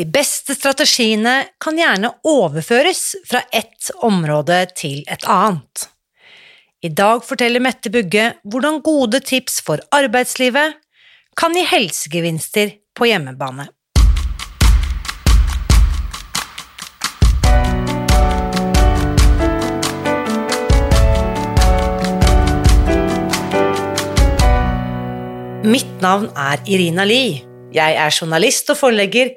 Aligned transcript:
De 0.00 0.06
beste 0.08 0.54
strategiene 0.56 1.32
kan 1.60 1.76
gjerne 1.76 2.08
overføres 2.24 3.02
fra 3.28 3.42
ett 3.52 3.90
område 4.00 4.62
til 4.72 5.02
et 5.04 5.26
annet. 5.28 5.82
I 6.80 6.88
dag 6.88 7.20
forteller 7.26 7.60
Mette 7.60 7.92
Bugge 7.92 8.30
hvordan 8.48 8.78
gode 8.80 9.18
tips 9.20 9.58
for 9.66 9.82
arbeidslivet 9.92 10.78
kan 11.36 11.52
gi 11.52 11.66
helsegevinster 11.68 12.72
på 12.96 13.10
hjemmebane. 13.10 13.66
Mitt 25.68 25.92
navn 26.00 26.32
er 26.32 26.64
Irina 26.64 27.04
Lie. 27.04 27.44
Jeg 27.76 28.00
er 28.00 28.16
journalist 28.16 28.72
og 28.72 28.80
forlegger, 28.80 29.36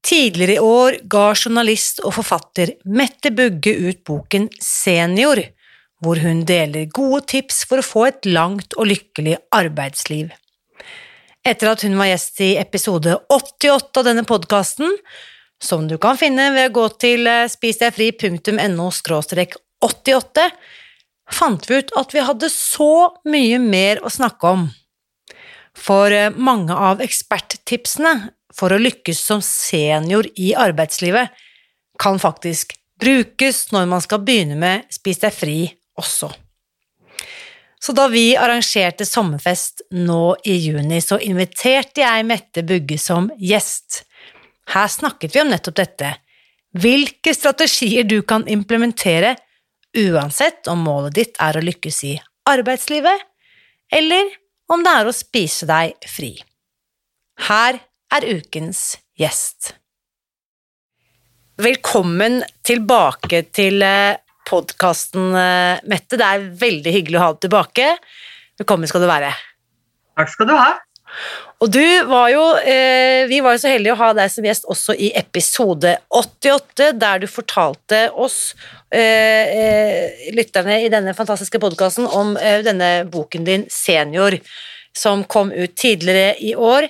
Tidligere 0.00 0.56
i 0.56 0.64
år 0.64 0.96
ga 1.12 1.30
journalist 1.34 2.00
og 2.00 2.14
forfatter 2.16 2.72
Mette 2.88 3.32
Bugge 3.36 3.74
ut 3.90 4.00
boken 4.08 4.48
Senior, 4.62 5.42
hvor 6.00 6.20
hun 6.24 6.44
deler 6.48 6.88
gode 6.88 7.26
tips 7.34 7.64
for 7.68 7.82
å 7.82 7.86
få 7.86 8.06
et 8.08 8.28
langt 8.28 8.76
og 8.78 8.88
lykkelig 8.88 9.36
arbeidsliv. 9.52 10.30
Etter 11.44 11.70
at 11.72 11.84
hun 11.84 11.98
var 12.00 12.10
gjest 12.10 12.40
i 12.44 12.54
episode 12.60 13.16
88 13.32 14.00
av 14.00 14.08
denne 14.08 14.24
podkasten, 14.28 14.96
som 15.60 15.86
du 15.88 15.98
kan 16.00 16.16
finne 16.20 16.50
ved 16.54 16.70
å 16.70 16.74
gå 16.80 16.86
til 17.00 17.28
eh, 17.28 17.46
spisdegfri.no 17.52 18.88
88, 19.80 20.44
fant 21.30 21.68
vi 21.68 21.80
ut 21.80 21.94
at 22.00 22.12
vi 22.16 22.24
hadde 22.24 22.48
så 22.52 22.92
mye 23.28 23.60
mer 23.60 24.00
å 24.04 24.12
snakke 24.12 24.52
om. 24.56 24.66
For 25.76 26.12
eh, 26.12 26.32
mange 26.32 26.76
av 26.76 27.04
eksperttipsene 27.04 28.14
for 28.54 28.72
å 28.72 28.80
lykkes 28.80 29.20
som 29.22 29.42
senior 29.44 30.26
i 30.36 30.52
arbeidslivet 30.58 31.30
kan 32.00 32.18
faktisk 32.20 32.74
brukes 33.00 33.68
når 33.72 33.88
man 33.90 34.04
skal 34.04 34.22
begynne 34.24 34.58
med 34.60 34.88
Spis 34.92 35.20
deg 35.22 35.34
fri 35.34 35.58
også. 36.00 36.30
Så 37.80 37.94
da 37.96 38.06
vi 38.12 38.34
arrangerte 38.36 39.06
sommerfest 39.08 39.86
nå 39.96 40.34
i 40.44 40.58
juni, 40.60 41.00
så 41.00 41.16
inviterte 41.16 42.02
jeg 42.02 42.26
Mette 42.28 42.64
Bugge 42.66 42.98
som 43.00 43.30
gjest. 43.40 44.02
Her 44.74 44.90
snakket 44.92 45.32
vi 45.34 45.40
om 45.40 45.48
nettopp 45.48 45.78
dette, 45.80 46.10
hvilke 46.76 47.32
strategier 47.34 48.04
du 48.04 48.20
kan 48.22 48.44
implementere 48.48 49.32
uansett 49.96 50.68
om 50.70 50.84
målet 50.84 51.16
ditt 51.16 51.40
er 51.42 51.56
å 51.56 51.64
lykkes 51.64 52.02
i 52.06 52.12
arbeidslivet, 52.50 53.24
eller 53.90 54.28
om 54.70 54.84
det 54.84 54.92
er 55.00 55.08
å 55.08 55.16
spise 55.16 55.66
deg 55.66 55.96
fri. 56.06 56.34
Her 57.48 57.80
er 58.10 58.26
ukens 58.26 58.98
gjest. 59.18 59.74
Velkommen 61.60 62.40
tilbake 62.66 63.42
til 63.54 63.82
eh, 63.84 64.18
podkasten, 64.48 65.34
eh, 65.36 65.80
Mette. 65.90 66.16
Det 66.18 66.26
er 66.26 66.46
veldig 66.62 66.94
hyggelig 66.94 67.18
å 67.18 67.24
ha 67.24 67.32
deg 67.34 67.42
tilbake. 67.44 67.90
Velkommen 68.60 68.90
skal 68.90 69.04
du 69.04 69.08
være. 69.10 69.34
Takk 70.18 70.32
skal 70.32 70.48
du 70.48 70.54
ha. 70.56 70.70
Og 71.60 71.68
du 71.74 71.84
var 72.06 72.28
jo 72.30 72.42
eh, 72.62 73.26
Vi 73.26 73.40
var 73.42 73.56
jo 73.56 73.60
så 73.64 73.72
heldige 73.72 73.96
å 73.96 73.98
ha 73.98 74.12
deg 74.14 74.30
som 74.30 74.46
gjest 74.46 74.68
også 74.70 74.94
i 74.94 75.10
episode 75.18 75.96
88, 76.08 76.92
der 77.02 77.22
du 77.22 77.26
fortalte 77.30 78.04
oss, 78.14 78.54
lytterne 78.90 80.80
i 80.82 80.88
denne 80.90 81.14
fantastiske 81.18 81.60
podkasten, 81.62 82.06
om 82.06 82.32
denne 82.34 82.90
boken 83.10 83.46
din, 83.46 83.66
Senior, 83.70 84.38
som 84.96 85.22
kom 85.30 85.52
ut 85.54 85.76
tidligere 85.78 86.34
i 86.42 86.56
år 86.58 86.88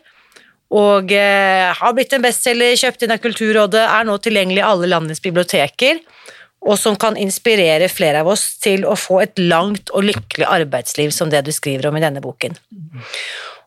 og 0.70 1.10
eh, 1.12 1.66
har 1.74 1.94
blitt 1.96 2.12
en 2.14 2.22
bestselger, 2.22 2.78
kjøpt 2.78 3.04
inn 3.04 3.14
av 3.14 3.22
Kulturrådet, 3.22 3.82
er 3.82 4.06
nå 4.06 4.16
tilgjengelig 4.22 4.62
i 4.62 4.68
alle 4.68 4.90
landets 4.90 5.22
biblioteker, 5.24 5.98
og 6.60 6.76
som 6.78 6.96
kan 7.00 7.16
inspirere 7.18 7.88
flere 7.90 8.20
av 8.22 8.28
oss 8.30 8.44
til 8.62 8.84
å 8.86 8.94
få 8.98 9.22
et 9.24 9.40
langt 9.40 9.90
og 9.96 10.04
lykkelig 10.06 10.46
arbeidsliv, 10.46 11.10
som 11.16 11.32
det 11.32 11.42
du 11.46 11.52
skriver 11.56 11.88
om 11.88 11.96
i 11.98 12.04
denne 12.04 12.22
boken. 12.22 12.54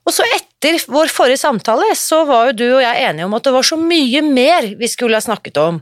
Og 0.04 0.14
så 0.14 0.26
etter 0.36 0.78
vår 0.92 1.12
forrige 1.12 1.42
samtale 1.42 1.90
så 1.98 2.22
var 2.30 2.52
jo 2.52 2.58
du 2.60 2.66
og 2.76 2.84
jeg 2.84 3.06
enige 3.08 3.28
om 3.28 3.36
at 3.36 3.48
det 3.48 3.56
var 3.56 3.68
så 3.68 3.80
mye 3.80 4.24
mer 4.26 4.70
vi 4.80 4.90
skulle 4.92 5.20
ha 5.20 5.24
snakket 5.24 5.60
om, 5.64 5.82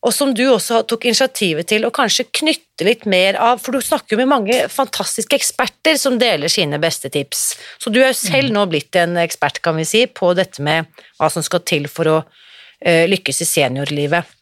og 0.00 0.14
som 0.16 0.32
du 0.32 0.46
også 0.48 0.80
tok 0.88 1.04
initiativet 1.10 1.68
til 1.68 1.84
å 1.84 1.92
kanskje 1.92 2.24
knytte 2.40 2.86
litt 2.86 3.04
mer 3.10 3.36
av, 3.36 3.58
for 3.60 3.76
du 3.76 3.84
snakker 3.84 4.14
jo 4.14 4.22
med 4.22 4.30
mange 4.30 4.56
fantastiske 4.72 5.36
eksperter 5.36 5.98
som 6.00 6.16
deler 6.20 6.48
sine 6.48 6.78
beste 6.80 7.10
tips. 7.12 7.42
Så 7.76 7.92
du 7.92 8.00
er 8.00 8.14
jo 8.14 8.16
selv 8.16 8.54
nå 8.54 8.64
blitt 8.70 8.96
en 8.96 9.18
ekspert, 9.20 9.60
kan 9.60 9.76
vi 9.76 9.84
si, 9.84 10.06
på 10.08 10.32
dette 10.38 10.64
med 10.64 10.88
hva 11.18 11.28
som 11.32 11.44
skal 11.44 11.60
til 11.68 11.84
for 11.92 12.08
å 12.08 12.16
uh, 12.24 13.04
lykkes 13.12 13.42
i 13.44 13.48
seniorlivet. 13.50 14.36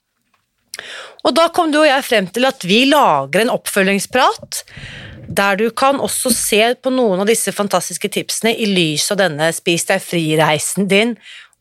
Og 1.26 1.34
da 1.34 1.48
kom 1.50 1.72
du 1.74 1.80
og 1.80 1.88
jeg 1.88 2.06
frem 2.06 2.28
til 2.30 2.46
at 2.46 2.62
vi 2.62 2.84
lager 2.86 3.42
en 3.42 3.50
oppfølgingsprat 3.50 4.62
der 5.28 5.58
du 5.58 5.66
kan 5.74 5.98
også 6.00 6.30
se 6.32 6.62
på 6.78 6.92
noen 6.94 7.24
av 7.24 7.28
disse 7.28 7.50
fantastiske 7.52 8.08
tipsene 8.14 8.54
i 8.54 8.68
lys 8.70 9.10
av 9.12 9.18
denne 9.20 9.50
Spis 9.52 9.84
deg 9.90 10.00
fri-reisen 10.00 10.86
din 10.88 11.16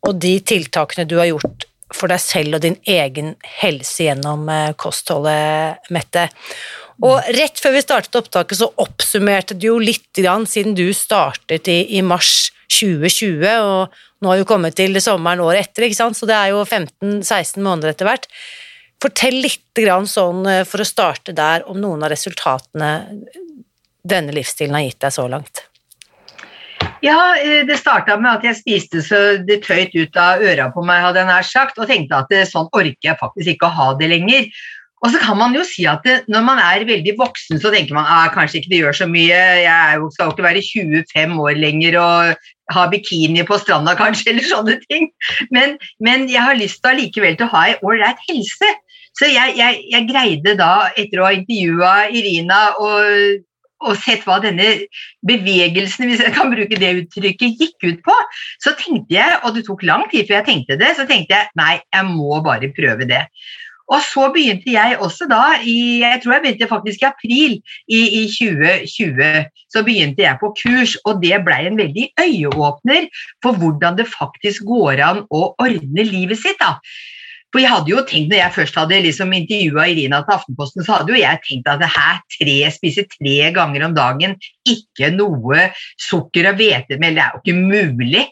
og 0.06 0.22
de 0.22 0.38
tiltakene 0.46 1.08
du 1.10 1.18
har 1.18 1.32
gjort 1.32 1.66
for 1.94 2.12
deg 2.12 2.20
selv 2.22 2.58
og 2.58 2.66
din 2.66 2.78
egen 2.90 3.36
helse 3.62 4.08
gjennom 4.08 4.48
eh, 4.52 4.74
kostholdet, 4.80 5.88
Mette. 5.94 6.28
Og 7.06 7.22
rett 7.38 7.60
før 7.62 7.76
vi 7.76 7.84
startet 7.84 8.18
opptaket, 8.18 8.58
så 8.60 8.72
oppsummerte 8.82 9.56
du 9.58 9.70
jo 9.70 9.80
litt, 9.82 10.10
grann, 10.18 10.48
siden 10.50 10.76
du 10.78 10.88
startet 10.98 11.70
i, 11.70 11.84
i 11.98 12.02
mars 12.02 12.50
2020, 12.74 13.46
og 13.64 14.24
nå 14.24 14.32
har 14.32 14.42
vi 14.42 14.48
kommet 14.50 14.76
til 14.78 14.98
sommeren 15.04 15.44
året 15.46 15.68
etter, 15.68 15.86
ikke 15.88 16.00
sant? 16.00 16.18
så 16.18 16.28
det 16.30 16.36
er 16.36 16.56
jo 16.56 16.64
15-16 16.66 17.62
måneder 17.62 17.94
etter 17.94 18.10
hvert. 18.10 18.26
Fortell 19.04 19.38
litt 19.46 19.78
grann 19.78 20.10
sånn, 20.10 20.42
eh, 20.50 20.64
for 20.68 20.82
å 20.82 20.90
starte 20.90 21.36
der, 21.38 21.68
om 21.70 21.80
noen 21.82 22.04
av 22.04 22.12
resultatene 22.16 22.92
denne 24.08 24.34
livsstilen 24.34 24.78
har 24.78 24.88
gitt 24.88 25.04
deg 25.06 25.14
så 25.14 25.28
langt. 25.30 25.68
Ja, 27.06 27.36
eh, 27.38 27.62
det 27.68 27.78
starta 27.78 28.18
med 28.18 28.40
at 28.40 28.46
jeg 28.48 28.58
spiste 28.58 29.04
så 29.06 29.20
det 29.46 29.62
tøyt 29.68 29.94
ut 29.94 30.18
av 30.18 30.42
øra 30.42 30.72
på 30.74 30.82
meg, 30.86 31.04
hadde 31.04 31.22
jeg 31.22 31.30
nær 31.30 31.46
sagt, 31.46 31.78
og 31.78 31.90
tenkte 31.92 32.24
at 32.24 32.34
eh, 32.34 32.48
sånn 32.48 32.70
orker 32.72 33.12
jeg 33.12 33.20
faktisk 33.22 33.54
ikke 33.54 33.70
å 33.70 33.78
ha 33.78 33.88
det 34.00 34.10
lenger. 34.16 34.50
Og 35.06 35.14
så 35.14 35.20
kan 35.22 35.38
man 35.38 35.54
jo 35.54 35.62
si 35.68 35.86
at 35.86 36.02
det, 36.08 36.24
når 36.32 36.46
man 36.48 36.60
er 36.62 36.88
veldig 36.88 37.14
voksen, 37.20 37.60
så 37.62 37.70
tenker 37.74 37.94
man 37.94 38.08
ah, 38.10 38.32
kanskje 38.34 38.64
ikke 38.64 38.72
det 38.72 38.80
gjør 38.82 38.98
så 38.98 39.08
mye, 39.12 39.42
jeg 39.62 40.08
skal 40.16 40.32
jo 40.32 40.34
ikke 40.34 40.48
være 40.48 40.64
25 40.66 41.36
år 41.44 41.60
lenger 41.62 42.00
og 42.02 42.50
ha 42.74 42.88
bikini 42.90 43.46
på 43.46 43.60
stranda 43.62 43.94
kanskje, 44.02 44.34
eller 44.34 44.50
sånne 44.50 44.80
ting. 44.88 45.12
Men, 45.54 45.78
men 46.02 46.26
jeg 46.34 46.42
har 46.42 46.58
lyst 46.58 46.82
til 46.82 46.96
allikevel 46.96 47.38
til 47.38 47.46
å 47.46 47.54
ha 47.54 47.64
ei 47.70 47.78
ålreit 47.86 48.26
helse. 48.26 48.74
Så 49.18 49.30
jeg, 49.30 49.56
jeg, 49.58 49.82
jeg, 49.90 50.06
greide 50.10 50.54
da, 50.60 50.90
etter 50.98 51.22
å 51.22 51.30
ha 51.30 51.34
intervjua 51.34 51.94
Irina 52.14 52.60
og 52.78 53.46
og 53.86 53.98
sett 54.02 54.26
hva 54.26 54.40
denne 54.42 54.66
bevegelsen, 55.28 56.08
hvis 56.10 56.24
jeg 56.24 56.34
kan 56.38 56.50
bruke 56.54 56.80
det 56.80 56.94
uttrykket, 57.04 57.62
gikk 57.62 57.86
ut 57.86 58.02
på, 58.08 58.18
så 58.64 58.74
tenkte 58.80 59.18
jeg, 59.18 59.38
og 59.44 59.56
det 59.58 59.68
tok 59.68 59.86
lang 59.86 60.08
tid 60.12 60.28
før 60.28 60.40
jeg 60.40 60.48
tenkte 60.50 60.80
det, 60.82 60.96
så 60.98 61.06
tenkte 61.10 61.38
jeg 61.38 61.52
nei, 61.60 61.78
jeg 61.94 62.10
må 62.10 62.42
bare 62.46 62.72
prøve 62.74 63.08
det. 63.10 63.26
Og 63.88 64.02
så 64.04 64.26
begynte 64.36 64.74
jeg 64.74 64.98
også 65.00 65.30
da, 65.32 65.44
i, 65.64 66.04
jeg 66.04 66.20
tror 66.24 66.34
jeg 66.36 66.44
begynte 66.44 66.68
faktisk 66.68 67.04
i 67.04 67.08
april 67.08 67.54
i, 67.88 68.02
i 68.20 68.24
2020, 68.28 69.46
så 69.72 69.84
begynte 69.88 70.26
jeg 70.26 70.40
på 70.42 70.52
kurs, 70.60 70.98
og 71.08 71.22
det 71.24 71.40
ble 71.46 71.60
en 71.70 71.80
veldig 71.80 72.10
øyeåpner 72.20 73.08
for 73.46 73.56
hvordan 73.56 74.00
det 74.00 74.10
faktisk 74.12 74.68
går 74.68 75.04
an 75.06 75.24
å 75.32 75.44
ordne 75.56 76.04
livet 76.04 76.42
sitt. 76.42 76.60
da. 76.60 76.82
For 77.54 77.64
jeg 77.64 77.72
hadde 77.72 77.92
jo 77.94 78.02
tenkt, 78.04 78.28
når 78.32 78.42
jeg 78.42 78.56
først 78.58 78.76
hadde 78.76 79.00
liksom 79.06 79.32
intervjua 79.36 79.86
Irina 79.88 80.20
til 80.26 80.36
Aftenposten, 80.36 80.84
så 80.84 80.98
hadde 80.98 81.14
jo 81.14 81.22
jeg 81.22 81.40
tenkt 81.46 81.70
at 81.72 81.80
det 81.80 81.90
her 81.94 82.20
tre, 82.36 82.58
spise 82.76 83.06
tre 83.14 83.38
ganger 83.56 83.88
om 83.88 83.96
dagen, 83.96 84.36
ikke 84.68 85.14
noe 85.16 85.70
sukker 86.10 86.52
og 86.52 86.60
hvetemel, 86.60 87.16
det 87.16 87.24
er 87.24 87.36
jo 87.36 87.44
ikke 87.44 87.58
mulig. 87.62 88.26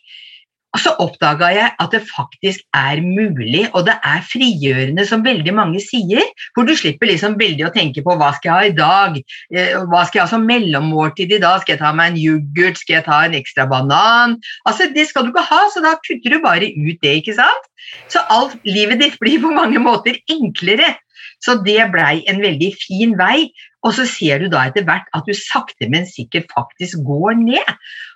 Så 0.82 0.92
oppdaga 1.00 1.50
jeg 1.56 1.72
at 1.80 1.94
det 1.94 2.02
faktisk 2.10 2.64
er 2.76 3.00
mulig, 3.04 3.66
og 3.74 3.86
det 3.88 3.96
er 4.04 4.24
frigjørende, 4.28 5.06
som 5.08 5.24
veldig 5.26 5.54
mange 5.56 5.82
sier. 5.84 6.26
Hvor 6.56 6.68
du 6.68 6.74
slipper 6.78 7.10
liksom 7.10 7.38
veldig 7.40 7.68
å 7.68 7.74
tenke 7.76 8.04
på 8.06 8.16
hva 8.20 8.32
skal 8.36 8.50
jeg 8.50 8.56
ha 8.56 8.72
i 8.72 8.76
dag, 8.80 9.20
eh, 9.56 9.78
hva 9.88 10.04
skal 10.08 10.20
jeg 10.20 10.26
ha 10.26 10.34
som 10.34 10.48
mellommåltid 10.50 11.36
i 11.38 11.42
dag, 11.44 11.62
skal 11.64 11.76
jeg 11.76 11.84
ta 11.84 11.94
meg 11.96 12.14
en 12.14 12.20
yoghurt, 12.20 12.82
skal 12.82 13.00
jeg 13.00 13.08
ta 13.08 13.22
en 13.26 13.38
ekstra 13.40 13.68
banan? 13.72 14.38
Altså, 14.66 14.92
Det 14.96 15.08
skal 15.10 15.26
du 15.26 15.34
ikke 15.34 15.48
ha, 15.50 15.62
så 15.74 15.82
da 15.84 15.96
kutter 16.00 16.36
du 16.36 16.40
bare 16.44 16.70
ut 16.72 17.00
det, 17.02 17.16
ikke 17.22 17.36
sant? 17.36 17.72
Så 18.12 18.22
alt 18.32 18.56
livet 18.68 19.02
ditt 19.02 19.18
blir 19.20 19.42
på 19.44 19.52
mange 19.54 19.82
måter 19.82 20.18
enklere. 20.32 20.96
Så 21.44 21.60
det 21.66 21.92
blei 21.94 22.24
en 22.30 22.42
veldig 22.42 22.72
fin 22.80 23.16
vei. 23.20 23.52
Og 23.86 23.94
så 23.94 24.08
ser 24.10 24.42
du 24.42 24.48
da 24.50 24.64
etter 24.66 24.86
hvert 24.88 25.10
at 25.14 25.28
du 25.28 25.34
sakte, 25.38 25.90
men 25.92 26.08
sikkert 26.10 26.50
faktisk 26.54 27.04
går 27.06 27.38
ned. 27.38 27.76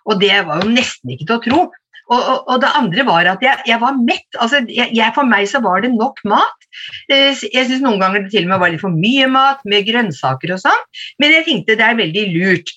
Og 0.09 0.17
det 0.21 0.33
var 0.47 0.63
jo 0.63 0.71
nesten 0.71 1.13
ikke 1.13 1.27
til 1.27 1.35
å 1.35 1.43
tro. 1.45 1.59
Og, 2.09 2.17
og, 2.19 2.37
og, 2.49 2.55
det 2.63 2.71
andre 2.79 3.05
var 3.05 3.29
at 3.29 3.43
jeg, 3.45 3.61
jeg 3.69 3.81
var 3.81 3.97
mett. 4.01 4.27
Altså, 4.41 4.63
jeg, 4.73 5.13
for 5.15 5.29
meg 5.29 5.45
så 5.51 5.61
var 5.61 5.83
det 5.85 5.93
nok 5.93 6.21
mat. 6.29 6.67
Eh, 7.11 7.37
jeg 7.45 7.69
syns 7.69 7.83
noen 7.85 8.01
ganger 8.01 8.25
det 8.25 8.33
til 8.33 8.47
og 8.47 8.53
med 8.53 8.63
var 8.63 8.73
litt 8.73 8.83
for 8.83 8.93
mye 8.93 9.29
mat, 9.29 9.61
med 9.69 9.87
grønnsaker 9.87 10.55
og 10.55 10.61
sånn, 10.63 10.85
men 11.21 11.35
jeg 11.37 11.47
tenkte 11.47 11.77
det 11.79 11.85
er 11.85 11.99
veldig 11.99 12.27
lurt. 12.33 12.73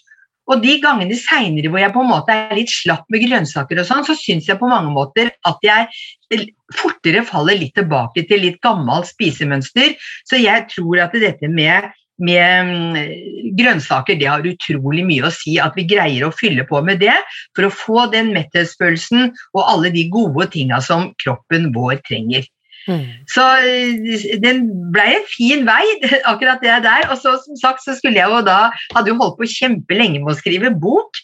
Og 0.51 0.59
de 0.61 0.75
gangene 0.83 1.17
seinere 1.17 1.71
hvor 1.71 1.81
jeg 1.81 1.95
på 1.95 2.03
en 2.03 2.11
måte 2.11 2.35
er 2.35 2.57
litt 2.59 2.73
slapp 2.73 3.05
med 3.13 3.23
grønnsaker, 3.25 3.79
og 3.79 3.89
sånn, 3.89 4.05
så 4.05 4.17
syns 4.19 4.51
jeg 4.51 4.59
på 4.61 4.71
mange 4.71 4.91
måter 4.93 5.31
at 5.49 5.65
jeg 5.65 6.49
fortere 6.77 7.23
faller 7.29 7.61
litt 7.61 7.77
tilbake 7.77 8.25
til 8.29 8.43
litt 8.43 8.59
gammelt 8.65 9.09
spisemønster. 9.09 9.95
Så 10.29 10.41
jeg 10.41 10.67
tror 10.73 11.05
at 11.07 11.15
dette 11.17 11.49
med 11.53 11.89
med 12.21 12.69
mm, 12.69 13.53
grønnsaker, 13.59 14.19
det 14.21 14.29
har 14.29 14.47
utrolig 14.47 15.05
mye 15.07 15.27
å 15.29 15.33
si. 15.35 15.57
At 15.63 15.77
vi 15.79 15.87
greier 15.89 16.27
å 16.27 16.35
fylle 16.35 16.67
på 16.69 16.83
med 16.85 17.01
det 17.03 17.17
for 17.57 17.69
å 17.69 17.75
få 17.75 18.07
den 18.13 18.33
metthetsfølelsen 18.37 19.31
og 19.31 19.63
alle 19.63 19.93
de 19.95 20.09
gode 20.13 20.51
tinga 20.53 20.83
som 20.85 21.11
kroppen 21.23 21.71
vår 21.75 22.03
trenger. 22.09 22.47
Mm. 22.89 23.05
Så 23.31 23.45
eh, 23.63 24.39
den 24.43 24.65
ble 24.95 25.05
en 25.17 25.27
fin 25.31 25.65
vei, 25.67 25.83
akkurat 26.33 26.63
det 26.65 26.81
der. 26.87 27.09
Og 27.13 27.19
så 27.21 27.37
som 27.45 27.59
sagt 27.61 27.85
så 27.85 27.95
skulle 27.99 28.19
jeg 28.19 28.31
jo 28.31 28.43
da 28.47 28.73
hadde 28.95 29.13
jo 29.13 29.19
holdt 29.21 29.39
på 29.41 29.51
kjempelenge 29.51 30.23
med 30.23 30.35
å 30.35 30.39
skrive 30.39 30.73
bok. 30.83 31.21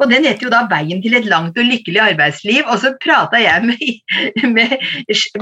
Og 0.00 0.10
den 0.10 0.26
heter 0.26 0.48
jo 0.48 0.54
da 0.54 0.64
'Veien 0.68 1.02
til 1.04 1.16
et 1.18 1.28
langt 1.30 1.58
og 1.58 1.68
lykkelig 1.68 2.02
arbeidsliv'. 2.10 2.66
Og 2.66 2.82
så 2.82 2.94
prata 3.02 3.40
jeg 3.42 3.64
med, 3.68 3.84
med, 4.56 4.78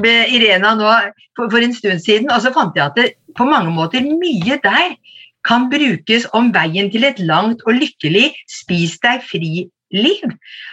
med, 0.02 0.18
Irena 0.36 0.74
nå 0.78 0.90
for, 1.36 1.48
for, 1.50 1.60
en 1.62 1.74
stund 1.74 2.02
siden, 2.04 2.30
og 2.30 2.42
så 2.44 2.52
fant 2.54 2.76
jeg 2.76 2.86
at 2.86 2.98
det 2.98 3.12
på 3.36 3.44
mange 3.48 3.72
måter 3.72 4.04
mye 4.04 4.58
der 4.62 4.96
kan 5.46 5.68
brukes 5.70 6.26
om 6.34 6.50
veien 6.54 6.90
til 6.90 7.06
et 7.06 7.18
langt 7.22 7.62
og 7.66 7.78
lykkelig 7.78 8.32
spis 8.50 8.96
deg 9.04 9.22
fri-liv. 9.22 10.32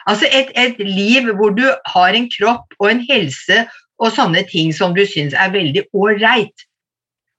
Altså 0.09 0.29
et, 0.33 0.49
et 0.57 0.79
liv 0.81 1.29
hvor 1.37 1.53
du 1.53 1.65
har 1.93 2.17
en 2.17 2.29
kropp 2.31 2.73
og 2.79 2.89
en 2.89 3.03
helse 3.05 3.59
og 4.01 4.13
sånne 4.13 4.43
ting 4.49 4.73
som 4.75 4.95
du 4.95 5.03
syns 5.07 5.35
er 5.37 5.53
veldig 5.53 5.87
ålreit. 5.93 6.65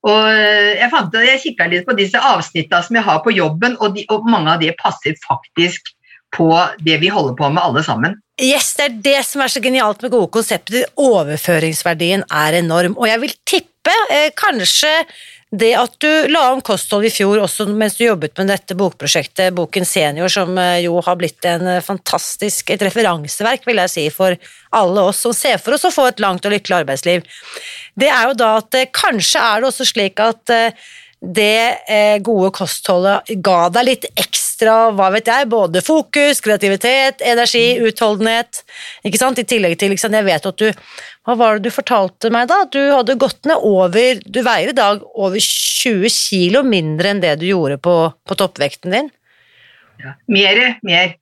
Og 0.05 0.29
eh, 0.29 0.77
jeg 0.81 0.91
fant 0.93 1.19
jeg 1.25 1.43
kikka 1.43 1.69
litt 1.73 1.87
på 1.89 1.97
disse 1.97 2.21
avsnittene 2.21 2.85
som 2.85 2.99
jeg 2.99 3.07
har 3.07 3.23
på 3.25 3.33
jobben, 3.35 3.79
og, 3.81 3.97
de, 3.97 4.05
og 4.13 4.29
mange 4.29 4.53
av 4.53 4.61
de 4.63 4.73
passer 4.77 5.17
faktisk 5.25 5.95
på 6.35 6.51
det 6.85 6.99
vi 7.03 7.13
holder 7.13 7.37
på 7.39 7.49
med 7.55 7.63
alle 7.63 7.85
sammen. 7.87 8.19
Yes, 8.43 8.75
Det 8.75 8.85
er 8.85 8.97
det 9.05 9.21
som 9.29 9.45
er 9.45 9.53
så 9.53 9.63
genialt 9.63 10.03
med 10.03 10.11
gode 10.11 10.33
konsepter. 10.35 10.89
Overføringsverdien 10.99 12.25
er 12.27 12.59
enorm. 12.59 12.97
Og 12.99 13.07
jeg 13.07 13.23
vil 13.23 13.37
tippe 13.47 13.95
eh, 14.11 14.33
kanskje 14.35 14.91
det 15.59 15.71
at 15.79 15.95
du 16.03 16.09
la 16.33 16.49
om 16.53 16.61
kosthold 16.65 17.07
i 17.07 17.13
fjor 17.13 17.43
også 17.45 17.67
mens 17.71 17.97
du 17.99 18.05
jobbet 18.05 18.37
med 18.41 18.51
dette 18.51 18.77
bokprosjektet, 18.79 19.55
Boken 19.55 19.87
Senior, 19.87 20.33
som 20.33 20.57
eh, 20.59 20.83
jo 20.85 20.99
har 21.05 21.19
blitt 21.21 21.47
en 21.49 21.67
eh, 21.77 21.83
fantastisk, 21.85 22.73
et 22.75 22.83
referanseverk, 22.83 23.67
vil 23.69 23.83
jeg 23.85 23.93
si, 23.93 24.07
for 24.15 24.37
alle 24.75 25.07
oss 25.11 25.23
som 25.25 25.35
ser 25.37 25.61
for 25.63 25.77
oss 25.77 25.87
å 25.87 25.93
få 25.95 26.09
et 26.11 26.23
langt 26.23 26.47
og 26.47 26.55
lykkelig 26.55 26.81
arbeidsliv, 26.83 27.29
det 28.01 28.11
er 28.11 28.29
jo 28.31 28.37
da 28.41 28.51
at 28.63 28.81
eh, 28.81 28.91
kanskje 28.95 29.43
er 29.43 29.63
det 29.63 29.71
også 29.71 29.89
slik 29.93 30.23
at 30.23 30.55
det 31.25 32.21
gode 32.27 32.51
kostholdet 32.55 33.33
ga 33.45 33.69
deg 33.73 33.89
litt 33.89 34.07
ekstra, 34.13 34.91
hva 34.95 35.11
vet 35.15 35.31
jeg, 35.31 35.49
både 35.51 35.83
fokus, 35.85 36.43
kreativitet, 36.45 37.25
energi, 37.25 37.79
utholdenhet, 37.83 38.63
ikke 39.07 39.21
sant, 39.21 39.41
i 39.41 39.49
tillegg 39.49 39.79
til, 39.81 39.95
liksom, 39.95 40.15
jeg 40.15 40.29
vet 40.29 40.49
at 40.53 40.63
du 40.63 40.71
hva 41.25 41.37
var 41.41 41.57
det 41.57 41.71
du 41.71 41.73
fortalte 41.73 42.29
meg 42.33 42.51
da? 42.51 42.61
Du 42.69 42.81
hadde 42.93 43.17
gått 43.17 43.47
ned 43.49 43.63
over 43.65 44.21
Du 44.29 44.43
veier 44.45 44.75
i 44.75 44.77
dag 44.77 45.01
over 45.17 45.41
20 45.41 46.13
kilo 46.13 46.61
mindre 46.69 47.15
enn 47.15 47.23
det 47.23 47.39
du 47.41 47.47
gjorde 47.49 47.79
på, 47.81 47.95
på 48.29 48.37
toppvekten 48.37 48.93
din? 48.93 49.09
Ja, 50.03 50.19
mere, 50.29 50.75
mer. 50.85 51.15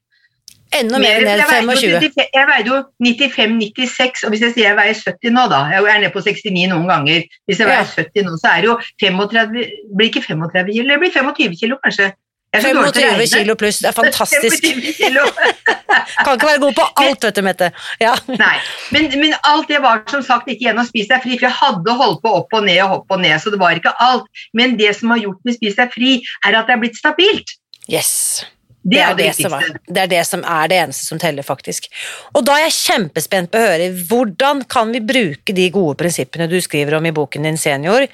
Enda 0.79 0.99
mer 1.03 1.21
ned 1.27 1.43
25? 1.49 2.17
Jeg 2.33 2.49
veide 2.49 2.71
jo 2.71 2.81
95-96, 3.05 4.25
og 4.25 4.33
hvis 4.33 4.45
jeg 4.47 4.55
sier 4.57 4.69
jeg 4.71 4.79
veier 4.79 4.97
70 4.97 5.35
nå, 5.37 5.47
da 5.53 5.61
Jeg 5.73 5.85
er 5.85 6.03
nede 6.03 6.13
på 6.15 6.25
69 6.25 6.67
noen 6.73 6.89
ganger. 6.89 7.29
Hvis 7.49 7.61
jeg 7.61 7.69
veier 7.69 7.85
ja. 7.85 8.09
70 8.09 8.29
nå, 8.29 8.37
så 8.41 8.55
er 8.55 8.65
det 8.65 8.71
jo 8.71 8.77
35 9.05 9.65
Blir 9.93 10.11
ikke 10.11 10.25
35 10.27 10.73
kilo, 10.73 10.89
det 10.89 11.01
blir 11.03 11.15
25 11.15 11.59
kilo 11.61 11.81
kanskje. 11.85 12.13
25 12.53 13.29
kilo 13.33 13.55
pluss, 13.57 13.79
det 13.81 13.89
er 13.89 13.97
fantastisk. 13.97 14.67
kan 16.25 16.35
ikke 16.37 16.49
være 16.51 16.61
god 16.61 16.75
på 16.77 16.87
alt, 17.05 17.25
vet 17.25 17.37
du, 17.37 17.43
Mette. 17.47 17.71
Ja. 18.01 18.13
Nei, 18.29 18.57
men, 18.95 19.09
men, 19.21 19.37
alt 19.49 19.71
det 19.73 19.81
var 19.85 20.03
som 20.11 20.25
sagt 20.25 20.51
ikke 20.51 20.69
gjennom 20.69 20.89
spise 20.89 21.15
deg 21.15 21.25
fri, 21.25 21.39
for 21.39 21.49
jeg 21.49 21.59
hadde 21.59 21.97
holdt 22.03 22.23
på 22.25 22.35
opp 22.43 22.59
og 22.59 22.67
ned 22.67 22.83
og 22.85 22.99
opp 23.01 23.17
og 23.17 23.23
ned, 23.25 23.37
så 23.41 23.53
det 23.53 23.61
var 23.63 23.79
ikke 23.79 23.95
alt. 24.05 24.29
Men 24.57 24.77
det 24.81 24.95
som 24.99 25.15
har 25.15 25.23
gjort 25.23 25.41
med 25.49 25.57
Spis 25.57 25.79
deg 25.79 25.95
fri, 25.95 26.19
er 26.47 26.59
at 26.59 26.69
det 26.69 26.77
er 26.77 26.83
blitt 26.83 27.01
stabilt. 27.01 27.57
Yes. 27.91 28.45
Det 28.83 28.99
er 28.99 29.15
det, 29.15 29.29
det, 29.39 29.47
er, 29.47 29.75
det 29.87 30.01
er 30.03 30.09
det 30.11 30.23
som 30.27 30.41
er 30.43 30.71
det 30.71 30.79
eneste 30.83 31.07
som 31.07 31.19
teller, 31.23 31.47
faktisk. 31.47 31.87
Og 32.35 32.43
da 32.47 32.57
er 32.59 32.67
jeg 32.67 32.79
kjempespent 32.81 33.53
på 33.53 33.61
å 33.61 33.67
høre 33.69 33.91
hvordan 34.11 34.65
kan 34.71 34.91
vi 34.95 35.03
bruke 35.07 35.55
de 35.55 35.69
gode 35.75 35.95
prinsippene 36.01 36.49
du 36.51 36.59
skriver 36.63 36.99
om 36.99 37.07
i 37.07 37.15
boken 37.15 37.47
din 37.47 37.61
Senior, 37.61 38.09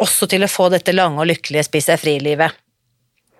også 0.00 0.28
til 0.32 0.44
å 0.44 0.50
få 0.50 0.70
dette 0.72 0.94
lange 0.96 1.20
og 1.20 1.28
lykkelige 1.28 1.66
Spis 1.68 1.90
deg 1.90 2.00
fri-livet. 2.00 2.56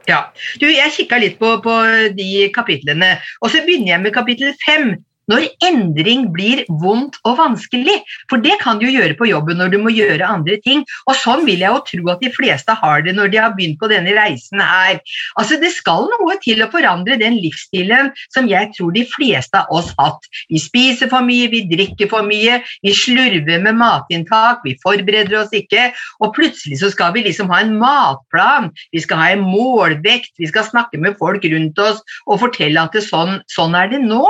Ja. 0.07 0.21
Du, 0.61 0.69
jeg 0.71 0.93
kikka 0.95 1.19
litt 1.19 1.41
på, 1.41 1.57
på, 1.65 1.75
de 2.15 2.47
kapitlene, 2.55 3.17
og 3.41 3.51
så 3.51 3.65
begynner 3.67 3.97
jeg 3.97 4.05
med 4.05 4.15
kapittel 4.15 4.53
fem 4.63 4.93
når 5.31 5.47
endring 5.67 6.29
blir 6.35 6.65
vondt 6.83 7.19
og 7.27 7.39
vanskelig. 7.41 7.99
For 8.31 8.43
det 8.43 8.59
kan 8.63 8.81
du 8.81 8.87
gjøre 8.89 9.17
på 9.19 9.29
jobben 9.31 9.61
når 9.61 9.73
du 9.75 9.79
må 9.83 9.93
gjøre 9.95 10.27
andre 10.27 10.59
ting. 10.65 10.85
Og 11.07 11.19
sånn 11.19 11.45
vil 11.49 11.65
jeg 11.65 11.73
jo 11.73 11.83
tro 11.91 12.13
at 12.15 12.23
de 12.25 12.33
fleste 12.35 12.77
har 12.81 13.05
det 13.07 13.17
når 13.17 13.33
de 13.33 13.41
har 13.43 13.55
begynt 13.57 13.81
på 13.81 13.91
denne 13.91 14.15
reisen 14.17 14.63
her. 14.63 15.01
Altså 15.41 15.61
Det 15.61 15.73
skal 15.75 16.09
noe 16.11 16.37
til 16.45 16.63
å 16.63 16.71
forandre 16.73 17.19
den 17.21 17.39
livsstilen 17.41 18.13
som 18.35 18.49
jeg 18.51 18.73
tror 18.77 18.93
de 18.95 19.07
fleste 19.09 19.59
av 19.59 19.73
oss 19.75 19.93
hatt. 19.99 20.23
Vi 20.53 20.61
spiser 20.63 21.11
for 21.13 21.27
mye, 21.27 21.49
vi 21.53 21.65
drikker 21.71 22.11
for 22.13 22.27
mye, 22.27 22.61
vi 22.85 22.95
slurver 22.95 23.63
med 23.65 23.79
matinntak, 23.81 24.63
vi 24.67 24.77
forbereder 24.83 25.41
oss 25.43 25.55
ikke. 25.57 25.91
Og 26.23 26.35
plutselig 26.37 26.81
så 26.83 26.91
skal 26.93 27.15
vi 27.17 27.25
liksom 27.27 27.51
ha 27.53 27.63
en 27.65 27.77
matplan, 27.81 28.71
vi 28.95 29.03
skal 29.03 29.23
ha 29.23 29.31
en 29.35 29.45
målvekt, 29.47 30.35
vi 30.41 30.51
skal 30.51 30.67
snakke 30.69 31.01
med 31.03 31.19
folk 31.21 31.45
rundt 31.47 31.81
oss 31.83 32.03
og 32.27 32.41
fortelle 32.45 32.83
at 32.83 32.97
sånn, 33.07 33.41
sånn 33.53 33.77
er 33.79 33.91
det 33.93 34.03
nå. 34.05 34.25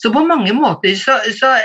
Så 0.00 0.12
på 0.14 0.22
mange 0.30 0.54
måter 0.56 0.96
så, 0.98 1.18
så 1.36 1.56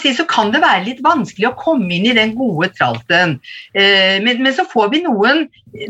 Si, 0.00 0.14
så 0.16 0.24
kan 0.24 0.48
det 0.48 0.62
være 0.62 0.86
litt 0.86 1.00
vanskelig 1.04 1.50
å 1.50 1.56
komme 1.60 1.90
inn 1.92 2.06
i 2.08 2.14
den 2.16 2.30
gode 2.38 2.70
tralten. 2.72 3.34
Eh, 3.76 4.16
men, 4.24 4.40
men, 4.40 4.54
så 4.56 4.64
får 4.64 4.88
vi 4.94 5.02
noen, 5.04 5.42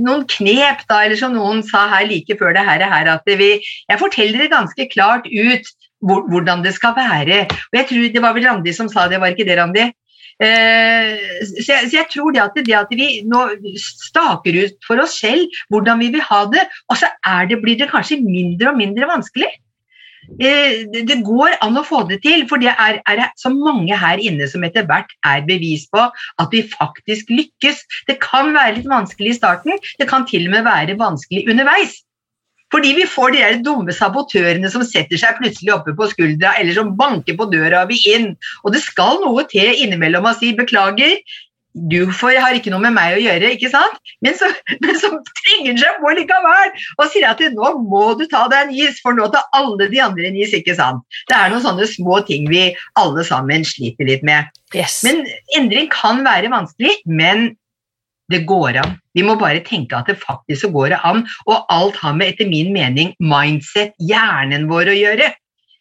noen, 0.02 0.25
knep, 0.32 0.82
da, 0.90 1.04
eller 1.04 1.14
som 1.20 1.37
noen 1.37 1.62
sa 1.62 1.84
her 1.92 2.08
like 2.10 2.34
før 2.40 2.56
det 2.56 2.64
her, 2.66 2.82
her 2.90 3.12
at 3.14 3.30
vi, 3.38 3.52
jeg 3.62 4.00
forteller 4.00 4.42
det 4.42 4.50
ganske 4.50 4.88
klart 4.90 5.30
ut 5.30 5.70
hvor, 6.02 6.26
hvordan 6.26 6.66
det 6.66 6.75
skal 6.75 6.96
være. 6.98 7.44
Og 7.70 7.78
jeg 7.78 7.88
tror 7.92 8.10
Det 8.16 8.25
var 8.25 8.34
vel 8.34 8.48
Randi 8.50 8.75
som 8.75 8.90
sa 8.90 9.06
det, 9.06 9.22
var 9.22 9.34
ikke 9.34 9.46
det, 9.46 9.60
Randi? 9.60 9.87
Eh, 10.42 11.14
så, 11.46 11.70
jeg, 11.70 11.87
så, 11.90 11.94
jeg, 12.00 12.06
tror 12.12 12.34
det 12.34 12.42
at, 12.42 12.58
det 12.66 12.76
at 12.78 12.92
vi 12.94 13.08
nå 13.26 13.46
staker 13.78 14.58
ut 14.58 14.76
for 14.87 15.02
oss 15.02 15.16
selv 15.22 15.62
hvordan 15.70 16.02
vi 16.02 16.12
vil 16.14 16.22
ha 16.26 16.44
det, 16.50 16.66
og 16.90 16.98
så 16.98 17.10
det, 17.50 17.62
blir 17.62 17.78
det 17.78 17.90
kanskje 17.94 18.20
mindre 18.22 18.72
og 18.72 18.78
mindre 18.82 19.10
vanskelig. 19.10 19.50
Eh, 20.37 20.85
det 20.92 21.18
går 21.25 21.56
an 21.64 21.80
å 21.80 21.85
få 21.87 22.02
det 22.08 22.20
til, 22.25 22.44
for 22.50 22.61
det 22.61 22.75
er, 22.75 23.00
er 23.08 23.25
så 23.40 23.52
mange 23.54 23.97
her 23.97 24.20
inne 24.20 24.49
som 24.50 24.66
etter 24.66 24.85
hvert 24.88 25.14
er 25.26 25.47
bevis 25.49 25.87
på 25.92 26.04
at 26.04 26.52
vi 26.54 26.66
faktisk 26.68 27.32
lykkes. 27.32 27.80
Det 28.11 28.18
kan 28.23 28.52
være 28.56 28.76
litt 28.78 28.90
vanskelig 28.90 29.32
i 29.32 29.38
starten, 29.38 29.80
det 29.99 30.11
kan 30.11 30.28
til 30.28 30.47
og 30.50 30.54
med 30.58 30.68
være 30.68 30.99
vanskelig 31.00 31.47
underveis. 31.49 31.97
Fordi 32.68 32.90
vi 32.99 33.06
får 33.08 33.32
de 33.32 33.40
der 33.40 33.61
dumme 33.64 33.94
sabotørene 33.97 34.68
som 34.68 34.85
setter 34.85 35.16
seg 35.16 35.38
plutselig 35.40 35.73
oppe 35.73 35.94
på 35.97 36.11
skuldra, 36.11 36.52
eller 36.61 36.76
som 36.76 36.92
banker 36.99 37.38
på 37.38 37.49
døra 37.49 37.87
vi 37.88 37.97
inn. 38.12 38.35
Og 38.61 38.75
det 38.75 38.82
skal 38.85 39.23
noe 39.23 39.47
til 39.49 39.73
innimellom 39.73 40.28
å 40.28 40.35
si 40.37 40.52
beklager, 40.56 41.16
du 41.75 42.08
får, 42.12 42.38
har 42.40 42.56
ikke 42.56 42.72
noe 42.72 42.82
med 42.82 42.94
meg 42.96 43.16
å 43.16 43.20
gjøre, 43.22 43.52
ikke 43.54 43.70
sant? 43.72 43.98
Men 44.25 44.37
så, 44.38 44.48
men 44.84 44.98
så 45.00 45.10
trenger 45.42 45.78
seg 45.80 46.00
på 46.02 46.14
likevel 46.16 46.72
og 46.98 47.12
sier 47.12 47.28
at 47.30 47.42
nå 47.54 47.72
må 47.84 48.04
du 48.18 48.25
ta 48.30 48.46
deg 48.50 48.68
en 48.68 48.75
is, 48.87 49.00
for 49.04 49.16
nå 49.16 49.28
tar 49.34 49.46
alle 49.56 49.90
de 49.92 50.02
andre 50.02 50.28
en 50.30 50.40
is, 50.40 50.54
ikke 50.56 50.76
sant? 50.78 51.04
Det 51.30 51.37
er 51.37 51.52
noen 51.52 51.64
sånne 51.64 51.88
små 51.90 52.22
ting 52.28 52.48
vi 52.50 52.68
alle 53.00 53.25
sammen 53.26 53.66
sliter 53.68 54.08
litt 54.08 54.26
med. 54.26 54.50
Yes. 54.76 55.00
Men 55.06 55.25
endring 55.56 55.88
kan 55.92 56.25
være 56.26 56.50
vanskelig, 56.52 56.98
men 57.08 57.52
det 58.28 58.42
går 58.48 58.76
an. 58.82 58.96
Vi 59.16 59.25
må 59.25 59.38
bare 59.40 59.64
tenke 59.64 59.96
at 59.96 60.08
det 60.10 60.18
faktisk 60.20 60.66
så 60.66 60.72
går 60.72 60.98
an, 60.98 61.25
og 61.48 61.68
alt 61.72 61.96
har 62.02 62.16
med, 62.16 62.34
etter 62.34 62.48
min 62.48 62.75
mening, 62.75 63.14
mindset, 63.25 63.94
hjernen 64.04 64.68
vår, 64.68 64.92
å 64.92 64.96
gjøre. 64.98 65.30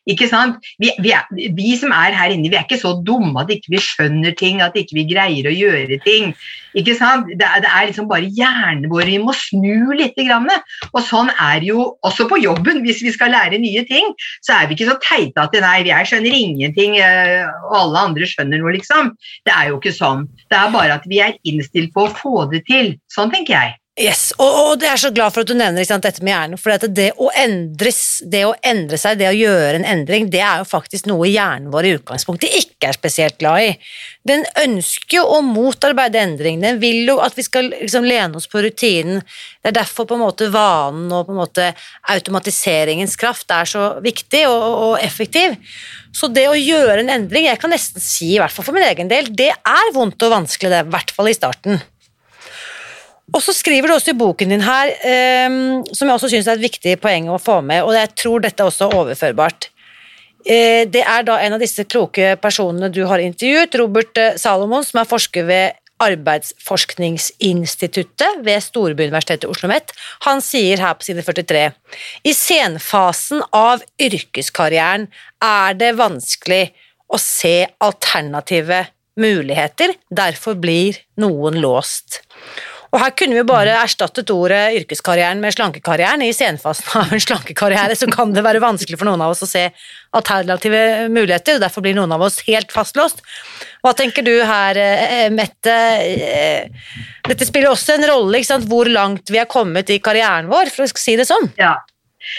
Ikke 0.07 0.29
sant? 0.31 0.61
Vi, 0.79 0.91
vi, 1.03 1.11
er, 1.15 1.27
vi, 1.57 1.73
som 1.79 1.91
er 1.95 2.15
her 2.15 2.33
inne, 2.33 2.51
vi 2.51 2.57
er 2.59 2.67
ikke 2.67 2.79
så 2.79 2.93
dumme 3.03 3.43
at 3.43 3.51
ikke 3.51 3.73
vi 3.73 3.79
ikke 3.79 3.87
skjønner 3.87 4.37
ting, 4.39 4.61
at 4.63 4.77
ikke 4.79 4.95
vi 4.95 5.03
ikke 5.03 5.17
greier 5.17 5.49
å 5.49 5.55
gjøre 5.55 5.99
ting. 6.05 6.31
Ikke 6.77 6.93
sant? 6.97 7.27
Det, 7.39 7.47
det 7.63 7.69
er 7.71 7.87
liksom 7.89 8.07
bare 8.09 8.29
hjernen 8.37 8.89
vår 8.91 9.09
vi 9.09 9.17
må 9.23 9.35
snu 9.35 9.93
litt. 9.97 10.15
Grann. 10.17 10.47
Og 10.93 11.01
sånn 11.05 11.29
er 11.29 11.61
jo 11.65 11.83
også 12.05 12.25
på 12.29 12.39
jobben. 12.41 12.81
Hvis 12.85 13.03
vi 13.05 13.13
skal 13.13 13.33
lære 13.35 13.59
nye 13.61 13.83
ting, 13.87 14.13
så 14.45 14.55
er 14.55 14.69
vi 14.69 14.77
ikke 14.77 14.89
så 14.89 14.97
teite 15.03 15.43
at 15.43 15.57
nei, 15.61 15.75
jeg 15.87 16.09
skjønner 16.09 16.37
ingenting, 16.37 16.97
eh, 17.01 17.45
og 17.69 17.75
alle 17.83 18.05
andre 18.09 18.29
skjønner 18.29 18.63
noe, 18.63 18.73
liksom. 18.79 19.13
Det 19.45 19.53
er 19.53 19.71
jo 19.71 19.81
ikke 19.81 19.93
sånn. 19.93 20.25
Det 20.49 20.57
er 20.57 20.73
bare 20.73 20.97
at 20.97 21.05
vi 21.09 21.21
er 21.23 21.37
innstilt 21.47 21.93
på 21.93 22.07
å 22.07 22.15
få 22.17 22.47
det 22.53 22.63
til. 22.69 22.95
Sånn 23.13 23.33
tenker 23.33 23.57
jeg. 23.59 23.77
Yes, 23.97 24.27
og, 24.37 24.45
og 24.45 24.71
det 24.77 24.91
er 24.91 24.99
så 25.01 25.09
glad 25.09 25.33
for 25.33 25.41
at 25.41 25.49
du 25.49 25.55
nevner 25.57 25.85
sant, 25.87 26.03
dette 26.05 26.21
med 26.21 26.29
hjernen, 26.29 26.59
for 26.61 26.85
det 26.93 27.07
å, 27.17 27.31
endres, 27.41 28.19
det 28.29 28.43
å 28.45 28.51
endre 28.61 28.99
seg, 29.01 29.17
det 29.17 29.31
å 29.31 29.33
gjøre 29.33 29.79
en 29.79 29.87
endring, 29.89 30.27
det 30.29 30.43
er 30.45 30.61
jo 30.61 30.67
faktisk 30.69 31.07
noe 31.09 31.25
hjernen 31.25 31.71
vår 31.73 31.87
i 31.87 31.93
utgangspunktet 31.95 32.53
ikke 32.59 32.91
er 32.91 32.99
spesielt 32.99 33.39
glad 33.41 33.63
i. 33.65 33.71
Den 34.29 34.45
ønsker 34.61 35.17
jo 35.17 35.23
å 35.39 35.41
motarbeide 35.41 36.21
endring, 36.21 36.61
den 36.61 36.77
vil 36.83 37.09
jo 37.09 37.17
at 37.25 37.33
vi 37.39 37.47
skal 37.47 37.71
liksom 37.73 38.05
lene 38.05 38.37
oss 38.37 38.45
på 38.51 38.61
rutinen. 38.61 39.25
Det 39.65 39.73
er 39.73 39.79
derfor 39.79 40.05
på 40.05 40.19
en 40.19 40.25
måte 40.27 40.51
vanen 40.53 41.09
og 41.09 41.25
på 41.25 41.33
en 41.33 41.41
måte 41.41 41.71
automatiseringens 42.13 43.17
kraft 43.17 43.49
er 43.49 43.65
så 43.65 43.89
viktig 44.05 44.45
og, 44.45 44.69
og 44.91 44.95
effektiv. 45.01 45.57
Så 46.13 46.29
det 46.29 46.45
å 46.45 46.53
gjøre 46.53 47.01
en 47.01 47.15
endring, 47.17 47.49
jeg 47.49 47.65
kan 47.65 47.73
nesten 47.73 48.03
si, 48.03 48.35
i 48.35 48.41
hvert 48.43 48.53
fall 48.53 48.69
for 48.69 48.77
min 48.77 48.85
egen 48.85 49.09
del, 49.09 49.33
det 49.33 49.55
er 49.57 49.93
vondt 49.97 50.21
og 50.21 50.37
vanskelig, 50.37 50.75
det, 50.75 50.85
i 50.85 50.93
hvert 50.93 51.17
fall 51.17 51.33
i 51.33 51.39
starten. 51.41 51.87
Og 53.35 53.41
så 53.43 53.51
skriver 53.55 53.87
du 53.89 53.93
også 53.97 54.11
i 54.13 54.17
boken 54.17 54.49
din 54.53 54.61
her, 54.63 54.87
um, 55.49 55.83
som 55.91 56.07
jeg 56.07 56.15
også 56.15 56.29
syns 56.31 56.47
er 56.47 56.55
et 56.55 56.69
viktig 56.69 56.93
poeng 57.03 57.25
å 57.29 57.37
få 57.41 57.61
med, 57.65 57.83
og 57.83 57.91
jeg 57.97 58.09
tror 58.15 58.39
dette 58.43 58.63
er 58.63 58.67
også 58.71 58.83
er 58.87 58.95
overførbart. 59.01 59.61
Uh, 60.47 60.83
det 60.87 61.03
er 61.03 61.21
da 61.27 61.35
en 61.43 61.53
av 61.57 61.63
disse 61.63 61.83
kloke 61.91 62.25
personene 62.39 62.89
du 62.93 63.03
har 63.09 63.19
intervjuet, 63.19 63.75
Robert 63.81 64.17
eh, 64.21 64.37
Salomon, 64.39 64.85
som 64.87 64.99
er 65.01 65.09
forsker 65.09 65.43
ved 65.49 65.67
Arbeidsforskningsinstituttet 65.97 68.45
ved 68.45 68.61
Storbyuniversitetet 68.61 69.49
Oslo 69.49 69.65
OsloMet. 69.65 69.89
Han 70.27 70.41
sier 70.45 70.77
her 70.81 70.93
på 70.97 71.03
side 71.07 71.23
43 71.25 71.71
i 72.29 72.33
senfasen 72.37 73.39
av 73.49 73.81
yrkeskarrieren 73.97 75.07
er 75.43 75.73
det 75.79 75.97
vanskelig 75.97 76.65
å 77.09 77.17
se 77.21 77.67
alternative 77.81 78.85
muligheter, 79.17 79.93
derfor 80.13 80.53
blir 80.61 80.95
noen 81.17 81.57
låst. 81.63 82.21
Og 82.93 83.01
her 83.01 83.13
kunne 83.19 83.35
vi 83.35 83.45
bare 83.47 83.75
erstattet 83.81 84.31
ordet 84.31 84.61
yrkeskarrieren 84.79 85.41
med 85.43 85.55
slankekarrieren. 85.55 86.23
I 86.23 86.35
senfasen 86.35 86.87
av 87.01 87.11
en 87.13 87.23
slankekarriere 87.23 87.97
så 87.99 88.09
kan 88.11 88.31
det 88.35 88.45
være 88.45 88.63
vanskelig 88.63 88.99
for 88.99 89.09
noen 89.09 89.23
av 89.25 89.33
oss 89.35 89.43
å 89.43 89.49
se 89.49 89.65
alternative 90.17 91.09
muligheter, 91.11 91.57
og 91.57 91.65
derfor 91.65 91.83
blir 91.85 91.97
noen 91.97 92.15
av 92.15 92.23
oss 92.29 92.39
helt 92.47 92.71
fastlåst. 92.73 93.19
Hva 93.83 93.93
tenker 93.97 94.25
du 94.25 94.33
her, 94.39 94.77
eh, 94.77 95.27
Mette? 95.33 95.75
Eh, 96.05 96.69
dette 97.27 97.45
spiller 97.45 97.73
også 97.73 97.97
en 97.97 98.07
rolle, 98.07 98.41
hvor 98.67 98.89
langt 98.89 99.29
vi 99.29 99.41
er 99.41 99.51
kommet 99.51 99.89
i 99.91 99.99
karrieren 99.99 100.47
vår, 100.47 100.71
for 100.73 100.87
å 100.87 100.97
si 100.97 101.15
det 101.19 101.27
sånn. 101.27 101.51
Ja, 101.59 101.75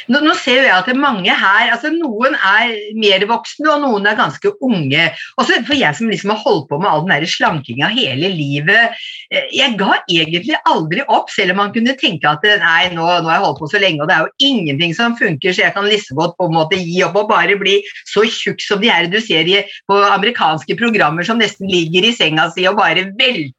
nå, 0.08 0.20
nå, 0.24 0.34
ser 0.38 0.64
jeg 0.66 0.74
at 0.74 0.88
det 0.88 0.94
er 0.94 1.00
mange 1.00 1.34
her 1.34 1.72
altså 1.74 1.90
Noen 1.92 2.36
er 2.36 2.74
mer 2.98 3.24
voksne, 3.28 3.68
og 3.72 3.82
noen 3.84 4.06
er 4.08 4.18
ganske 4.18 4.52
unge. 4.64 5.08
Også 5.40 5.60
for 5.66 5.78
jeg 5.78 5.96
som 5.96 6.10
liksom 6.10 6.32
har 6.34 6.42
holdt 6.44 6.68
på 6.70 6.78
med 6.80 6.90
all 6.90 7.04
den 7.08 7.26
slankinga 7.28 7.88
hele 7.92 8.30
livet 8.32 8.94
eh, 9.32 9.48
Jeg 9.54 9.76
ga 9.80 9.98
egentlig 10.06 10.58
aldri 10.68 11.04
opp, 11.06 11.32
selv 11.32 11.54
om 11.54 11.62
man 11.62 11.74
kunne 11.74 11.96
tenke 11.98 12.28
at 12.30 12.44
nei, 12.62 12.90
nå, 12.94 13.04
nå 13.04 13.30
har 13.30 13.38
jeg 13.38 13.46
holdt 13.46 13.62
på 13.62 13.70
så 13.72 13.82
lenge, 13.82 14.02
og 14.02 14.10
det 14.10 14.16
er 14.16 14.26
jo 14.26 14.50
ingenting 14.50 14.96
som 14.96 15.16
funker, 15.18 15.54
så 15.54 15.66
jeg 15.66 15.76
kan 15.76 15.88
liksom 15.88 16.18
godt 16.20 16.36
på 16.38 16.48
en 16.48 16.56
måte 16.56 16.80
gi 16.80 17.02
opp 17.06 17.18
og 17.18 17.30
bare 17.32 17.58
bli 17.60 17.78
så 18.08 18.24
tjukk 18.28 18.62
som 18.64 18.82
de 18.82 18.92
her 18.92 19.08
du 19.10 19.20
ser 19.24 19.48
på 19.88 20.00
amerikanske 20.12 20.76
programmer 20.78 21.26
som 21.26 21.40
nesten 21.40 21.70
ligger 21.70 22.08
i 22.08 22.14
senga 22.16 22.48
si 22.54 22.66
og 22.68 22.78
bare 22.78 23.08
velter 23.18 23.57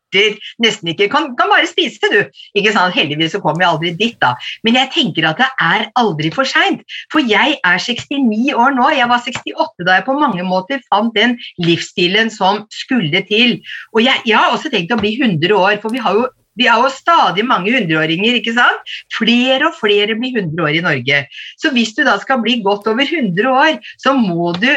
nesten 0.64 0.92
ikke 0.94 1.10
kan, 1.12 1.30
kan, 1.40 1.52
bare 1.52 1.68
spise 1.70 2.10
du. 2.12 2.20
Ikke 2.58 2.74
sant? 2.76 2.96
Heldigvis 2.96 3.36
så 3.36 3.42
kommer 3.44 3.66
jeg 3.66 3.74
aldri 3.74 3.94
dit, 4.00 4.18
da. 4.22 4.34
Men 4.64 4.80
jeg 4.80 4.92
tenker 4.96 5.30
at 5.30 5.42
det 5.42 5.50
er 5.64 5.88
aldri 6.00 6.32
for 6.36 6.50
seint. 6.50 6.84
For 7.14 7.24
jeg 7.26 7.60
er 7.66 7.84
69 7.84 8.54
år 8.56 8.76
nå. 8.78 8.90
Jeg 8.96 9.10
var 9.12 9.24
68 9.26 9.88
da 9.88 10.00
jeg 10.00 10.08
på 10.08 10.18
mange 10.20 10.46
måter 10.48 10.84
fant 10.90 11.14
den 11.16 11.38
livsstilen 11.62 12.32
som 12.34 12.66
skulle 12.74 13.24
til. 13.30 13.60
Og 13.96 14.04
jeg, 14.06 14.26
jeg 14.26 14.38
har 14.38 14.54
også 14.54 14.72
tenkt 14.74 14.94
å 14.96 15.00
bli 15.00 15.16
100 15.20 15.56
år, 15.56 15.80
for 15.84 15.94
vi 15.94 16.04
har 16.04 16.18
jo 16.18 16.28
vi 16.60 16.68
har 16.68 16.82
jo 16.84 16.92
stadig 16.92 17.46
mange 17.48 17.72
hundreåringer. 17.72 18.36
ikke 18.40 18.54
sant? 18.58 18.94
Flere 19.16 19.70
og 19.70 19.78
flere 19.80 20.18
blir 20.20 20.36
100 20.36 20.66
år 20.66 20.76
i 20.76 20.84
Norge. 20.84 21.22
Så 21.62 21.72
hvis 21.76 21.94
du 21.96 22.04
da 22.04 22.18
skal 22.20 22.42
bli 22.44 22.60
godt 22.66 22.90
over 22.92 23.06
100 23.06 23.48
år, 23.48 23.80
så 24.02 24.16
må 24.18 24.52
du 24.60 24.68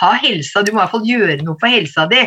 ha 0.00 0.12
helsa, 0.22 0.62
du 0.62 0.70
må 0.72 0.78
i 0.78 0.82
hvert 0.84 0.94
fall 0.94 1.08
gjøre 1.08 1.40
noe 1.42 1.58
for 1.58 1.72
helsa 1.72 2.06
di. 2.12 2.22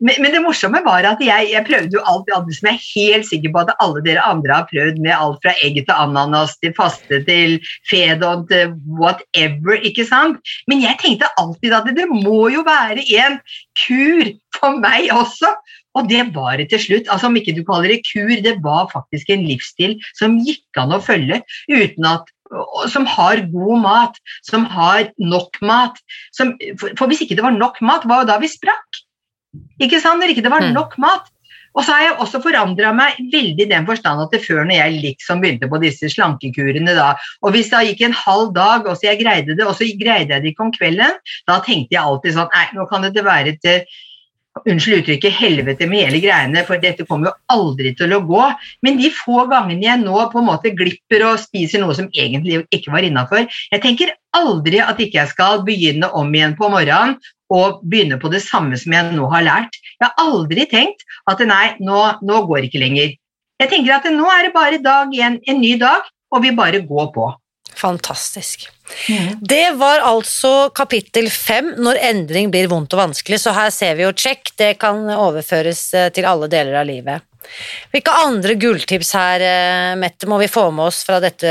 Men, 0.00 0.18
men, 0.20 0.32
det 0.34 0.42
morsomme 0.44 0.82
var 0.84 1.06
at 1.08 1.22
jeg, 1.24 1.50
jeg 1.52 1.66
prøvde 1.66 1.96
jo 1.96 2.02
alt 2.04 2.26
det 2.28 2.36
andre 2.36 2.56
som 2.56 2.68
jeg 2.68 2.76
er 2.76 2.88
helt 2.96 3.28
sikker 3.28 3.52
på 3.54 3.62
at 3.62 3.72
alle 3.82 4.02
dere 4.04 4.24
andre 4.26 4.58
har 4.58 4.68
prøvd, 4.70 5.00
med 5.04 5.14
alt 5.16 5.40
fra 5.44 5.54
egg 5.64 5.78
til 5.78 5.94
ananas 5.94 6.56
til 6.60 6.74
faste 6.76 7.22
til 7.28 7.56
fedon 7.90 8.44
til 8.50 8.74
whatever, 9.00 9.80
ikke 9.80 10.06
sant? 10.08 10.40
Men 10.68 10.84
jeg 10.84 11.00
tenkte 11.02 11.32
alltid 11.40 11.76
at 11.76 11.90
det, 11.96 12.08
må 12.12 12.48
jo 12.52 12.62
være 12.66 13.02
en 13.18 13.40
kur 13.86 14.30
for 14.56 14.78
meg 14.82 15.10
også. 15.14 15.50
Og 15.96 16.08
det 16.10 16.26
var 16.34 16.58
det 16.60 16.68
til 16.72 16.82
slutt. 16.82 17.08
altså 17.08 17.30
Om 17.30 17.38
ikke 17.40 17.54
du 17.56 17.62
kaller 17.64 17.94
det 17.94 18.02
kur, 18.04 18.32
det 18.44 18.58
var 18.64 18.90
faktisk 18.92 19.30
en 19.32 19.46
livsstil 19.48 19.96
som 20.18 20.36
gikk 20.44 20.80
an 20.80 20.92
å 20.92 21.00
følge 21.02 21.40
uten 21.72 22.08
at 22.08 22.28
som 22.92 23.06
har 23.10 23.40
god 23.50 23.80
mat, 23.82 24.20
som 24.46 24.66
har 24.70 25.08
nok 25.18 25.58
mat. 25.66 25.98
Som, 26.36 26.54
for 26.78 27.08
hvis 27.10 27.24
ikke 27.24 27.38
det 27.38 27.46
var 27.46 27.56
nok 27.56 27.80
mat, 27.82 28.06
hva 28.06 28.22
da 28.28 28.38
vi 28.42 28.50
sprakk? 28.50 29.05
Ikke 29.82 30.00
sant? 30.02 30.20
Når 30.20 30.34
ikke 30.34 30.44
det 30.46 30.52
var 30.52 30.64
mm. 30.64 30.74
nok 30.76 30.96
mat. 31.02 31.32
Og 31.76 31.84
så 31.84 31.92
har 31.92 32.04
jeg 32.06 32.14
også 32.24 32.40
forandra 32.40 32.90
meg 32.96 33.18
veldig 33.32 33.66
i 33.66 33.68
den 33.68 33.84
forstand 33.88 34.22
at 34.22 34.32
det 34.32 34.40
før 34.46 34.62
når 34.64 34.78
jeg 34.78 35.00
liksom 35.02 35.42
begynte 35.42 35.68
på 35.68 35.80
disse 35.82 36.08
slankekurene 36.08 36.94
da, 36.96 37.10
og 37.44 37.52
hvis 37.52 37.68
det 37.72 37.82
gikk 37.90 38.06
en 38.06 38.16
halv 38.16 38.54
dag 38.56 38.88
og 38.88 38.96
så 38.96 39.10
jeg 39.10 39.20
greide 39.20 39.58
det, 39.58 39.66
og 39.66 39.76
så 39.76 39.88
greide 40.00 40.32
jeg 40.32 40.44
det 40.44 40.54
ikke 40.54 40.64
om 40.64 40.72
kvelden, 40.72 41.20
da 41.48 41.58
tenkte 41.66 41.98
jeg 41.98 42.00
alltid 42.00 42.38
sånn 42.38 42.48
Nei, 42.56 42.64
nå 42.78 42.88
kan 42.88 43.04
det 43.04 43.26
være 43.26 43.58
til 43.60 43.84
Unnskyld 44.64 45.02
uttrykket, 45.02 45.34
helvete 45.36 45.86
med 45.90 46.06
hele 46.06 46.20
greiene, 46.22 46.62
for 46.64 46.80
dette 46.80 47.04
kommer 47.04 47.28
jo 47.28 47.34
aldri 47.52 47.92
til 47.98 48.14
å 48.16 48.22
gå. 48.24 48.44
Men 48.86 48.96
de 49.00 49.10
få 49.12 49.44
gangene 49.50 49.84
jeg 49.84 50.00
nå 50.00 50.16
på 50.32 50.40
en 50.40 50.48
måte 50.48 50.72
glipper 50.76 51.26
og 51.28 51.42
spiser 51.42 51.82
noe 51.82 51.96
som 51.98 52.08
egentlig 52.14 52.62
ikke 52.74 52.94
var 52.94 53.04
innafor 53.04 53.44
Jeg 53.44 53.82
tenker 53.84 54.14
aldri 54.36 54.80
at 54.80 55.00
ikke 55.02 55.20
jeg 55.20 55.32
skal 55.34 55.62
begynne 55.66 56.08
om 56.16 56.32
igjen 56.34 56.56
på 56.56 56.70
morgenen 56.72 57.18
og 57.52 57.82
begynne 57.86 58.18
på 58.18 58.30
det 58.32 58.42
samme 58.42 58.78
som 58.80 58.96
jeg 58.96 59.12
nå 59.14 59.28
har 59.30 59.44
lært. 59.46 59.76
Jeg 60.00 60.08
har 60.08 60.24
aldri 60.24 60.66
tenkt 60.70 61.04
at 61.30 61.42
nei, 61.46 61.76
nå, 61.78 62.00
nå 62.26 62.42
går 62.48 62.62
det 62.62 62.70
ikke 62.70 62.82
lenger. 62.82 63.14
Jeg 63.62 63.72
tenker 63.72 63.96
at 63.96 64.08
nå 64.12 64.26
er 64.32 64.48
det 64.48 64.54
bare 64.56 64.80
dag 64.82 65.12
igjen, 65.14 65.38
en 65.46 65.60
ny 65.62 65.76
dag, 65.80 66.08
og 66.34 66.42
vi 66.44 66.52
bare 66.56 66.82
går 66.84 67.12
på. 67.14 67.28
Fantastisk. 67.76 68.68
Mm. 69.10 69.38
Det 69.40 69.70
var 69.76 70.04
altså 70.06 70.70
kapittel 70.74 71.28
fem, 71.30 71.74
når 71.82 72.00
endring 72.08 72.50
blir 72.54 72.70
vondt 72.70 72.94
og 72.96 73.02
vanskelig, 73.02 73.40
så 73.42 73.52
her 73.56 73.72
ser 73.74 73.98
vi 73.98 74.06
jo 74.06 74.14
check, 74.16 74.54
det 74.56 74.76
kan 74.80 75.02
overføres 75.12 75.82
eh, 75.94 76.08
til 76.14 76.28
alle 76.28 76.48
deler 76.52 76.80
av 76.80 76.88
livet. 76.88 77.26
Hvilke 77.94 78.14
andre 78.22 78.56
gulltips 78.60 79.12
her, 79.16 79.42
eh, 79.44 79.92
Mette, 80.00 80.28
må 80.28 80.38
vi 80.42 80.48
få 80.50 80.68
med 80.74 80.88
oss 80.88 81.02
fra 81.06 81.18
dette? 81.22 81.50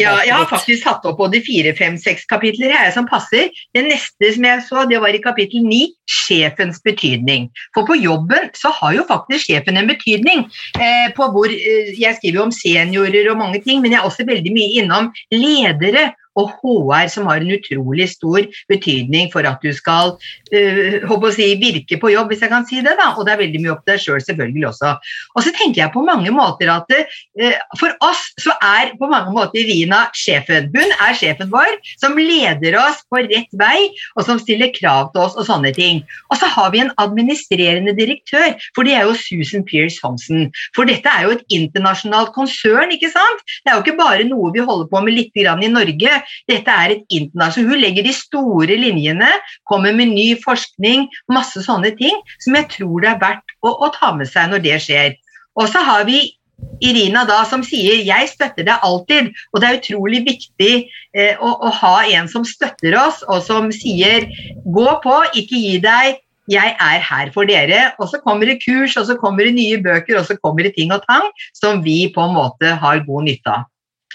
Ja, 0.00 0.16
jeg 0.24 0.34
har 0.34 0.48
faktisk 0.50 0.84
satt 0.84 1.06
opp 1.08 1.18
både 1.20 1.40
fire, 1.44 1.72
fem, 1.78 1.96
seks 2.00 2.26
kapitler 2.30 2.74
her 2.74 2.92
som 2.94 3.08
passer. 3.08 3.50
Det 3.74 3.86
neste 3.86 4.32
som 4.36 4.46
jeg 4.48 4.64
så, 4.68 4.84
det 4.90 5.00
var 5.02 5.16
i 5.16 5.22
kapittel 5.22 5.64
ni, 5.66 5.82
sjefens 6.10 6.82
betydning. 6.86 7.48
For 7.76 7.88
på 7.88 7.98
jobben 7.98 8.50
så 8.56 8.72
har 8.80 8.94
jo 8.98 9.06
faktisk 9.08 9.50
sjefen 9.50 9.80
en 9.80 9.90
betydning. 9.90 10.46
Eh, 10.78 11.08
på 11.16 11.30
hvor, 11.34 11.50
eh, 11.50 11.94
jeg 11.96 12.18
skriver 12.18 12.40
jo 12.40 12.46
om 12.48 12.54
seniorer 12.54 13.32
og 13.32 13.40
mange 13.40 13.62
ting, 13.64 13.82
men 13.82 13.92
jeg 13.92 14.02
er 14.02 14.08
også 14.08 14.28
veldig 14.28 14.54
mye 14.54 14.82
innom 14.82 15.12
ledere 15.34 16.12
og 16.36 16.52
HR 16.60 17.08
som 17.12 17.30
har 17.30 17.42
en 17.42 17.54
utrolig 17.56 18.08
stor 18.12 18.46
betydning 18.70 19.30
for 19.32 19.46
at 19.48 19.62
du 19.62 19.72
skal 19.76 20.16
å 20.16 21.32
si, 21.34 21.48
virke 21.60 21.98
på 22.00 22.12
jobb, 22.12 22.30
hvis 22.30 22.44
jeg 22.44 22.52
kan 22.52 22.66
si 22.68 22.82
det. 22.84 22.96
da, 22.98 23.12
Og 23.16 23.26
det 23.26 23.34
er 23.34 23.42
veldig 23.44 23.62
mye 23.62 23.74
opp 23.74 23.84
til 23.84 23.94
deg 23.94 24.02
sjøl 24.02 24.16
selv, 24.16 24.26
selvfølgelig 24.26 24.68
også. 24.70 24.92
Og 25.36 25.44
så 25.44 25.52
tenker 25.56 25.82
jeg 25.82 25.92
på 25.94 26.04
mange 26.06 26.32
måter 26.34 26.70
at 26.72 26.90
uh, 26.92 27.58
for 27.80 27.92
oss 28.04 28.22
så 28.42 28.54
er 28.64 28.94
på 28.98 29.08
mange 29.10 29.32
måter 29.34 29.66
Rina 29.66 30.06
sjefen. 30.16 30.70
Hun 30.74 30.94
er 31.06 31.16
sjefen 31.16 31.50
vår 31.52 31.78
som 32.00 32.16
leder 32.18 32.78
oss 32.80 33.02
på 33.10 33.22
rett 33.26 33.52
vei, 33.58 33.88
og 34.16 34.26
som 34.26 34.40
stiller 34.42 34.72
krav 34.74 35.12
til 35.14 35.24
oss 35.26 35.36
og 35.36 35.48
sånne 35.48 35.72
ting. 35.76 36.02
Og 36.30 36.40
så 36.40 36.48
har 36.50 36.72
vi 36.74 36.82
en 36.84 36.92
administrerende 37.02 37.94
direktør, 37.96 38.56
for 38.76 38.86
det 38.86 38.96
er 38.96 39.06
jo 39.08 39.16
Susan 39.18 39.64
Pierce 39.66 40.00
Thompson. 40.00 40.50
For 40.76 40.88
dette 40.88 41.10
er 41.10 41.26
jo 41.26 41.36
et 41.36 41.44
internasjonalt 41.52 42.32
konsern, 42.36 42.92
ikke 42.94 43.12
sant? 43.12 43.44
Det 43.64 43.72
er 43.72 43.78
jo 43.78 43.84
ikke 43.84 43.98
bare 44.00 44.26
noe 44.28 44.52
vi 44.54 44.64
holder 44.64 44.90
på 44.90 45.02
med 45.04 45.16
litt 45.16 45.34
i 45.36 45.46
Norge. 45.46 46.20
Dette 46.50 46.72
er 46.72 46.96
et 46.96 47.04
internasjonalt 47.08 47.72
Hun 47.72 47.82
legger 47.82 48.06
de 48.06 48.14
store 48.16 48.78
linjene, 48.80 49.28
kommer 49.68 49.94
med 49.96 50.14
ny 50.14 50.28
forskning, 50.42 51.06
masse 51.32 51.62
sånne 51.66 51.92
ting 51.98 52.16
som 52.38 52.56
jeg 52.58 52.70
tror 52.76 53.04
det 53.04 53.12
er 53.12 53.22
verdt 53.22 53.56
å, 53.62 53.72
å 53.72 53.92
ta 53.94 54.12
med 54.16 54.30
seg 54.30 54.50
når 54.52 54.64
det 54.66 54.80
skjer. 54.84 55.16
Og 55.56 55.70
så 55.72 55.82
har 55.84 56.04
vi 56.08 56.36
Irina 56.80 57.24
da 57.28 57.42
som 57.44 57.62
sier 57.64 58.00
'jeg 58.00 58.28
støtter 58.32 58.64
deg 58.64 58.84
alltid', 58.88 59.32
og 59.52 59.60
det 59.60 59.68
er 59.68 59.78
utrolig 59.80 60.20
viktig 60.24 60.74
eh, 61.14 61.36
å, 61.36 61.50
å, 61.52 61.72
ha 61.82 61.96
en 62.16 62.28
som 62.32 62.44
støtter 62.48 62.96
oss, 62.96 63.20
og 63.28 63.42
som 63.44 63.68
sier 63.72 64.24
'gå 64.64 64.88
på, 65.04 65.16
ikke 65.36 65.60
gi 65.60 65.76
deg', 65.84 66.22
jeg 66.48 66.76
er 66.80 67.00
her 67.02 67.30
for 67.34 67.44
dere. 67.44 67.92
Og 67.98 68.08
så 68.08 68.20
kommer 68.22 68.46
det 68.46 68.60
kurs, 68.64 68.96
og 68.96 69.06
så 69.08 69.16
kommer 69.20 69.44
det 69.44 69.56
nye 69.58 69.80
bøker, 69.82 70.18
og 70.20 70.26
så 70.28 70.36
kommer 70.40 70.66
det 70.66 70.76
ting 70.76 70.92
og 70.94 71.02
tang 71.08 71.26
som 71.52 71.82
vi 71.82 72.06
på 72.14 72.22
en 72.22 72.36
måte 72.36 72.76
har 72.82 73.04
god 73.06 73.26
nytte 73.28 73.52
av. 73.52 73.66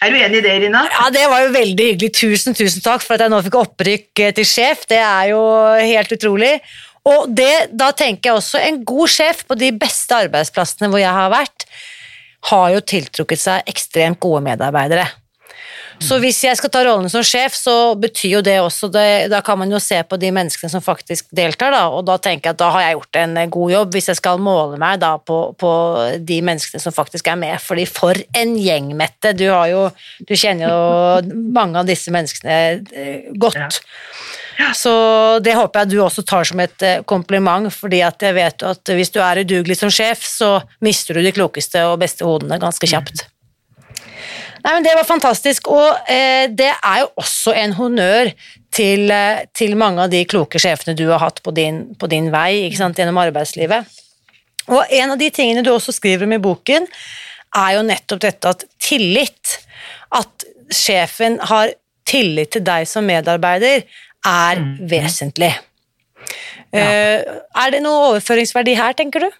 Er 0.01 0.09
du 0.09 0.17
enig 0.17 0.39
i 0.39 0.45
det, 0.45 0.53
Irina? 0.57 0.85
Ja, 0.89 1.09
Det 1.13 1.27
var 1.29 1.43
jo 1.45 1.51
veldig 1.53 1.87
hyggelig. 1.91 2.13
Tusen, 2.17 2.57
tusen 2.57 2.81
takk 2.81 3.03
for 3.05 3.15
at 3.15 3.25
jeg 3.25 3.33
nå 3.33 3.41
fikk 3.45 3.57
opprykk 3.59 4.23
eh, 4.25 4.33
til 4.37 4.47
sjef. 4.49 4.87
Det 4.89 4.97
er 4.97 5.29
jo 5.29 5.41
helt 5.77 6.15
utrolig. 6.17 6.55
Og 7.11 7.29
det, 7.33 7.71
da 7.77 7.91
tenker 7.97 8.31
jeg 8.31 8.39
også 8.39 8.61
en 8.61 8.81
god 8.85 9.09
sjef 9.09 9.45
på 9.49 9.57
de 9.57 9.71
beste 9.77 10.17
arbeidsplassene 10.25 10.89
hvor 10.89 11.01
jeg 11.01 11.13
har 11.13 11.31
vært, 11.33 11.65
har 12.49 12.67
jo 12.73 12.81
tiltrukket 12.81 13.41
seg 13.41 13.69
ekstremt 13.69 14.21
gode 14.21 14.41
medarbeidere. 14.45 15.05
Så 16.01 16.17
hvis 16.21 16.39
jeg 16.43 16.57
skal 16.57 16.71
ta 16.73 16.81
rollen 16.85 17.09
som 17.13 17.23
sjef, 17.25 17.53
så 17.57 17.93
betyr 17.99 18.37
jo 18.37 18.41
det 18.45 18.55
også 18.61 18.89
det, 18.91 19.29
Da 19.29 19.41
kan 19.45 19.59
man 19.61 19.71
jo 19.71 19.79
se 19.81 19.99
på 20.03 20.17
de 20.21 20.31
menneskene 20.33 20.71
som 20.73 20.83
faktisk 20.83 21.27
deltar, 21.35 21.73
da, 21.75 21.83
og 21.93 22.05
da 22.09 22.17
tenker 22.21 22.49
jeg 22.49 22.57
at 22.57 22.61
da 22.61 22.71
har 22.73 22.85
jeg 22.85 22.97
gjort 22.97 23.21
en 23.21 23.37
god 23.57 23.73
jobb, 23.75 23.95
hvis 23.95 24.09
jeg 24.11 24.19
skal 24.19 24.41
måle 24.41 24.79
meg 24.81 24.99
da 25.03 25.13
på, 25.21 25.39
på 25.61 25.71
de 26.19 26.41
menneskene 26.45 26.81
som 26.81 26.95
faktisk 26.95 27.29
er 27.31 27.39
med. 27.39 27.61
Fordi 27.61 27.85
for 27.89 28.17
en 28.37 28.55
gjeng, 28.57 28.91
Mette. 28.97 29.35
Du, 29.37 29.45
har 29.51 29.69
jo, 29.71 29.87
du 30.27 30.35
kjenner 30.35 30.67
jo 30.67 31.41
mange 31.53 31.79
av 31.79 31.89
disse 31.89 32.13
menneskene 32.13 32.57
eh, 32.91 33.29
godt. 33.39 33.81
Så 34.77 34.93
det 35.43 35.55
håper 35.57 35.83
jeg 35.83 35.93
du 35.93 35.99
også 36.03 36.23
tar 36.27 36.45
som 36.47 36.61
et 36.61 36.85
eh, 36.85 37.01
kompliment, 37.07 37.71
fordi 37.73 38.01
at 38.05 38.21
jeg 38.21 38.37
vet 38.37 38.65
at 38.67 38.93
hvis 38.93 39.13
du 39.13 39.21
er 39.23 39.41
udugelig 39.41 39.79
som 39.79 39.93
sjef, 39.93 40.25
så 40.27 40.57
mister 40.85 41.17
du 41.17 41.25
de 41.25 41.33
klokeste 41.35 41.85
og 41.89 41.99
beste 42.03 42.27
hodene 42.27 42.59
ganske 42.61 42.89
kjapt. 42.89 43.25
Nei, 44.61 44.73
men 44.73 44.85
Det 44.85 44.93
var 44.97 45.07
fantastisk, 45.07 45.69
og 45.73 46.11
eh, 46.11 46.45
det 46.49 46.69
er 46.71 46.99
jo 47.03 47.09
også 47.21 47.53
en 47.57 47.73
honnør 47.77 48.31
til, 48.73 49.09
eh, 49.11 49.43
til, 49.57 49.75
mange 49.79 50.05
av 50.05 50.11
de 50.13 50.21
kloke 50.29 50.61
sjefene 50.61 50.95
du 50.97 51.07
har 51.09 51.21
hatt 51.23 51.41
på 51.43 51.53
din, 51.55 51.83
på 51.99 52.09
din 52.11 52.29
vei 52.33 52.69
sant, 52.77 52.99
gjennom 52.99 53.19
arbeidslivet. 53.21 53.99
Og 54.69 54.85
En 54.89 55.15
av 55.15 55.17
de 55.19 55.29
tingene 55.33 55.63
du 55.65 55.71
også 55.73 55.95
skriver 55.95 56.27
om 56.27 56.37
i 56.37 56.41
boken, 56.41 56.87
er 57.57 57.75
jo 57.75 57.83
nettopp 57.83 58.21
dette 58.23 58.53
at 58.53 58.63
tillit, 58.79 59.57
at 60.15 60.45
sjefen 60.71 61.39
har 61.49 61.73
tillit 62.07 62.53
til 62.55 62.63
deg 62.63 62.87
som 62.87 63.07
medarbeider, 63.07 63.83
er 64.27 64.61
mm. 64.61 64.71
vesentlig. 64.91 65.51
Ja. 66.71 66.85
Uh, 66.85 67.39
er 67.63 67.71
det 67.73 67.81
noe 67.83 68.11
overføringsverdi 68.11 68.77
her, 68.77 68.93
tenker 68.95 69.25
du? 69.25 69.31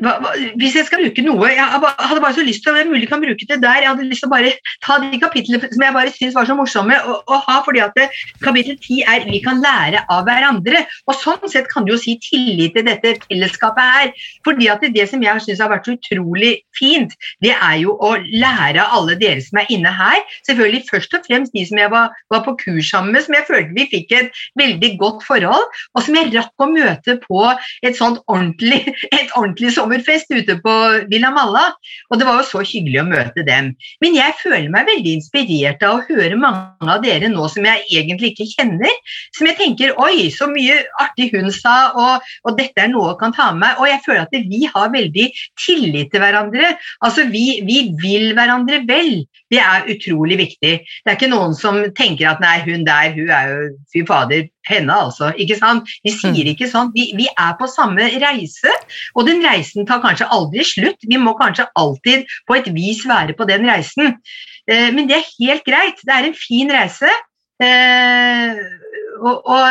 Hva, 0.00 0.12
hva, 0.22 0.32
hvis 0.60 0.76
jeg 0.78 0.86
skal 0.86 1.02
bruke 1.02 1.22
noe 1.26 1.48
Jeg 1.50 1.64
hadde 1.66 2.22
bare 2.22 2.36
så 2.36 2.44
lyst 2.46 2.62
til 2.64 2.72
å 2.72 2.84
mulig 2.88 3.08
kan 3.10 3.22
bruke 3.22 3.46
det 3.48 3.58
der. 3.62 3.82
Jeg 3.82 3.90
hadde 3.90 4.06
lyst 4.06 4.22
til 4.24 4.30
å 4.30 4.32
bare 4.32 4.52
ta 4.84 4.98
de 5.02 5.18
kapitlene 5.20 5.70
som 5.72 5.84
jeg 5.84 5.96
bare 5.96 6.12
syns 6.14 6.36
var 6.36 6.46
så 6.48 6.56
morsomme 6.58 6.96
å, 7.10 7.18
ha. 7.46 7.56
fordi 7.66 7.82
at 7.84 7.96
det, 7.98 8.08
Kapittel 8.44 8.78
10 8.78 9.02
er 9.10 9.26
'Vi 9.26 9.40
kan 9.44 9.60
lære 9.62 10.04
av 10.08 10.24
hverandre'. 10.28 10.84
og 11.06 11.14
Sånn 11.20 11.50
sett 11.50 11.68
kan 11.68 11.84
du 11.84 11.92
jo 11.92 11.98
si 11.98 12.16
tillit 12.22 12.74
til 12.74 12.86
dette 12.86 13.16
fellesskapet 13.26 13.82
her. 13.96 14.12
fordi 14.44 14.68
at 14.70 14.80
det 14.80 15.08
som 15.08 15.22
jeg 15.22 15.42
syns 15.42 15.60
har 15.60 15.70
vært 15.70 15.86
så 15.86 15.96
utrolig 15.98 16.62
fint, 16.76 17.12
det 17.42 17.54
er 17.54 17.76
jo 17.82 17.96
å 18.00 18.16
lære 18.16 18.80
av 18.80 19.00
alle 19.00 19.18
dere 19.18 19.42
som 19.42 19.58
er 19.58 19.66
inne 19.70 19.90
her. 19.90 20.22
Selvfølgelig 20.46 20.86
først 20.90 21.14
og 21.14 21.26
fremst 21.26 21.52
de 21.52 21.66
som 21.66 21.78
jeg 21.78 21.90
var, 21.90 22.10
var 22.30 22.44
på 22.46 22.56
kurs 22.56 22.90
sammen 22.90 23.12
med, 23.12 23.24
som 23.24 23.34
jeg 23.34 23.48
følte 23.48 23.74
vi 23.74 23.88
fikk 23.90 24.12
et 24.12 24.30
veldig 24.56 24.96
godt 24.98 25.24
forhold, 25.26 25.66
og 25.94 26.02
som 26.02 26.14
jeg 26.14 26.32
rakk 26.34 26.54
å 26.58 26.70
møte 26.70 27.18
på 27.26 27.42
et 27.82 27.96
sånt 27.96 28.22
ordentlig, 28.26 28.94
et 29.12 29.30
ordentlig 29.36 29.39
sommerfest 29.74 30.32
ute 30.34 30.56
på 30.64 30.74
Villa 31.10 31.30
Malla, 31.34 31.70
og 32.10 32.18
det 32.18 32.26
var 32.28 32.40
jo 32.40 32.48
så 32.48 32.64
hyggelig 32.64 33.00
å 33.02 33.08
møte 33.08 33.44
dem. 33.46 33.72
Men 34.02 34.16
jeg 34.18 34.36
føler 34.42 34.68
meg 34.72 34.88
veldig 34.88 35.14
inspirert 35.18 35.82
av 35.86 36.00
å 36.00 36.04
høre 36.08 36.38
mange 36.40 36.90
av 36.90 37.02
dere 37.04 37.30
nå 37.30 37.46
som 37.52 37.66
jeg 37.66 37.86
egentlig 37.90 38.32
ikke 38.34 38.48
kjenner, 38.56 38.94
som 39.36 39.48
jeg 39.48 39.58
tenker 39.60 39.96
oi, 40.00 40.28
så 40.34 40.50
mye 40.50 40.80
artig 41.02 41.30
hun 41.34 41.50
sa, 41.54 41.76
og, 41.94 42.26
og 42.48 42.58
dette 42.58 42.82
er 42.82 42.92
noe 42.92 43.12
jeg 43.12 43.20
kan 43.22 43.36
ta 43.36 43.50
med 43.52 43.60
meg. 43.60 43.80
Og 43.80 43.88
jeg 43.90 44.02
føler 44.06 44.24
at 44.24 44.50
vi 44.50 44.62
har 44.70 44.92
veldig 44.92 45.26
tillit 45.60 46.10
til 46.12 46.22
hverandre. 46.22 46.74
Altså, 47.04 47.26
vi, 47.30 47.60
vi 47.66 47.82
vil 48.00 48.32
hverandre 48.36 48.82
vel. 48.88 49.22
Det 49.50 49.60
er 49.62 49.88
utrolig 49.90 50.38
viktig. 50.40 50.74
Det 50.80 51.10
er 51.10 51.18
ikke 51.18 51.32
noen 51.32 51.56
som 51.58 51.80
tenker 51.96 52.30
at 52.30 52.42
nei, 52.42 52.58
hun 52.66 52.86
der, 52.86 53.12
hun 53.16 53.32
er 53.34 53.50
jo 53.50 53.70
fy 53.92 54.04
fader, 54.08 54.46
henne 54.68 54.96
altså. 55.06 55.30
ikke 55.40 55.56
sant? 55.60 55.88
Vi 56.04 56.12
sier 56.14 56.44
mm. 56.44 56.52
ikke 56.54 56.68
sånn. 56.70 56.92
Vi, 56.96 57.10
vi, 57.18 57.28
er 57.30 57.56
på 57.60 57.68
samme 57.70 58.10
reise, 58.22 58.74
og 59.14 59.28
den 59.28 59.42
reisen 59.44 59.88
tar 59.88 60.02
kanskje 60.04 60.28
aldri 60.32 60.66
slutt. 60.66 61.00
Vi 61.08 61.20
må 61.20 61.36
kanskje 61.38 61.68
alltid 61.80 62.28
på 62.48 62.58
et 62.58 62.68
vis 62.74 63.04
være 63.08 63.36
på 63.38 63.48
den 63.48 63.66
reisen. 63.68 64.16
Eh, 64.70 64.90
men 64.94 65.08
det 65.10 65.20
er 65.20 65.32
helt 65.38 65.66
greit. 65.66 66.04
Det 66.04 66.16
er 66.16 66.28
en 66.28 66.38
fin 66.38 66.70
reise. 66.72 67.10
Eh, 67.60 68.60
og, 69.20 69.42
og, 69.44 69.64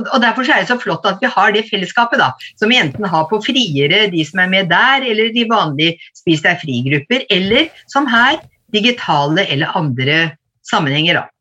og, 0.00 0.18
Derfor 0.22 0.48
er 0.48 0.62
det 0.62 0.70
så 0.70 0.78
flott 0.80 1.06
at 1.08 1.20
vi 1.22 1.30
har 1.32 1.52
det 1.52 1.66
fellesskapet, 1.68 2.20
da, 2.20 2.30
som 2.60 2.72
vi 2.72 2.78
enten 2.80 3.04
har 3.08 3.26
på 3.28 3.40
friere, 3.44 4.06
de 4.12 4.24
som 4.24 4.40
er 4.44 4.52
med 4.52 4.70
der, 4.72 5.04
eller 5.10 5.32
de 5.34 5.44
vanlige 5.50 5.98
Spis 6.16 6.44
deg 6.44 6.60
fri-grupper, 6.62 7.26
eller 7.32 7.68
som 7.90 8.08
her, 8.08 8.40
digitale 8.72 9.46
eller 9.48 9.76
andre 9.78 10.20
sammenhenger. 10.68 11.20
da. 11.20 11.37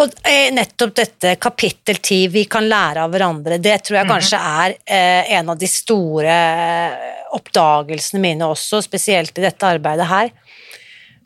Og 0.00 0.12
eh, 0.24 0.48
nettopp 0.54 0.94
dette 0.96 1.34
kapittel 1.42 1.98
10, 1.98 2.28
vi 2.32 2.46
kan 2.50 2.64
lære 2.68 3.04
av 3.04 3.12
hverandre, 3.12 3.58
det 3.60 3.76
tror 3.84 4.00
jeg 4.00 4.08
kanskje 4.08 4.38
mhm. 4.40 4.60
er 4.62 4.76
eh, 4.86 5.32
en 5.38 5.52
av 5.52 5.58
de 5.60 5.68
store 5.68 6.36
oppdagelsene 7.36 8.22
mine 8.22 8.48
også, 8.48 8.80
spesielt 8.84 9.36
i 9.36 9.44
dette 9.44 9.68
arbeidet 9.68 10.08
her. 10.08 10.32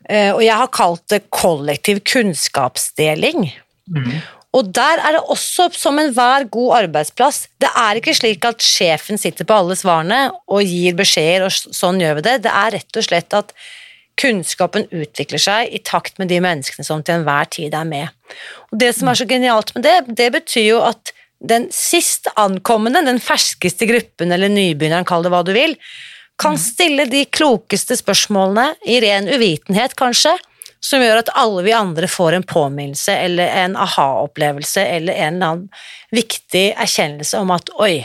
Eh, 0.09 0.33
og 0.33 0.43
jeg 0.45 0.55
har 0.55 0.73
kalt 0.75 1.05
det 1.13 1.25
kollektiv 1.35 2.03
kunnskapsdeling. 2.07 3.49
Mm. 3.91 4.19
Og 4.57 4.71
der 4.75 5.03
er 5.05 5.17
det 5.17 5.25
også, 5.31 5.69
som 5.77 5.99
enhver 6.01 6.47
god 6.51 6.77
arbeidsplass, 6.81 7.45
det 7.61 7.69
er 7.77 7.99
ikke 7.99 8.15
slik 8.17 8.47
at 8.49 8.63
sjefen 8.65 9.21
sitter 9.21 9.47
på 9.47 9.57
alle 9.57 9.77
svarene 9.77 10.31
og 10.47 10.63
gir 10.65 10.97
beskjeder, 10.97 11.47
og 11.47 11.75
sånn 11.77 12.01
gjør 12.01 12.21
vi 12.21 12.27
det. 12.29 12.37
Det 12.47 12.55
er 12.55 12.79
rett 12.79 12.99
og 12.99 13.07
slett 13.07 13.37
at 13.37 13.53
kunnskapen 14.21 14.89
utvikler 14.95 15.41
seg 15.43 15.75
i 15.77 15.83
takt 15.85 16.19
med 16.21 16.31
de 16.33 16.41
menneskene 16.43 16.87
som 16.87 17.03
til 17.05 17.19
enhver 17.19 17.49
tid 17.53 17.77
er 17.77 17.87
med. 17.89 18.13
Og 18.73 18.81
Det 18.81 18.93
som 18.97 19.11
er 19.11 19.21
så 19.21 19.29
genialt 19.29 19.75
med 19.77 19.87
det, 19.87 19.97
det 20.17 20.33
betyr 20.39 20.69
jo 20.71 20.83
at 20.87 21.13
den 21.45 21.69
sist 21.75 22.31
ankommende, 22.41 23.05
den 23.05 23.21
ferskeste 23.21 23.87
gruppen 23.89 24.33
eller 24.33 24.49
nybegynneren, 24.49 25.05
kall 25.05 25.27
det 25.27 25.33
hva 25.35 25.43
du 25.45 25.53
vil, 25.57 25.77
kan 26.41 26.57
mm. 26.57 26.61
stille 26.61 27.07
de 27.13 27.25
klokeste 27.29 27.97
spørsmålene 27.97 28.71
i 28.89 28.99
ren 29.05 29.29
uvitenhet, 29.29 29.97
kanskje, 29.97 30.35
som 30.81 31.03
gjør 31.03 31.23
at 31.23 31.33
alle 31.37 31.65
vi 31.67 31.75
andre 31.77 32.09
får 32.11 32.37
en 32.37 32.47
påminnelse 32.47 33.15
eller 33.27 33.53
en 33.65 33.77
aha-opplevelse 33.81 34.85
eller 34.85 35.17
en 35.17 35.39
eller 35.39 35.55
annen 35.55 35.69
viktig 36.15 36.67
erkjennelse 36.77 37.41
om 37.41 37.53
at 37.57 37.73
oi, 37.81 38.05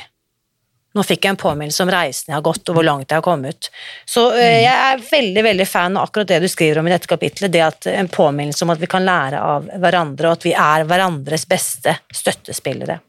nå 0.91 1.03
fikk 1.07 1.25
jeg 1.25 1.35
en 1.35 1.39
påminnelse 1.39 1.85
om 1.85 1.91
reisen 1.93 2.31
jeg 2.31 2.37
har 2.37 2.45
gått, 2.45 2.63
og 2.67 2.77
hvor 2.77 2.85
langt 2.87 3.07
jeg 3.11 3.21
har 3.21 3.25
kommet. 3.25 3.71
Så 4.05 4.25
uh, 4.33 4.39
jeg 4.39 4.71
er 4.71 5.03
veldig 5.07 5.45
veldig 5.47 5.67
fan 5.69 5.97
av 5.97 6.09
akkurat 6.09 6.33
det 6.33 6.41
du 6.43 6.49
skriver 6.51 6.81
om 6.81 6.89
i 6.89 6.93
dette 6.93 7.09
kapitlet, 7.11 7.53
det 7.53 7.63
at 7.65 7.89
en 7.93 8.11
påminnelse 8.11 8.65
om 8.65 8.73
at 8.73 8.81
vi 8.81 8.91
kan 8.91 9.07
lære 9.07 9.41
av 9.41 9.69
hverandre, 9.71 10.29
og 10.29 10.39
at 10.39 10.47
vi 10.49 10.55
er 10.55 10.87
hverandres 10.89 11.47
beste 11.49 11.95
støttespillere. 12.11 12.99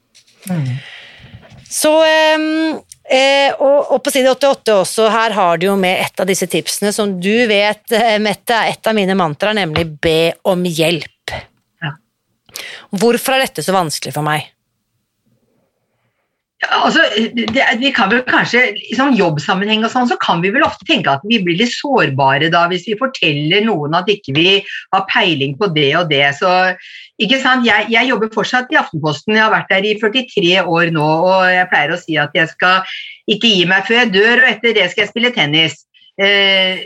Mm. 0.50 0.68
Så 1.72 1.92
eh, 2.04 3.52
og, 3.56 3.92
og, 3.92 3.98
på 4.04 4.12
side 4.12 4.30
88 4.30 4.74
også, 4.76 5.08
her 5.12 5.34
har 5.36 5.60
du 5.60 5.70
jo 5.70 5.76
med 5.80 6.02
et 6.04 6.20
av 6.20 6.28
disse 6.28 6.48
tipsene 6.50 6.92
som 6.92 7.14
du 7.20 7.46
vet, 7.48 7.84
eh, 7.96 8.18
Mette, 8.22 8.58
er 8.58 8.74
et 8.74 8.90
av 8.90 8.96
mine 8.96 9.16
mantraer, 9.18 9.56
nemlig 9.56 9.86
be 10.02 10.34
om 10.48 10.66
hjelp. 10.68 11.32
Ja. 11.82 11.94
Hvorfor 13.00 13.36
er 13.36 13.46
dette 13.46 13.64
så 13.64 13.74
vanskelig 13.74 14.12
for 14.14 14.26
meg? 14.26 14.50
Altså, 16.70 17.02
det, 17.34 17.64
vi 17.80 17.90
kan 17.90 18.10
vel 18.12 18.20
kanskje, 18.22 18.60
I 18.78 18.94
sånn 18.94 19.16
jobbsammenheng 19.18 19.82
og 19.82 19.90
sånn, 19.90 20.06
så 20.06 20.14
kan 20.22 20.42
vi 20.44 20.52
vel 20.54 20.62
ofte 20.62 20.86
tenke 20.86 21.10
at 21.10 21.24
vi 21.26 21.40
blir 21.42 21.58
litt 21.58 21.74
sårbare 21.74 22.52
da 22.54 22.68
hvis 22.70 22.86
vi 22.86 22.94
forteller 23.00 23.64
noen 23.66 23.96
at 23.98 24.10
ikke 24.12 24.36
vi 24.36 24.46
har 24.94 25.06
peiling 25.10 25.56
på 25.58 25.72
det 25.74 25.90
og 25.98 26.12
det. 26.12 26.22
Så, 26.38 26.52
ikke 27.18 27.40
sant? 27.42 27.66
Jeg, 27.66 27.88
jeg 27.90 28.10
jobber 28.12 28.30
fortsatt 28.34 28.70
i 28.70 28.78
Aftenposten, 28.78 29.34
jeg 29.34 29.42
har 29.42 29.54
vært 29.54 29.74
der 29.74 29.88
i 29.90 29.96
43 29.98 30.62
år 30.62 30.94
nå. 30.94 31.08
Og 31.32 31.48
jeg 31.50 31.70
pleier 31.72 31.96
å 31.96 31.98
si 31.98 32.18
at 32.22 32.38
jeg 32.38 32.54
skal 32.54 32.94
ikke 33.30 33.50
gi 33.50 33.66
meg 33.66 33.88
før 33.88 34.04
jeg 34.04 34.14
dør, 34.14 34.44
og 34.44 34.50
etter 34.54 34.78
det 34.78 34.86
skal 34.92 35.06
jeg 35.06 35.12
spille 35.12 35.34
tennis. 35.34 35.82
Eh, 36.20 36.80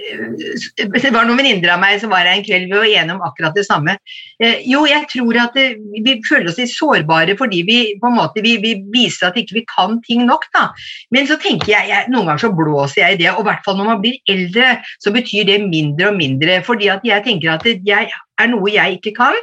det 0.77 1.11
var 1.11 1.27
noen 1.27 1.41
venninner 1.41 1.73
av 1.75 1.81
meg 1.83 1.99
som 1.99 2.13
var 2.15 2.23
her 2.23 2.37
en 2.37 2.45
kveld, 2.47 2.69
vi 2.71 2.79
var 2.79 2.87
enige 2.87 3.17
om 3.17 3.25
akkurat 3.27 3.57
det 3.59 3.65
samme. 3.67 3.97
Eh, 4.39 4.63
jo, 4.71 4.85
jeg 4.87 5.09
tror 5.11 5.41
at 5.43 5.57
det, 5.59 5.67
vi 6.05 6.15
føler 6.29 6.53
oss 6.53 6.61
litt 6.61 6.71
sårbare 6.71 7.35
fordi 7.39 7.65
vi 7.67 7.79
på 7.99 8.11
en 8.11 8.19
måte 8.21 8.45
vi, 8.45 8.57
vi 8.63 8.77
viser 8.93 9.31
at 9.31 9.41
ikke 9.41 9.59
vi 9.59 9.65
kan 9.73 9.99
ting 10.07 10.23
nok. 10.29 10.47
da. 10.55 10.69
Men 11.15 11.27
så 11.27 11.41
tenker 11.43 11.73
jeg, 11.75 11.91
jeg, 11.91 12.11
noen 12.13 12.31
ganger 12.31 12.47
så 12.47 12.53
blåser 12.55 13.03
jeg 13.03 13.17
i 13.17 13.21
det, 13.25 13.33
og 13.35 13.43
i 13.43 13.49
hvert 13.51 13.67
fall 13.67 13.81
når 13.81 13.91
man 13.91 14.05
blir 14.05 14.21
eldre, 14.31 14.77
så 15.03 15.13
betyr 15.15 15.51
det 15.51 15.59
mindre 15.67 16.13
og 16.13 16.21
mindre. 16.21 16.61
fordi 16.67 16.89
at 16.93 17.05
jeg 17.05 17.27
tenker 17.27 17.57
at 17.57 17.67
jeg 17.67 18.13
er 18.43 18.51
noe 18.53 18.73
jeg 18.73 18.99
ikke 18.99 19.15
kan, 19.17 19.37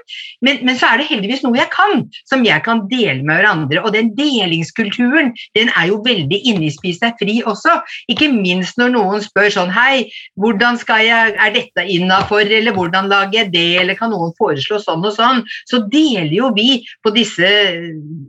men, 0.45 0.61
men, 0.65 0.77
så 0.79 0.91
er 0.91 1.01
det 1.01 1.09
heldigvis 1.09 1.43
noe 1.45 1.57
jeg 1.57 1.69
kan, 1.73 2.03
som 2.29 2.43
jeg 2.45 2.63
kan 2.65 2.83
dele 2.91 3.21
med 3.25 3.39
hverandre. 3.39 3.81
Og 3.83 3.93
den 3.95 4.11
delingskulturen 4.17 5.33
den 5.57 5.71
er 5.73 5.89
jo 5.89 6.01
veldig 6.05 6.39
inne 6.49 6.67
i 6.67 6.73
Spis 6.73 7.01
deg 7.01 7.17
fri 7.21 7.39
også. 7.49 7.79
Ikke 8.11 8.29
minst 8.33 8.79
når 8.81 8.93
noen 8.95 9.23
spør 9.25 9.49
sånn 9.53 9.73
Hei, 9.73 10.07
hvordan 10.39 10.77
skal 10.81 11.03
jeg, 11.05 11.33
er 11.33 11.53
dette 11.55 11.85
innafor, 11.89 12.45
eller 12.45 12.75
hvordan 12.75 13.09
lager 13.11 13.43
jeg 13.43 13.53
det, 13.53 13.67
eller 13.81 13.97
kan 13.97 14.13
noen 14.13 14.33
foreslå 14.37 14.79
sånn 14.83 15.05
og 15.05 15.15
sånn? 15.17 15.43
Så 15.69 15.83
deler 15.91 16.33
jo 16.33 16.51
vi 16.55 16.83
på 17.03 17.13
disse 17.15 17.49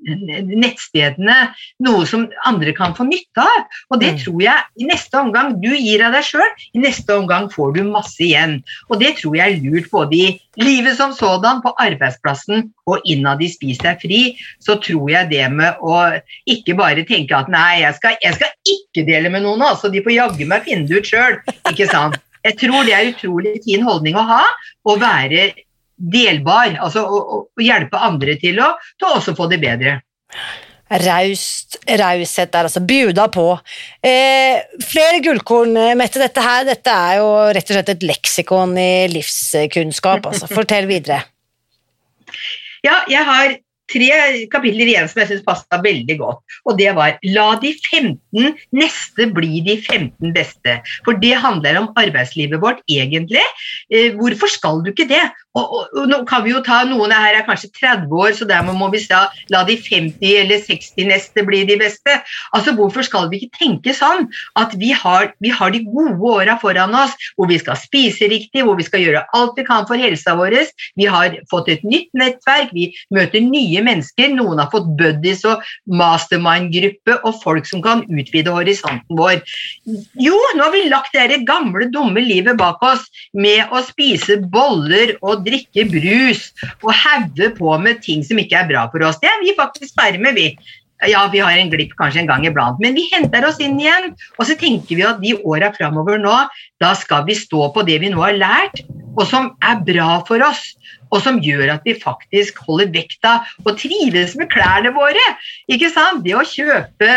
nettstedene 0.04 1.36
noe 1.84 2.06
som 2.08 2.26
andre 2.48 2.74
kan 2.76 2.96
få 2.96 3.06
nytte 3.08 3.44
av. 3.44 3.66
Og 3.92 4.00
det 4.02 4.14
mm. 4.14 4.20
tror 4.24 4.40
jeg 4.46 4.80
i 4.80 4.88
neste 4.88 5.20
omgang 5.20 5.54
Du 5.62 5.70
gir 5.72 6.02
av 6.04 6.14
deg 6.16 6.24
sjøl, 6.26 6.50
i 6.74 6.82
neste 6.82 7.14
omgang 7.16 7.50
får 7.52 7.76
du 7.76 7.82
masse 7.88 8.20
igjen. 8.24 8.58
Og 8.88 9.00
det 9.02 9.14
tror 9.20 9.36
jeg 9.38 9.58
er 9.58 9.62
lurt 9.64 9.90
både 9.92 10.20
i 10.20 10.26
livet 10.60 10.96
som 10.96 11.12
sådan, 11.16 11.60
på 11.64 11.72
arbeidsplassen 11.82 12.68
og 12.90 13.04
innad 13.10 13.42
i 13.42 13.48
Spis 13.50 13.80
deg 13.82 14.00
fri, 14.02 14.20
så 14.62 14.76
tror 14.82 15.10
jeg 15.10 15.30
det 15.32 15.44
med 15.52 15.80
å 15.82 15.98
ikke 16.50 16.76
bare 16.78 17.06
tenke 17.08 17.36
at 17.36 17.50
nei, 17.52 17.82
jeg 17.82 17.98
skal, 17.98 18.18
jeg 18.22 18.38
skal 18.38 18.74
ikke 18.76 19.06
dele 19.08 19.32
med 19.34 19.44
noen, 19.46 19.64
altså 19.66 19.90
de 19.92 20.02
får 20.04 20.16
jaggu 20.16 20.46
meg 20.50 20.66
finne 20.68 20.88
det 20.88 21.02
ut 21.02 21.10
sjøl. 21.10 21.40
Ikke 21.70 21.88
sant? 21.90 22.18
Jeg 22.44 22.58
tror 22.60 22.84
det 22.84 22.92
er 22.96 23.12
utrolig 23.14 23.54
fin 23.64 23.84
holdning 23.86 24.18
å 24.20 24.26
ha, 24.28 24.42
å 24.84 24.98
være 25.00 25.52
delbar, 25.94 26.74
altså 26.82 27.04
å, 27.06 27.40
å 27.56 27.62
hjelpe 27.62 28.00
andre 28.02 28.36
til 28.40 28.60
å, 28.60 28.74
til 28.98 29.08
å 29.08 29.16
også 29.20 29.36
få 29.38 29.48
det 29.52 29.62
bedre. 29.62 29.98
Raust, 31.02 31.78
raushet 31.88 32.52
der, 32.52 32.68
altså. 32.68 32.82
Bjuda 32.84 33.26
på. 33.34 33.48
Eh, 34.04 34.62
flere 34.84 35.20
gullkorn, 35.24 35.76
eh, 35.80 35.94
Mette. 35.98 36.20
Dette 36.22 36.44
her 36.44 36.64
dette 36.68 36.94
er 36.94 37.18
jo 37.18 37.28
rett 37.56 37.70
og 37.70 37.78
slett 37.78 37.94
et 37.96 38.06
leksikon 38.06 38.76
i 38.78 38.90
livskunnskap. 39.10 40.26
altså. 40.30 40.50
Fortell 40.52 40.86
videre. 40.90 41.24
Ja, 42.84 43.00
jeg 43.08 43.24
har 43.24 43.56
tre 43.90 44.46
kapitler 44.52 44.90
igjen 44.90 45.08
som 45.10 45.22
jeg 45.22 45.30
syns 45.30 45.46
passa 45.46 45.80
veldig 45.84 46.16
godt. 46.20 46.40
Og 46.64 46.78
det 46.78 46.90
var 46.96 47.18
'La 47.22 47.54
de 47.60 47.74
15 47.74 48.54
neste 48.72 49.28
bli 49.34 49.60
de 49.60 49.76
15 49.80 50.32
beste'. 50.34 50.80
For 51.04 51.14
det 51.14 51.34
handler 51.36 51.80
om 51.80 51.92
arbeidslivet 51.96 52.60
vårt, 52.60 52.80
egentlig. 52.88 53.44
Eh, 53.90 54.12
hvorfor 54.16 54.48
skal 54.48 54.82
du 54.82 54.90
ikke 54.90 55.08
det? 55.08 55.24
Og, 55.54 55.64
og, 55.70 55.84
og, 55.94 56.08
nå 56.10 56.24
kan 56.26 56.42
vi 56.42 56.50
jo 56.50 56.60
ta, 56.66 56.82
Noen 56.84 57.12
her 57.14 57.36
er 57.38 57.46
kanskje 57.46 57.70
30 57.78 58.10
år, 58.10 58.32
så 58.34 58.46
dermed 58.48 58.74
må 58.74 58.88
vi 58.90 58.98
si 58.98 59.14
la 59.52 59.62
de 59.64 59.76
50 59.78 60.18
eller 60.40 60.58
60 60.58 61.06
neste 61.06 61.44
bli 61.46 61.62
de 61.64 61.76
beste. 61.78 62.16
Altså, 62.52 62.74
Hvorfor 62.74 63.06
skal 63.06 63.28
vi 63.30 63.38
ikke 63.38 63.60
tenke 63.60 63.94
sånn 63.94 64.26
at 64.58 64.74
vi 64.74 64.90
har, 64.90 65.32
vi 65.40 65.52
har 65.54 65.70
de 65.70 65.84
gode 65.86 66.18
åra 66.18 66.58
foran 66.58 66.94
oss, 66.98 67.14
hvor 67.36 67.46
vi 67.46 67.58
skal 67.62 67.78
spise 67.78 68.26
riktig, 68.30 68.64
hvor 68.66 68.74
vi 68.74 68.86
skal 68.86 69.04
gjøre 69.04 69.22
alt 69.36 69.54
vi 69.56 69.66
kan 69.66 69.86
for 69.86 70.00
helsa 70.00 70.34
vår. 70.34 70.56
Vi 70.98 71.06
har 71.10 71.38
fått 71.50 71.70
et 71.72 71.86
nytt 71.86 72.10
nettverk, 72.18 72.74
vi 72.74 72.90
møter 73.14 73.42
nye 73.44 73.73
mennesker. 73.82 74.30
Noen 74.36 74.60
har 74.62 74.70
fått 74.72 74.86
buddies 74.98 75.42
og 75.48 75.64
mastermind-gruppe 75.90 77.18
og 77.24 77.40
folk 77.42 77.66
som 77.68 77.82
kan 77.84 78.04
utvide 78.06 78.54
horisonten 78.54 79.18
vår. 79.18 79.40
Jo, 80.20 80.36
nå 80.54 80.68
har 80.68 80.74
vi 80.74 80.84
lagt 80.92 81.16
det 81.16 81.42
gamle, 81.48 81.88
dumme 81.90 82.22
livet 82.22 82.58
bak 82.60 82.82
oss 82.86 83.08
med 83.34 83.72
å 83.74 83.82
spise 83.86 84.38
boller 84.52 85.16
og 85.22 85.44
drikke 85.48 85.88
brus 85.90 86.50
og 86.84 86.92
hauge 86.94 87.50
på 87.58 87.76
med 87.82 88.02
ting 88.04 88.24
som 88.26 88.38
ikke 88.40 88.62
er 88.62 88.70
bra 88.70 88.86
for 88.92 89.04
oss. 89.06 89.20
Det 89.22 89.30
er 89.30 89.42
vi 89.42 89.58
faktisk 89.58 89.96
ferdig 89.98 90.22
med, 90.22 90.38
vi. 90.38 90.52
Ja, 91.10 91.26
vi 91.32 91.40
har 91.42 91.52
en 91.58 91.70
glipp 91.72 91.92
kanskje 91.98 92.22
en 92.22 92.28
gang 92.30 92.44
iblant, 92.46 92.78
men 92.80 92.94
vi 92.96 93.04
henter 93.12 93.44
oss 93.48 93.58
inn 93.60 93.76
igjen. 93.80 94.12
Og 94.38 94.46
så 94.48 94.56
tenker 94.58 94.96
vi 94.96 95.04
at 95.04 95.20
de 95.20 95.34
åra 95.42 95.72
framover 95.74 96.20
nå, 96.22 96.36
da 96.80 96.92
skal 96.96 97.26
vi 97.28 97.36
stå 97.36 97.68
på 97.74 97.84
det 97.88 97.98
vi 98.04 98.12
nå 98.12 98.22
har 98.22 98.38
lært, 98.38 98.84
og 99.14 99.26
som 99.28 99.52
er 99.64 99.82
bra 99.86 100.22
for 100.28 100.42
oss 100.46 100.62
og 101.14 101.22
som 101.22 101.40
gjør 101.42 101.76
at 101.76 101.86
vi 101.86 101.94
faktisk 101.98 102.60
holder 102.66 102.90
vekta 102.94 103.36
og 103.64 103.74
trives 103.80 104.34
med 104.40 104.50
klærne 104.52 104.92
våre. 104.96 105.24
Ikke 105.70 105.90
sant? 105.94 106.24
Det 106.26 106.34
å 106.36 106.44
kjøpe 106.46 107.10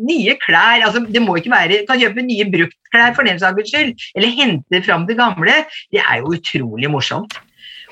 nye 0.00 0.36
klær 0.42 0.86
altså 0.86 1.04
Det 1.04 1.22
må 1.22 1.36
ikke 1.38 1.52
være 1.52 1.82
kan 1.88 2.00
kjøpe 2.00 2.24
nye 2.24 2.46
bruktklær 2.50 3.16
for 3.16 3.28
den 3.28 3.40
saks 3.42 3.70
skyld, 3.70 3.92
eller 4.16 4.38
hente 4.38 4.80
fram 4.84 5.08
det 5.08 5.18
gamle. 5.20 5.64
Det 5.92 6.02
er 6.02 6.22
jo 6.22 6.34
utrolig 6.38 6.90
morsomt. 6.90 7.36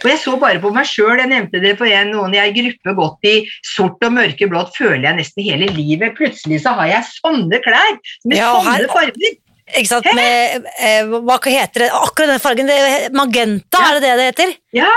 Og 0.02 0.08
Jeg 0.10 0.18
så 0.18 0.34
bare 0.40 0.58
på 0.62 0.72
meg 0.74 0.88
sjøl, 0.88 1.20
jeg 1.20 1.30
nevnte 1.30 1.60
det 1.62 1.76
for 1.78 1.86
en, 1.86 2.10
noen 2.10 2.34
i 2.34 2.40
ei 2.42 2.50
gruppe 2.56 2.94
gått 2.98 3.28
i 3.28 3.34
sort 3.66 4.02
og 4.02 4.16
mørkeblått, 4.16 4.74
føler 4.74 5.04
jeg 5.06 5.18
nesten 5.20 5.46
hele 5.46 5.68
livet. 5.76 6.16
Plutselig 6.18 6.62
så 6.64 6.74
har 6.80 6.90
jeg 6.90 7.10
sånne 7.20 7.60
klær 7.62 7.98
med 8.26 8.40
ja, 8.40 8.50
sånne 8.56 8.90
farger. 8.90 9.36
Ikke 9.72 9.88
sant, 9.88 10.08
med, 10.16 10.66
eh, 10.84 11.12
Hva 11.22 11.38
heter 11.46 11.86
det? 11.86 11.92
Akkurat 11.96 12.34
den 12.34 12.42
fargen. 12.42 12.68
Det, 12.68 13.12
magenta, 13.14 13.78
ja. 13.78 13.84
er 13.88 13.94
det 13.94 14.02
det 14.02 14.16
det 14.18 14.26
heter? 14.32 14.56
Ja, 14.82 14.90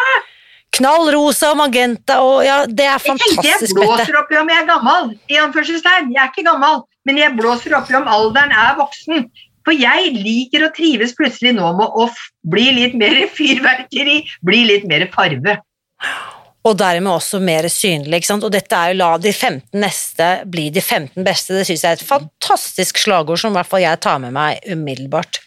Knall 0.76 1.10
rosa 1.16 1.54
og 1.54 1.60
magenta 1.62 2.20
og 2.26 2.44
ja, 2.44 2.62
det 2.68 2.88
er 2.90 3.02
fantastisk. 3.02 3.46
Jeg, 3.46 3.70
jeg 3.70 3.76
blåser 3.80 4.20
opp 4.20 4.32
i 4.34 4.40
om 4.42 4.52
jeg 4.52 4.62
er 4.62 4.70
gammel. 4.70 5.10
I 5.32 5.42
anførselstegn. 5.46 6.14
Jeg 6.16 6.22
er 6.22 6.32
ikke 6.34 6.48
gammel, 6.50 6.82
men 7.08 7.20
jeg 7.22 7.36
blåser 7.38 7.76
opp 7.78 7.92
i 7.92 7.98
om 8.00 8.08
alderen 8.12 8.52
er 8.52 8.76
voksen. 8.80 9.28
For 9.66 9.74
jeg 9.74 10.14
liker 10.14 10.68
å 10.68 10.72
trives 10.76 11.16
plutselig 11.18 11.56
nå 11.58 11.72
med 11.80 11.98
å 11.98 12.10
bli 12.52 12.70
litt 12.76 12.98
mer 13.00 13.24
fyrverkeri, 13.38 14.22
bli 14.46 14.64
litt 14.70 14.88
mer 14.90 15.08
farve. 15.14 15.60
Og 16.66 16.74
dermed 16.78 17.12
også 17.12 17.40
mer 17.46 17.68
synlig. 17.70 18.20
ikke 18.20 18.32
sant? 18.32 18.46
Og 18.46 18.54
dette 18.54 18.74
er 18.76 18.94
jo 18.94 19.00
'la 19.00 19.12
de 19.22 19.32
15 19.32 19.80
neste 19.82 20.30
bli 20.50 20.72
de 20.74 20.82
15 20.82 21.24
beste'. 21.26 21.54
Det 21.54 21.66
syns 21.68 21.84
jeg 21.86 21.92
er 21.92 22.00
et 22.00 22.10
fantastisk 22.10 22.98
slagord 22.98 23.42
som 23.42 23.54
i 23.54 23.60
hvert 23.60 23.70
fall 23.70 23.86
jeg 23.86 24.02
tar 24.02 24.22
med 24.24 24.34
meg 24.34 24.66
umiddelbart. 24.66 25.42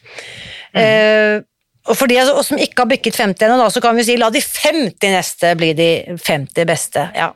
Mm. 0.74 0.78
Uh, 0.78 1.42
og 1.88 1.96
for 1.96 2.10
de 2.10 2.18
som 2.44 2.60
ikke 2.60 2.84
har 2.84 2.90
bykket 2.90 3.16
50 3.16 3.48
ennå, 3.48 3.68
så 3.72 3.82
kan 3.84 3.96
vi 3.96 4.04
si 4.06 4.18
la 4.20 4.28
de 4.32 4.42
50 4.44 5.14
neste 5.14 5.54
bli 5.58 5.72
de 5.78 5.88
50 6.16 6.68
beste. 6.68 7.08
Ja. 7.16 7.32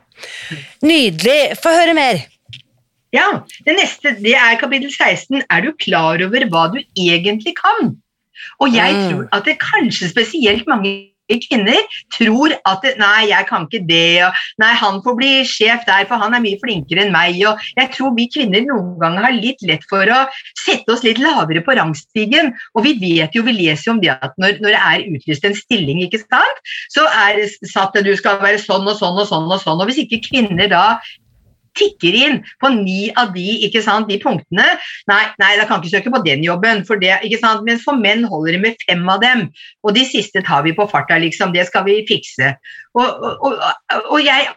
Nydelig. 0.85 1.57
Få 1.61 1.73
høre 1.73 1.95
mer. 1.97 2.21
Ja, 3.13 3.43
Det 3.65 3.75
neste 3.77 4.15
det 4.21 4.33
er 4.33 4.57
kapittel 4.57 4.89
16. 4.89 5.43
Er 5.49 5.61
du 5.61 5.73
klar 5.77 6.21
over 6.25 6.47
hva 6.49 6.67
du 6.73 6.79
egentlig 6.97 7.53
kan? 7.59 7.93
Og 8.59 8.73
jeg 8.73 8.93
mm. 8.93 9.03
tror 9.09 9.27
at 9.37 9.45
det 9.45 9.59
kanskje 9.61 10.09
spesielt 10.09 10.67
mange 10.67 11.12
kvinner 11.29 11.79
tror 12.13 12.53
at 12.67 12.85
nei, 12.99 13.29
jeg 13.29 13.47
kan 13.49 13.67
ikke 13.67 13.83
det, 13.87 14.23
og 14.27 14.41
nei, 14.61 14.71
han 14.79 14.99
får 15.05 15.17
bli 15.19 15.31
sjef 15.47 15.85
der, 15.87 16.05
for 16.09 16.21
han 16.21 16.35
er 16.35 16.43
mye 16.43 16.59
flinkere 16.61 17.05
enn 17.05 17.13
meg. 17.15 17.39
og 17.47 17.61
Jeg 17.79 17.91
tror 17.95 18.13
vi 18.17 18.27
kvinner 18.33 18.65
noen 18.67 18.93
ganger 19.01 19.27
har 19.27 19.37
litt 19.37 19.63
lett 19.67 19.85
for 19.89 20.03
å 20.03 20.19
sette 20.59 20.93
oss 20.93 21.05
litt 21.05 21.21
lavere 21.23 21.63
på 21.65 21.75
rangstigen. 21.79 22.53
Og 22.75 22.87
vi 22.87 22.95
vet 23.01 23.35
jo, 23.35 23.45
vi 23.47 23.55
leser 23.55 23.89
jo 23.89 23.97
om 23.97 24.03
det 24.03 24.13
at 24.13 24.37
når, 24.41 24.59
når 24.63 24.75
det 24.75 24.83
er 24.83 25.07
utlyst 25.17 25.47
en 25.47 25.57
stilling, 25.57 26.03
ikke 26.05 26.23
sant, 26.25 26.63
så 26.93 27.07
er 27.25 27.41
det 27.41 27.49
satt 27.71 27.95
at 27.97 28.05
du 28.05 28.13
skal 28.19 28.41
være 28.43 28.61
sånn 28.61 28.87
og 28.87 28.97
sånn 28.99 29.19
og 29.19 29.29
sånn 29.29 29.51
og 29.51 29.61
sånn. 29.63 29.79
Og 29.79 29.89
hvis 29.89 30.03
ikke 30.05 30.23
kvinner 30.29 30.71
da 30.71 30.85
tikker 31.79 32.17
inn 32.17 32.39
på 32.61 32.71
ni 32.75 33.11
av 33.19 33.33
de, 33.35 33.69
sant, 33.83 34.09
de 34.09 34.19
punktene. 34.21 34.65
Nei, 35.09 35.21
nei, 35.41 35.51
da 35.59 35.67
kan 35.69 35.81
ikke 35.81 35.97
søke 35.97 36.13
på 36.13 36.23
den 36.25 36.43
jobben, 36.45 36.83
for 36.87 37.01
det, 37.01 37.15
men 37.65 37.81
for 37.83 37.99
menn 37.99 38.25
holder 38.29 38.57
det 38.57 38.63
med 38.63 38.83
fem 38.87 39.05
av 39.09 39.21
dem. 39.23 39.47
Og 39.83 39.95
de 39.97 40.05
siste 40.07 40.43
tar 40.45 40.65
vi 40.67 40.75
på 40.77 40.87
farta, 40.91 41.19
liksom. 41.21 41.53
Det 41.55 41.67
skal 41.69 41.87
vi 41.87 42.01
fikse. 42.09 42.55
Og, 42.93 43.07
og, 43.25 43.47
og, 43.49 44.11
og 44.13 44.19
jeg 44.23 44.51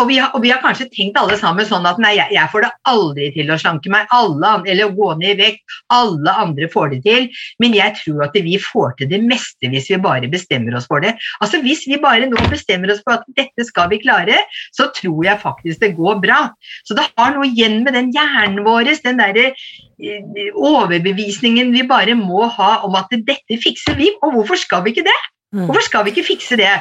og 0.00 0.08
vi, 0.08 0.16
har, 0.20 0.32
og 0.36 0.42
vi, 0.44 0.50
har, 0.52 0.60
kanskje 0.62 0.88
tenkt 0.92 1.18
alle 1.20 1.36
sammen 1.40 1.66
sånn 1.68 1.86
at 1.88 2.00
nei, 2.02 2.14
jeg, 2.16 2.32
jeg 2.34 2.50
får 2.52 2.64
det 2.64 2.70
aldri 2.90 3.28
til 3.34 3.52
å 3.52 3.58
slanke 3.60 3.92
meg, 3.92 4.08
alle, 4.16 4.52
eller 4.70 4.94
gå 4.96 5.10
ned 5.20 5.34
i 5.34 5.38
vekt. 5.38 5.76
Alle 5.94 6.34
andre 6.42 6.68
får 6.72 6.94
det 6.94 7.00
til. 7.06 7.28
Men 7.62 7.76
jeg 7.76 7.96
tror 8.00 8.26
at 8.26 8.36
vi 8.36 8.56
får 8.62 8.96
til 9.00 9.10
det 9.12 9.20
meste 9.24 9.70
hvis 9.72 9.90
vi 9.92 10.00
bare 10.02 10.30
bestemmer 10.32 10.76
oss 10.78 10.88
for 10.90 11.04
det. 11.04 11.14
Altså 11.44 11.60
Hvis 11.64 11.86
vi 11.88 12.00
bare 12.00 12.28
nå 12.30 12.44
bestemmer 12.52 12.92
oss 12.94 13.02
for 13.04 13.18
at 13.18 13.26
dette 13.38 13.66
skal 13.68 13.90
vi 13.92 14.00
klare, 14.02 14.38
så 14.76 14.88
tror 14.96 15.24
jeg 15.26 15.42
faktisk 15.42 15.82
det 15.84 15.94
går 15.98 16.20
bra. 16.24 16.42
Så 16.88 16.96
det 16.98 17.08
har 17.18 17.34
noe 17.36 17.48
igjen 17.48 17.82
med 17.84 17.96
den 17.98 18.12
hjernen 18.14 18.64
vår, 18.66 18.92
den 19.04 19.20
derre 19.20 19.50
eh, 19.50 20.54
overbevisningen 20.56 21.74
vi 21.74 21.84
bare 21.88 22.16
må 22.18 22.48
ha 22.56 22.72
om 22.86 22.96
at 22.98 23.12
dette 23.12 23.60
fikser 23.60 23.98
vi. 24.00 24.10
Og 24.24 24.38
hvorfor 24.38 24.60
skal 24.60 24.84
vi 24.86 24.94
ikke 24.94 25.06
det? 25.08 25.20
Mm. 25.54 25.66
Hvorfor 25.66 25.84
skal 25.86 26.06
vi 26.06 26.14
ikke 26.14 26.28
fikse 26.32 26.58
det? 26.60 26.72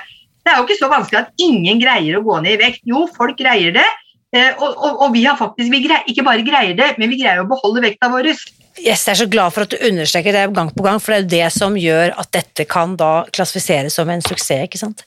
Det 0.50 0.56
er 0.56 0.62
jo 0.64 0.66
ikke 0.66 0.82
så 0.82 0.90
vanskelig 0.90 1.20
at 1.22 1.46
ingen 1.46 1.82
greier 1.82 2.18
å 2.18 2.26
gå 2.26 2.40
ned 2.42 2.56
i 2.58 2.62
vekt. 2.64 2.82
Jo, 2.90 3.04
folk 3.14 3.38
greier 3.38 3.76
det, 3.76 3.86
Eh, 4.30 4.52
og, 4.62 4.76
og, 4.78 5.00
og 5.06 5.14
vi 5.16 5.24
har 5.26 5.38
faktisk, 5.40 5.72
vi 5.74 5.82
greier, 5.88 6.06
ikke 6.10 6.26
bare 6.26 6.46
greier 6.46 6.76
det, 6.78 6.92
men 7.02 7.10
vi 7.10 7.18
greier 7.18 7.42
å 7.42 7.48
beholde 7.50 7.82
vekta 7.82 8.12
vår. 8.14 8.30
Yes, 8.80 9.08
jeg 9.08 9.16
er 9.16 9.20
så 9.24 9.30
glad 9.32 9.56
for 9.56 9.66
at 9.66 9.74
du 9.74 9.88
understreker 9.90 10.36
det 10.36 10.44
gang 10.56 10.70
på 10.76 10.86
gang, 10.86 11.02
for 11.02 11.16
det 11.16 11.18
er 11.18 11.24
jo 11.24 11.32
det 11.34 11.48
som 11.56 11.80
gjør 11.80 12.14
at 12.22 12.30
dette 12.36 12.68
kan 12.70 12.94
da 13.00 13.14
klassifiseres 13.34 13.98
som 13.98 14.12
en 14.14 14.22
suksess. 14.24 14.68
ikke 14.68 14.82
sant? 14.82 15.02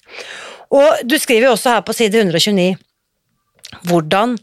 Og 0.74 1.07
du 1.07 1.14
skriver 1.20 1.46
jo 1.46 1.55
også 1.55 1.76
her 1.76 1.87
på 1.87 1.94
side 1.96 2.18
129 2.18 2.74
hvordan 3.88 4.35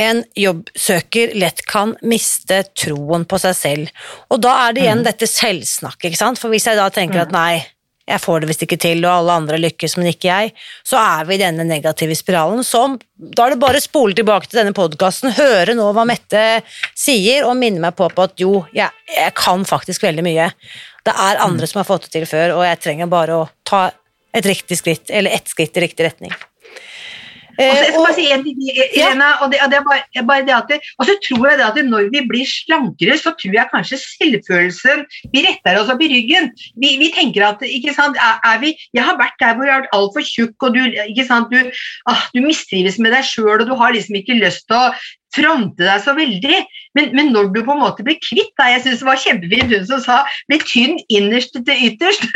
en 0.00 0.24
jobbsøker 0.34 1.36
lett 1.38 1.60
kan 1.70 1.92
miste 2.02 2.64
troen 2.74 3.28
på 3.28 3.38
seg 3.38 3.54
selv. 3.54 4.08
Og 4.32 4.40
da 4.42 4.56
er 4.64 4.74
det 4.74 4.82
igjen 4.86 5.04
dette 5.06 5.28
selvsnakket, 5.30 6.08
ikke 6.08 6.22
sant? 6.24 6.40
For 6.40 6.50
hvis 6.50 6.66
jeg 6.66 6.80
da 6.80 6.88
tenker 6.90 7.22
at 7.22 7.34
nei, 7.34 7.60
jeg 8.04 8.20
får 8.20 8.42
det 8.42 8.48
visst 8.50 8.64
ikke 8.66 8.78
til, 8.80 9.00
og 9.06 9.12
alle 9.14 9.36
andre 9.40 9.58
lykkes, 9.62 9.96
men 9.96 10.10
ikke 10.10 10.28
jeg, 10.28 10.52
så 10.84 10.98
er 11.00 11.28
vi 11.28 11.38
i 11.38 11.40
denne 11.40 11.64
negative 11.64 12.16
spiralen 12.18 12.64
som 12.66 12.98
Da 13.14 13.46
er 13.46 13.54
det 13.54 13.62
bare 13.62 13.80
å 13.80 13.84
spole 13.84 14.16
tilbake 14.16 14.50
til 14.50 14.60
denne 14.60 14.74
podkasten, 14.76 15.32
høre 15.38 15.76
nå 15.78 15.86
hva 15.96 16.04
Mette 16.08 16.42
sier, 16.92 17.46
og 17.48 17.56
minne 17.56 17.80
meg 17.80 17.96
på, 17.96 18.10
på 18.12 18.26
at 18.26 18.40
jo, 18.42 18.64
jeg, 18.76 18.92
jeg, 19.08 19.32
kan 19.38 19.64
faktisk 19.64 20.04
veldig 20.04 20.24
mye. 20.26 20.50
Det 21.06 21.14
er 21.26 21.40
andre 21.44 21.68
som 21.70 21.80
har 21.80 21.88
fått 21.88 22.08
det 22.08 22.16
til 22.18 22.28
før, 22.28 22.58
og 22.58 22.66
jeg 22.68 22.82
trenger 22.84 23.12
bare 23.12 23.38
å 23.40 23.46
ta 23.64 23.86
et 24.34 24.50
riktig 24.50 24.80
skritt, 24.82 25.08
eller 25.08 25.32
ett 25.32 25.48
skritt 25.48 25.78
i 25.78 25.86
riktig 25.86 26.04
retning. 26.10 26.34
Og 27.54 27.76
så, 27.78 27.84
skal 27.86 28.00
bare 28.00 28.16
si 28.16 28.26
en 28.34 28.44
ting, 28.44 28.60
Irena, 28.96 29.30
og 29.44 29.52
det, 29.52 29.60
og 29.64 29.70
det 29.72 29.78
er 29.78 29.86
bare, 29.86 30.24
bare 30.30 30.46
det 30.46 30.54
at 30.56 30.70
det, 30.72 30.80
og 30.98 31.08
så 31.08 31.16
tror 31.26 31.48
jeg 31.50 31.60
det 31.60 31.66
at 31.66 31.80
når 31.86 32.10
vi 32.14 32.22
blir 32.30 32.48
slankere, 32.50 33.18
så 33.20 33.34
tror 33.38 33.58
jeg 33.58 33.70
kanskje 33.72 34.00
selvfølelsen 34.02 35.04
Vi 35.34 35.44
retter 35.46 35.80
oss 35.80 35.92
opp 35.92 36.02
i 36.04 36.10
ryggen. 36.10 36.50
Vi, 36.80 36.94
vi 37.00 37.10
tenker 37.14 37.46
at 37.48 37.64
ikke 37.66 37.94
sant, 37.96 38.18
er, 38.20 38.40
er, 38.50 38.60
vi, 38.62 38.74
Jeg 38.96 39.06
har 39.06 39.18
vært 39.20 39.38
der 39.42 39.54
hvor 39.56 39.68
jeg 39.68 39.76
har 39.76 39.84
vært 39.84 39.98
altfor 39.98 40.26
tjukk, 40.26 40.56
og 40.66 40.76
du, 40.76 40.80
ikke 41.08 41.28
sant, 41.28 41.52
du, 41.52 41.84
ah, 42.10 42.24
du 42.34 42.42
mistrives 42.44 42.98
med 43.02 43.14
deg 43.14 43.26
sjøl, 43.28 43.60
og 43.60 43.68
du 43.68 43.76
har 43.78 43.94
liksom 43.94 44.18
ikke 44.20 44.40
lyst 44.40 44.66
til 44.70 44.80
å 44.80 44.88
fronte 45.34 45.82
deg 45.82 46.02
så 46.04 46.14
veldig. 46.16 46.60
Men, 46.94 47.10
men, 47.16 47.32
når 47.34 47.50
du 47.54 47.60
på 47.66 47.74
en 47.74 47.82
måte 47.82 48.04
blir 48.06 48.20
kvitt 48.22 48.52
deg 48.60 48.74
Jeg 48.74 48.82
syns 48.84 49.00
det 49.02 49.08
var 49.08 49.18
kjempefint 49.18 49.72
hun 49.74 49.86
som 49.88 50.02
sa 50.02 50.16
'bli 50.48 50.58
tynn 50.62 50.94
innerst 51.10 51.56
til 51.56 51.82
ytterst'. 51.88 52.26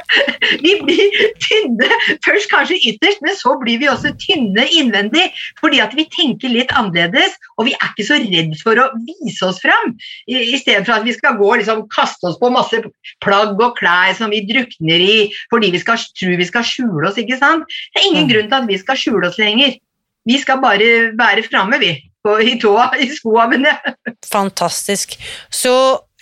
vi 0.64 0.74
blir 0.84 1.14
tynne 1.40 1.88
først 2.26 2.50
kanskje 2.52 2.80
ytterst, 2.92 3.22
men 3.24 3.36
så 3.38 3.56
blir 3.62 3.80
vi 3.80 3.88
også 3.90 4.12
tynne 4.20 4.66
innvendig. 4.68 5.30
Fordi 5.60 5.80
at 5.84 5.96
vi 5.96 6.06
tenker 6.12 6.52
litt 6.52 6.72
annerledes, 6.76 7.38
og 7.56 7.70
vi 7.70 7.76
er 7.78 7.92
ikke 7.92 8.08
så 8.10 8.20
redd 8.20 8.52
for 8.60 8.80
å 8.80 8.90
vise 9.08 9.48
oss 9.48 9.62
fram. 9.64 9.94
I, 10.28 10.36
i 10.52 10.60
stedet 10.60 10.84
for 10.84 10.98
at 10.98 11.08
vi 11.08 11.16
skal 11.16 11.38
gå 11.40 11.48
og 11.48 11.60
liksom, 11.62 11.86
kaste 11.94 12.28
oss 12.28 12.40
på 12.40 12.52
masse 12.52 12.82
plagg 13.24 13.56
og 13.56 13.78
klær 13.80 14.12
som 14.18 14.32
vi 14.34 14.44
drukner 14.48 15.00
i 15.00 15.18
fordi 15.52 15.70
vi 15.74 15.80
skal, 15.80 16.00
tror 16.18 16.36
vi 16.40 16.48
skal 16.48 16.66
skjule 16.66 17.08
oss. 17.08 17.20
ikke 17.20 17.40
sant? 17.40 17.64
Det 17.94 18.02
er 18.02 18.10
ingen 18.10 18.28
mm. 18.28 18.32
grunn 18.32 18.50
til 18.50 18.60
at 18.60 18.70
vi 18.70 18.80
skal 18.80 19.00
skjule 19.00 19.30
oss 19.30 19.40
lenger. 19.40 19.78
Vi 20.24 20.40
skal 20.40 20.60
bare 20.62 21.14
være 21.18 21.44
framme, 21.44 21.78
vi 21.80 21.94
i 22.40 22.58
tåa, 22.60 22.90
i 22.98 23.08
skoa 23.12 23.48
mine. 23.48 23.72
Fantastisk. 24.34 25.18
Så 25.50 25.74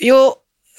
jo 0.03 0.21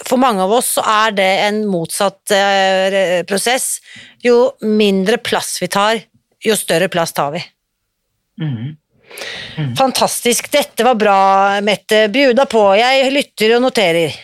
for 0.03 0.19
mange 0.19 0.43
av 0.43 0.51
oss 0.51 0.73
så 0.77 0.83
er 0.89 1.15
det 1.15 1.29
en 1.45 1.63
motsatt 1.69 2.33
eh, 2.35 3.21
prosess. 3.29 3.77
Jo 4.23 4.53
mindre 4.67 5.19
plass 5.23 5.57
vi 5.61 5.69
tar, 5.71 6.01
jo 6.43 6.57
større 6.59 6.89
plass 6.91 7.15
tar 7.15 7.35
vi. 7.35 7.43
Mm. 8.41 8.75
Mm. 9.57 9.75
Fantastisk. 9.77 10.51
Dette 10.51 10.83
var 10.83 10.95
bra, 10.99 11.17
Mette. 11.61 12.07
Bjuda 12.11 12.47
på. 12.49 12.65
Jeg 12.79 13.11
lytter 13.13 13.55
og 13.57 13.67
noterer. 13.67 14.15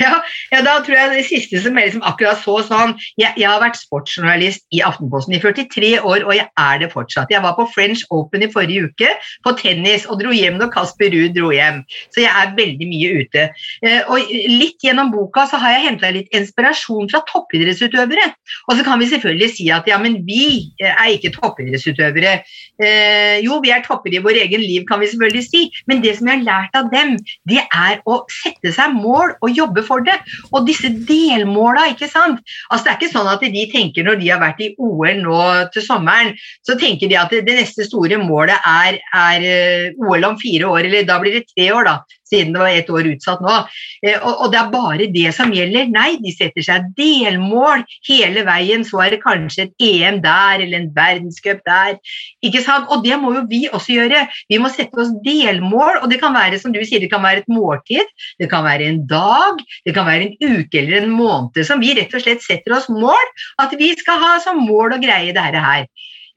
Ja, 0.00 0.22
ja, 0.52 0.62
da 0.64 0.78
tror 0.80 0.96
jeg 0.96 1.10
det 1.12 1.24
siste 1.28 1.60
som 1.60 1.76
jeg 1.76 1.90
liksom 1.90 2.04
akkurat 2.08 2.40
så 2.40 2.54
sånn 2.64 2.94
jeg, 3.20 3.28
jeg, 3.36 3.44
har 3.44 3.60
vært 3.60 3.76
sportsjournalist 3.76 4.64
i 4.72 4.80
Aftenposten 4.84 5.36
i 5.36 5.40
43 5.42 5.90
år, 6.00 6.24
og 6.24 6.32
jeg 6.36 6.48
er 6.48 6.78
det 6.80 6.88
fortsatt. 6.94 7.32
Jeg 7.32 7.44
var 7.44 7.58
på 7.58 7.66
French 7.74 8.04
Open 8.14 8.44
i 8.44 8.48
forrige 8.52 8.88
uke 8.88 9.10
på 9.44 9.54
tennis 9.60 10.06
og 10.08 10.22
dro 10.22 10.32
hjem 10.32 10.56
når 10.60 10.72
Kasper 10.72 11.12
Ruud 11.12 11.36
dro 11.36 11.50
hjem. 11.52 11.82
Så 12.14 12.24
jeg 12.24 12.32
er 12.32 12.54
veldig 12.56 12.88
mye 12.88 13.10
ute. 13.20 13.44
Eh, 13.84 14.00
og 14.08 14.32
litt 14.32 14.80
gjennom 14.84 15.12
boka 15.12 15.44
så 15.50 15.60
har 15.60 15.76
jeg 15.76 15.86
henta 15.90 16.12
litt 16.14 16.32
inspirasjon 16.36 17.10
fra 17.12 17.20
toppidrettsutøvere. 17.28 18.30
Og 18.70 18.78
så 18.78 18.86
kan 18.86 19.02
vi 19.02 19.10
selvfølgelig 19.12 19.50
si 19.58 19.68
at 19.74 19.88
ja, 19.90 20.00
men 20.00 20.22
vi 20.28 20.72
eh, 20.80 20.92
er 20.92 21.12
ikke 21.18 21.34
toppidrettsutøvere. 21.36 22.38
Eh, 22.82 23.36
jo, 23.44 23.60
vi 23.64 23.74
er 23.74 23.84
topper 23.84 24.16
i 24.16 24.22
vår 24.24 24.40
egen 24.46 24.64
liv, 24.64 24.86
kan 24.88 25.02
vi 25.02 25.10
selvfølgelig 25.12 25.44
si, 25.50 25.66
men 25.90 26.00
det 26.04 26.16
som 26.18 26.30
jeg 26.30 26.40
har 26.40 26.48
lært 26.48 26.80
av 26.80 26.88
dem, 26.94 27.14
det 27.50 27.60
er 27.68 28.00
å 28.08 28.22
sette 28.42 28.72
seg 28.74 28.96
mål 28.96 29.36
og 29.42 29.52
jobbe 29.52 29.81
for 29.86 30.04
det. 30.06 30.16
Og 30.52 30.66
disse 30.68 30.90
delmåla, 31.08 31.88
ikke 31.92 32.10
sant. 32.10 32.40
Altså, 32.70 32.84
det 32.86 32.92
er 32.92 33.00
ikke 33.00 33.12
sånn 33.12 33.30
at 33.32 33.44
de 33.56 33.66
tenker 33.72 34.06
når 34.06 34.20
de 34.22 34.32
har 34.32 34.42
vært 34.42 34.64
i 34.64 34.72
OL 34.78 35.22
nå 35.22 35.42
til 35.74 35.86
sommeren, 35.86 36.32
så 36.66 36.78
tenker 36.80 37.10
de 37.10 37.20
at 37.20 37.32
det 37.32 37.58
neste 37.58 37.86
store 37.88 38.20
målet 38.22 38.58
er, 38.68 38.98
er 39.16 39.46
eh, 39.46 40.02
OL 40.02 40.32
om 40.32 40.40
fire 40.40 40.70
år, 40.70 40.88
eller 40.88 41.08
da 41.08 41.20
blir 41.22 41.38
det 41.38 41.48
tre 41.52 41.70
år, 41.74 41.88
da 41.88 42.00
siden 42.32 42.54
det 42.56 42.62
var 42.62 42.72
ett 42.72 42.90
år 42.90 43.08
utsatt 43.12 43.42
nå. 43.44 43.56
Eh, 44.06 44.18
og, 44.18 44.48
det 44.52 44.60
er 44.60 44.72
bare 44.72 45.08
det 45.14 45.32
som 45.36 45.52
gjelder. 45.54 45.90
Nei, 45.92 46.16
de 46.22 46.32
setter 46.34 46.64
seg 46.66 46.88
delmål 46.98 47.84
hele 48.08 48.44
veien. 48.48 48.86
Så 48.88 49.02
er 49.04 49.14
det 49.14 49.22
kanskje 49.24 49.68
et 49.68 49.86
EM 49.88 50.22
der 50.24 50.64
eller 50.64 50.80
en 50.80 50.90
verdenscup 50.96 51.62
der. 51.68 51.98
Ikke 52.44 52.64
sant? 52.64 52.88
Og 52.92 53.04
det 53.06 53.18
må 53.20 53.34
jo 53.36 53.44
vi 53.50 53.64
også 53.70 53.98
gjøre. 53.98 54.24
Vi 54.50 54.60
må 54.62 54.72
sette 54.72 54.98
oss 55.02 55.12
delmål, 55.24 56.02
og 56.02 56.08
det 56.12 56.20
kan 56.22 56.34
være 56.36 56.60
som 56.62 56.74
du 56.74 56.80
sier, 56.82 57.02
det 57.02 57.12
kan 57.12 57.24
være 57.24 57.44
et 57.44 57.52
måltid, 57.52 58.08
det 58.40 58.48
kan 58.52 58.64
være 58.66 58.88
en 58.88 59.02
dag, 59.10 59.60
det 59.86 59.94
kan 59.96 60.08
være 60.08 60.28
en 60.28 60.58
uke 60.58 60.80
eller 60.80 61.02
en 61.02 61.14
måned 61.14 61.62
som 61.66 61.82
vi 61.82 61.94
rett 61.96 62.12
og 62.14 62.24
slett 62.24 62.44
setter 62.44 62.76
oss 62.76 62.88
mål, 62.92 63.30
at 63.62 63.74
vi 63.78 63.92
skal 63.98 64.20
ha 64.22 64.34
som 64.44 64.62
mål 64.66 64.96
å 64.96 65.00
greie 65.02 65.34
dette 65.34 65.62
her. 65.62 65.88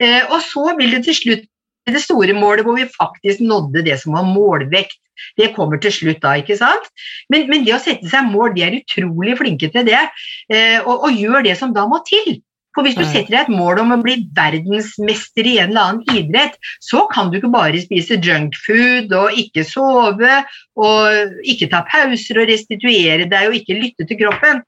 Eh, 0.02 0.22
og 0.28 0.40
så 0.44 0.72
vil 0.78 0.96
det 0.96 1.04
til 1.06 1.16
slutt 1.16 1.46
det 1.86 2.02
store 2.02 2.34
målet 2.34 2.66
hvor 2.66 2.76
vi 2.78 2.88
faktisk 2.90 3.42
nådde 3.46 3.84
det 3.86 4.00
som 4.02 4.16
var 4.16 4.26
målvekt. 4.26 4.98
Det 5.38 5.52
kommer 5.56 5.80
til 5.82 5.94
slutt 5.94 6.22
da, 6.24 6.36
ikke 6.40 6.58
sant? 6.58 6.90
Men, 7.32 7.46
men, 7.50 7.64
det 7.66 7.76
å 7.76 7.82
sette 7.82 8.08
seg 8.10 8.28
mål, 8.32 8.54
de 8.56 8.66
er 8.66 8.80
utrolig 8.80 9.36
flinke 9.40 9.70
til 9.72 9.86
det, 9.88 10.02
eh, 10.52 10.78
og, 10.82 11.08
og, 11.08 11.10
gjør 11.16 11.46
det 11.46 11.56
som 11.60 11.74
da 11.76 11.86
må 11.90 12.02
til. 12.08 12.40
For 12.76 12.84
hvis 12.84 12.96
du 12.98 13.06
setter 13.08 13.32
deg 13.32 13.46
et 13.46 13.54
mål 13.56 13.78
om 13.80 13.94
å 13.94 14.02
bli 14.02 14.18
verdensmester 14.36 15.46
i 15.48 15.54
en 15.62 15.70
eller 15.70 15.94
annen 15.94 16.18
idrett, 16.20 16.58
så 16.84 17.06
kan 17.08 17.30
du 17.32 17.38
ikke 17.38 17.48
bare 17.54 17.80
spise 17.80 18.18
junkfood 18.20 19.14
og 19.16 19.38
ikke 19.40 19.64
sove 19.64 20.34
og 20.76 21.46
ikke 21.48 21.70
ta 21.72 21.80
pauser 21.88 22.42
og 22.42 22.50
restituere 22.52 23.30
deg 23.30 23.48
og 23.48 23.56
ikke 23.56 23.78
lytte 23.80 24.04
til 24.04 24.20
kroppen. 24.20 24.60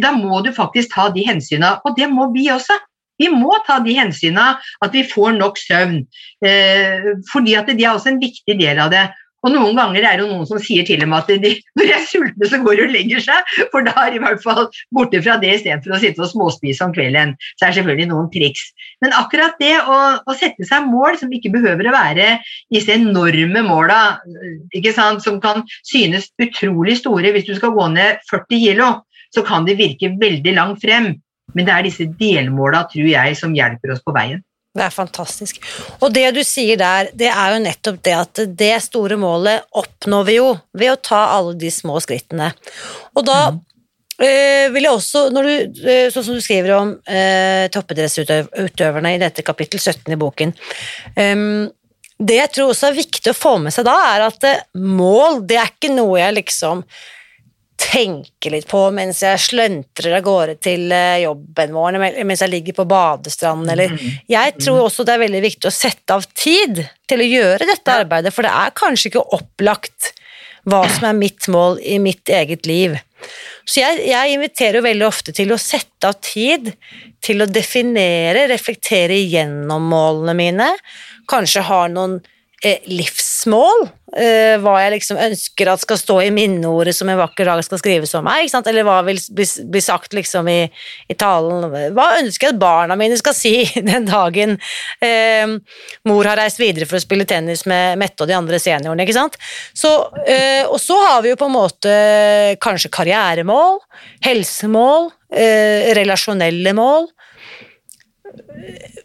Da 0.00 0.14
må 0.16 0.40
du 0.40 0.48
faktisk 0.56 0.94
ta 0.94 1.10
de 1.12 1.26
hensynene, 1.26 1.74
og 1.84 1.98
det 1.98 2.08
må 2.08 2.30
vi 2.32 2.46
også. 2.54 2.78
Vi 3.20 3.28
må 3.28 3.52
ta 3.66 3.76
de 3.84 3.94
hensynene 3.98 4.56
at 4.82 4.96
vi 4.96 5.04
får 5.06 5.36
nok 5.36 5.60
søvn, 5.60 6.00
eh, 6.44 7.12
fordi 7.28 7.58
at 7.58 7.68
det 7.68 7.84
er 7.84 7.92
også 7.92 8.14
en 8.14 8.22
viktig 8.22 8.56
del 8.58 8.80
av 8.80 8.94
det. 8.94 9.04
Og 9.42 9.50
noen 9.50 9.78
ganger 9.78 10.04
er 10.06 10.20
det 10.20 10.26
noen 10.28 10.46
som 10.46 10.60
sier 10.62 10.86
til 10.86 11.00
dem 11.02 11.14
at 11.16 11.30
de, 11.42 11.52
når 11.78 11.88
de 11.88 11.94
er 11.96 12.04
sultne, 12.06 12.48
så 12.48 12.60
går 12.62 12.78
de 12.78 12.84
og 12.86 12.92
legger 12.94 13.24
seg, 13.24 13.54
for 13.72 13.86
da 13.86 13.94
er 14.04 14.14
de 14.14 14.20
i 14.20 14.22
hvert 14.22 14.42
fall 14.44 14.68
borte 14.94 15.22
fra 15.24 15.38
det 15.42 15.56
istedenfor 15.56 15.96
å 15.96 16.00
sitte 16.02 16.22
og 16.22 16.30
småspise 16.30 16.86
om 16.86 16.94
kvelden. 16.94 17.34
Så 17.56 17.66
er 17.66 17.72
det 17.72 17.78
selvfølgelig 17.80 18.10
noen 18.12 18.28
triks. 18.34 18.68
Men 19.02 19.16
akkurat 19.18 19.58
det 19.62 19.74
å, 19.82 19.98
å 20.22 20.36
sette 20.38 20.66
seg 20.68 20.86
mål 20.90 21.18
som 21.20 21.34
ikke 21.34 21.52
behøver 21.56 21.90
å 21.90 21.96
være 21.96 22.28
disse 22.72 22.94
enorme 22.94 23.64
måla, 23.66 24.00
som 25.24 25.42
kan 25.42 25.66
synes 25.82 26.30
utrolig 26.42 27.00
store 27.00 27.34
hvis 27.34 27.48
du 27.50 27.56
skal 27.58 27.74
gå 27.74 27.88
ned 27.96 28.22
40 28.30 28.62
kilo, 28.62 28.92
så 29.34 29.42
kan 29.46 29.66
det 29.66 29.80
virke 29.80 30.12
veldig 30.20 30.54
langt 30.54 30.82
frem. 30.84 31.14
Men 31.56 31.66
det 31.66 31.74
er 31.74 31.84
disse 31.84 32.06
delmåla, 32.20 32.86
tror 32.92 33.08
jeg, 33.10 33.36
som 33.36 33.54
hjelper 33.56 33.92
oss 33.94 34.04
på 34.04 34.14
veien. 34.14 34.40
Det 34.72 34.80
er 34.86 34.94
fantastisk. 34.94 35.58
Og 36.00 36.14
det 36.14 36.30
du 36.32 36.40
sier 36.46 36.78
der, 36.80 37.10
det 37.12 37.28
er 37.28 37.52
jo 37.52 37.60
nettopp 37.60 37.98
det 38.06 38.14
at 38.16 38.40
det 38.56 38.72
store 38.80 39.18
målet 39.20 39.66
oppnår 39.76 40.24
vi 40.28 40.38
jo 40.38 40.46
ved 40.78 40.94
å 40.94 41.02
ta 41.10 41.20
alle 41.34 41.52
de 41.60 41.68
små 41.72 41.98
skrittene. 42.00 42.48
Og 43.12 43.26
da 43.28 43.36
mm. 43.52 43.58
øh, 44.24 44.66
vil 44.72 44.88
jeg 44.88 44.94
også, 44.96 45.26
når 45.36 45.48
du, 45.48 45.84
øh, 45.84 46.06
sånn 46.14 46.24
som 46.24 46.40
du 46.40 46.44
skriver 46.44 46.72
om 46.78 46.94
øh, 46.96 47.66
toppidrettsutøverne 47.74 49.12
i 49.12 49.20
dette 49.20 49.44
kapittel 49.44 49.82
17 49.82 50.08
i 50.16 50.20
boken 50.20 50.56
um, 51.20 51.68
Det 52.16 52.38
jeg 52.38 52.52
tror 52.54 52.72
også 52.72 52.88
er 52.88 53.00
viktig 53.02 53.34
å 53.34 53.36
få 53.36 53.58
med 53.60 53.76
seg 53.76 53.84
da, 53.90 53.98
er 54.14 54.24
at 54.30 54.48
mål, 54.72 55.42
det 55.44 55.60
er 55.60 55.68
ikke 55.74 55.92
noe 55.92 56.16
jeg 56.16 56.38
liksom 56.40 56.86
tenke 57.92 58.50
litt 58.52 58.68
på 58.70 58.80
mens 58.94 59.20
jeg 59.24 59.40
sløntrer 59.42 60.16
av 60.16 60.24
gårde 60.24 60.56
til 60.64 60.88
eh, 60.94 61.22
jobben 61.26 61.74
vår, 61.76 61.98
mens 62.24 62.42
jeg 62.44 62.52
ligger 62.52 62.78
på 62.80 62.88
badestranden, 62.88 63.68
eller 63.74 63.92
mm. 63.92 64.02
Jeg 64.32 64.56
tror 64.60 64.86
også 64.86 65.04
det 65.06 65.16
er 65.16 65.24
veldig 65.26 65.44
viktig 65.44 65.68
å 65.68 65.74
sette 65.74 66.16
av 66.16 66.26
tid 66.32 66.82
til 67.10 67.22
å 67.22 67.28
gjøre 67.28 67.68
dette 67.68 68.00
arbeidet, 68.02 68.32
for 68.34 68.46
det 68.46 68.54
er 68.56 68.76
kanskje 68.78 69.12
ikke 69.12 69.28
opplagt 69.36 70.12
hva 70.68 70.84
som 70.94 71.08
er 71.10 71.18
mitt 71.18 71.48
mål 71.50 71.80
i 71.82 71.98
mitt 72.02 72.30
eget 72.30 72.68
liv. 72.70 72.94
Så 73.66 73.82
jeg, 73.82 74.02
jeg 74.08 74.34
inviterer 74.34 74.78
jo 74.78 74.86
veldig 74.86 75.06
ofte 75.06 75.34
til 75.34 75.52
å 75.54 75.60
sette 75.60 76.08
av 76.08 76.18
tid 76.22 76.72
til 77.22 77.42
å 77.42 77.50
definere, 77.50 78.48
reflektere 78.50 79.18
igjennom 79.20 79.84
målene 79.90 80.34
mine, 80.38 80.70
kanskje 81.30 81.66
ha 81.68 81.84
noen 81.90 82.20
livsmål. 82.62 83.88
Eh, 84.12 84.58
hva 84.60 84.74
jeg 84.82 84.92
liksom 84.92 85.16
ønsker 85.24 85.70
at 85.72 85.80
skal 85.80 85.96
stå 85.96 86.18
i 86.26 86.32
minneordet 86.34 86.92
som 86.92 87.08
en 87.08 87.16
vakker 87.16 87.48
dag 87.48 87.62
skal 87.64 87.80
skrives 87.80 88.12
om 88.18 88.26
meg, 88.26 88.42
ikke 88.44 88.52
sant? 88.52 88.66
eller 88.68 88.84
hva 88.84 88.98
vil 89.06 89.16
bli 89.32 89.80
sagt 89.80 90.12
liksom 90.12 90.50
i, 90.52 90.58
i, 91.08 91.16
talen. 91.16 91.64
Hva 91.96 92.08
ønsker 92.18 92.50
jeg 92.50 92.54
at 92.54 92.60
barna 92.60 92.98
mine 93.00 93.16
skal 93.16 93.34
si 93.36 93.54
den 93.90 94.04
dagen 94.08 94.58
eh, 95.00 95.56
mor 96.08 96.28
har 96.28 96.36
reist 96.42 96.60
videre 96.60 96.88
for 96.90 97.00
å 97.00 97.04
spille 97.04 97.24
tennis 97.28 97.64
med 97.64 97.96
Mette 98.02 98.26
og 98.26 98.28
de 98.28 98.36
andre 98.36 98.60
seniorene, 98.60 99.06
ikke 99.06 99.16
sant. 99.16 99.40
Så, 99.72 99.94
eh, 100.26 100.68
og 100.68 100.76
så 100.82 100.98
har 101.06 101.24
vi 101.24 101.32
jo 101.32 101.40
på 101.40 101.48
en 101.48 101.56
måte 101.56 101.96
kanskje 102.62 102.92
karrieremål, 102.92 103.80
helsemål, 104.28 105.08
eh, 105.32 105.88
relasjonelle 105.96 106.76
mål 106.76 107.08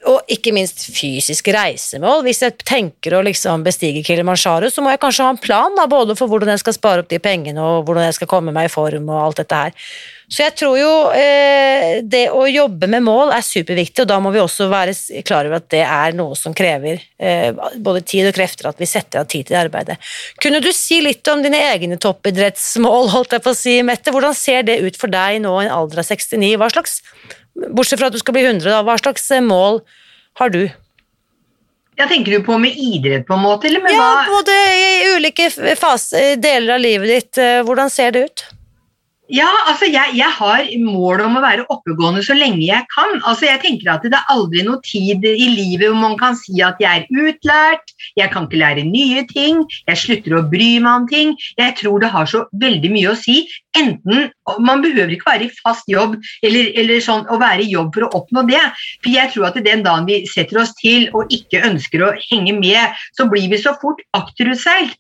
og 0.08 0.30
ikke 0.32 0.54
minst 0.56 0.86
fysiske 0.96 1.54
reisemål. 1.56 2.24
Hvis 2.28 2.44
jeg 2.46 2.58
tenker 2.62 3.18
å 3.18 3.24
liksom 3.26 3.66
bestige 3.66 4.04
Kilimanjaro, 4.06 4.70
så 4.72 4.84
må 4.84 4.94
jeg 4.94 5.02
kanskje 5.02 5.26
ha 5.26 5.34
en 5.34 5.42
plan 5.42 5.74
da, 5.78 5.88
både 5.90 6.16
for 6.18 6.32
hvordan 6.32 6.54
jeg 6.54 6.64
skal 6.64 6.78
spare 6.78 7.04
opp 7.04 7.10
de 7.12 7.20
pengene 7.24 7.64
og 7.64 7.88
hvordan 7.88 8.08
jeg 8.08 8.20
skal 8.20 8.30
komme 8.32 8.54
meg 8.56 8.70
i 8.70 8.74
form 8.74 9.10
og 9.12 9.24
alt 9.24 9.42
dette 9.42 9.64
her. 9.66 9.90
Så 10.28 10.42
jeg 10.44 10.58
tror 10.60 10.74
jo 10.76 10.92
eh, 11.16 12.02
det 12.04 12.26
å 12.36 12.42
jobbe 12.52 12.90
med 12.92 13.06
mål 13.06 13.32
er 13.32 13.46
superviktig, 13.48 14.04
og 14.04 14.10
da 14.12 14.18
må 14.20 14.34
vi 14.36 14.42
også 14.44 14.68
være 14.72 14.96
klar 15.28 15.48
over 15.48 15.62
at 15.62 15.70
det 15.72 15.84
er 15.86 16.18
noe 16.20 16.36
som 16.36 16.56
krever 16.56 17.00
eh, 17.16 17.56
både 17.80 18.04
tid 18.04 18.28
og 18.28 18.36
krefter, 18.36 18.68
at 18.68 18.82
vi 18.82 18.90
setter 18.92 19.24
av 19.24 19.30
tid 19.32 19.48
til 19.48 19.56
det 19.56 19.62
arbeidet. 19.62 19.98
Kunne 20.44 20.60
du 20.64 20.74
si 20.76 21.00
litt 21.04 21.28
om 21.32 21.44
dine 21.46 21.62
egne 21.72 22.00
toppidrettsmål, 22.04 23.08
holdt 23.16 23.38
jeg 23.38 23.46
på 23.46 23.56
å 23.56 23.60
si, 23.60 23.78
Mette? 23.88 24.12
Hvordan 24.12 24.36
ser 24.36 24.68
det 24.68 24.82
ut 24.84 25.00
for 25.00 25.12
deg 25.12 25.40
nå 25.46 25.56
i 25.62 25.70
en 25.70 25.76
alder 25.80 26.04
av 26.04 26.12
69? 26.12 26.58
Hva 26.60 26.72
slags 26.76 27.00
Bortsett 27.58 28.00
fra 28.00 28.10
at 28.12 28.14
du 28.16 28.20
skal 28.22 28.36
bli 28.38 28.44
100, 28.46 28.66
da, 28.70 28.82
hva 28.86 28.98
slags 29.02 29.26
eh, 29.34 29.42
mål 29.42 29.82
har 30.42 30.54
du? 30.54 30.62
Ja, 31.98 32.06
Tenker 32.06 32.36
du 32.38 32.44
på 32.46 32.58
med 32.62 32.78
idrett, 32.78 33.26
på 33.26 33.34
en 33.34 33.42
måte? 33.42 33.68
eller 33.68 33.82
med 33.82 33.96
ja, 33.96 34.04
hva? 34.06 34.28
både 34.30 34.54
i 34.78 35.16
ulike 35.16 35.50
fase, 35.80 36.36
deler 36.38 36.76
av 36.76 36.84
livet 36.84 37.10
ditt. 37.10 37.40
Eh, 37.42 37.64
hvordan 37.66 37.90
ser 37.90 38.14
det 38.14 38.28
ut? 38.30 38.44
Ja, 39.28 39.48
altså 39.68 39.90
jeg, 39.92 40.14
jeg, 40.16 40.30
har 40.38 40.68
mål 40.80 41.22
om 41.26 41.34
å 41.36 41.42
være 41.44 41.66
oppegående 41.74 42.22
så 42.24 42.36
lenge 42.38 42.62
jeg 42.64 42.86
kan. 42.94 43.18
Altså 43.28 43.50
jeg 43.50 43.60
tenker 43.60 43.90
at 43.92 44.06
Det 44.08 44.16
er 44.16 44.30
aldri 44.32 44.64
noe 44.64 44.80
tid 44.86 45.26
i 45.28 45.50
livet 45.52 45.90
hvor 45.90 46.00
man 46.00 46.16
kan 46.20 46.38
si 46.40 46.62
at 46.64 46.80
jeg 46.80 47.04
er 47.04 47.26
utlært, 47.28 47.92
jeg 48.16 48.32
kan 48.32 48.48
ikke 48.48 48.62
lære 48.62 48.86
nye 48.88 49.26
ting, 49.28 49.60
jeg 49.90 50.00
slutter 50.00 50.38
å 50.38 50.46
bry 50.48 50.70
meg 50.80 51.02
om 51.02 51.08
ting. 51.12 51.34
Jeg 51.60 51.76
tror 51.82 52.00
det 52.04 52.14
har 52.14 52.30
så 52.32 52.46
veldig 52.62 52.92
mye 52.94 53.12
å 53.12 53.18
si. 53.20 53.42
Enten, 53.78 54.30
Man 54.64 54.82
behøver 54.82 55.12
ikke 55.12 55.28
være 55.28 55.50
i 55.50 55.56
fast 55.60 55.90
jobb 55.92 56.16
eller, 56.46 56.72
eller 56.80 57.04
sånn, 57.04 57.28
å 57.28 57.36
være 57.42 57.66
i 57.66 57.74
jobb 57.74 57.92
for 57.98 58.08
å 58.08 58.14
oppnå 58.22 58.46
det. 58.48 58.64
For 59.04 59.12
jeg 59.12 59.34
tror 59.34 59.50
at 59.50 59.60
Den 59.68 59.84
dagen 59.84 60.08
vi 60.08 60.22
setter 60.32 60.62
oss 60.64 60.72
til 60.80 61.10
og 61.12 61.34
ikke 61.36 61.66
ønsker 61.68 62.06
å 62.06 62.14
henge 62.30 62.56
med, 62.56 62.96
så 63.18 63.28
blir 63.28 63.52
vi 63.52 63.60
så 63.60 63.76
fort 63.82 64.00
akterutseilt. 64.16 64.96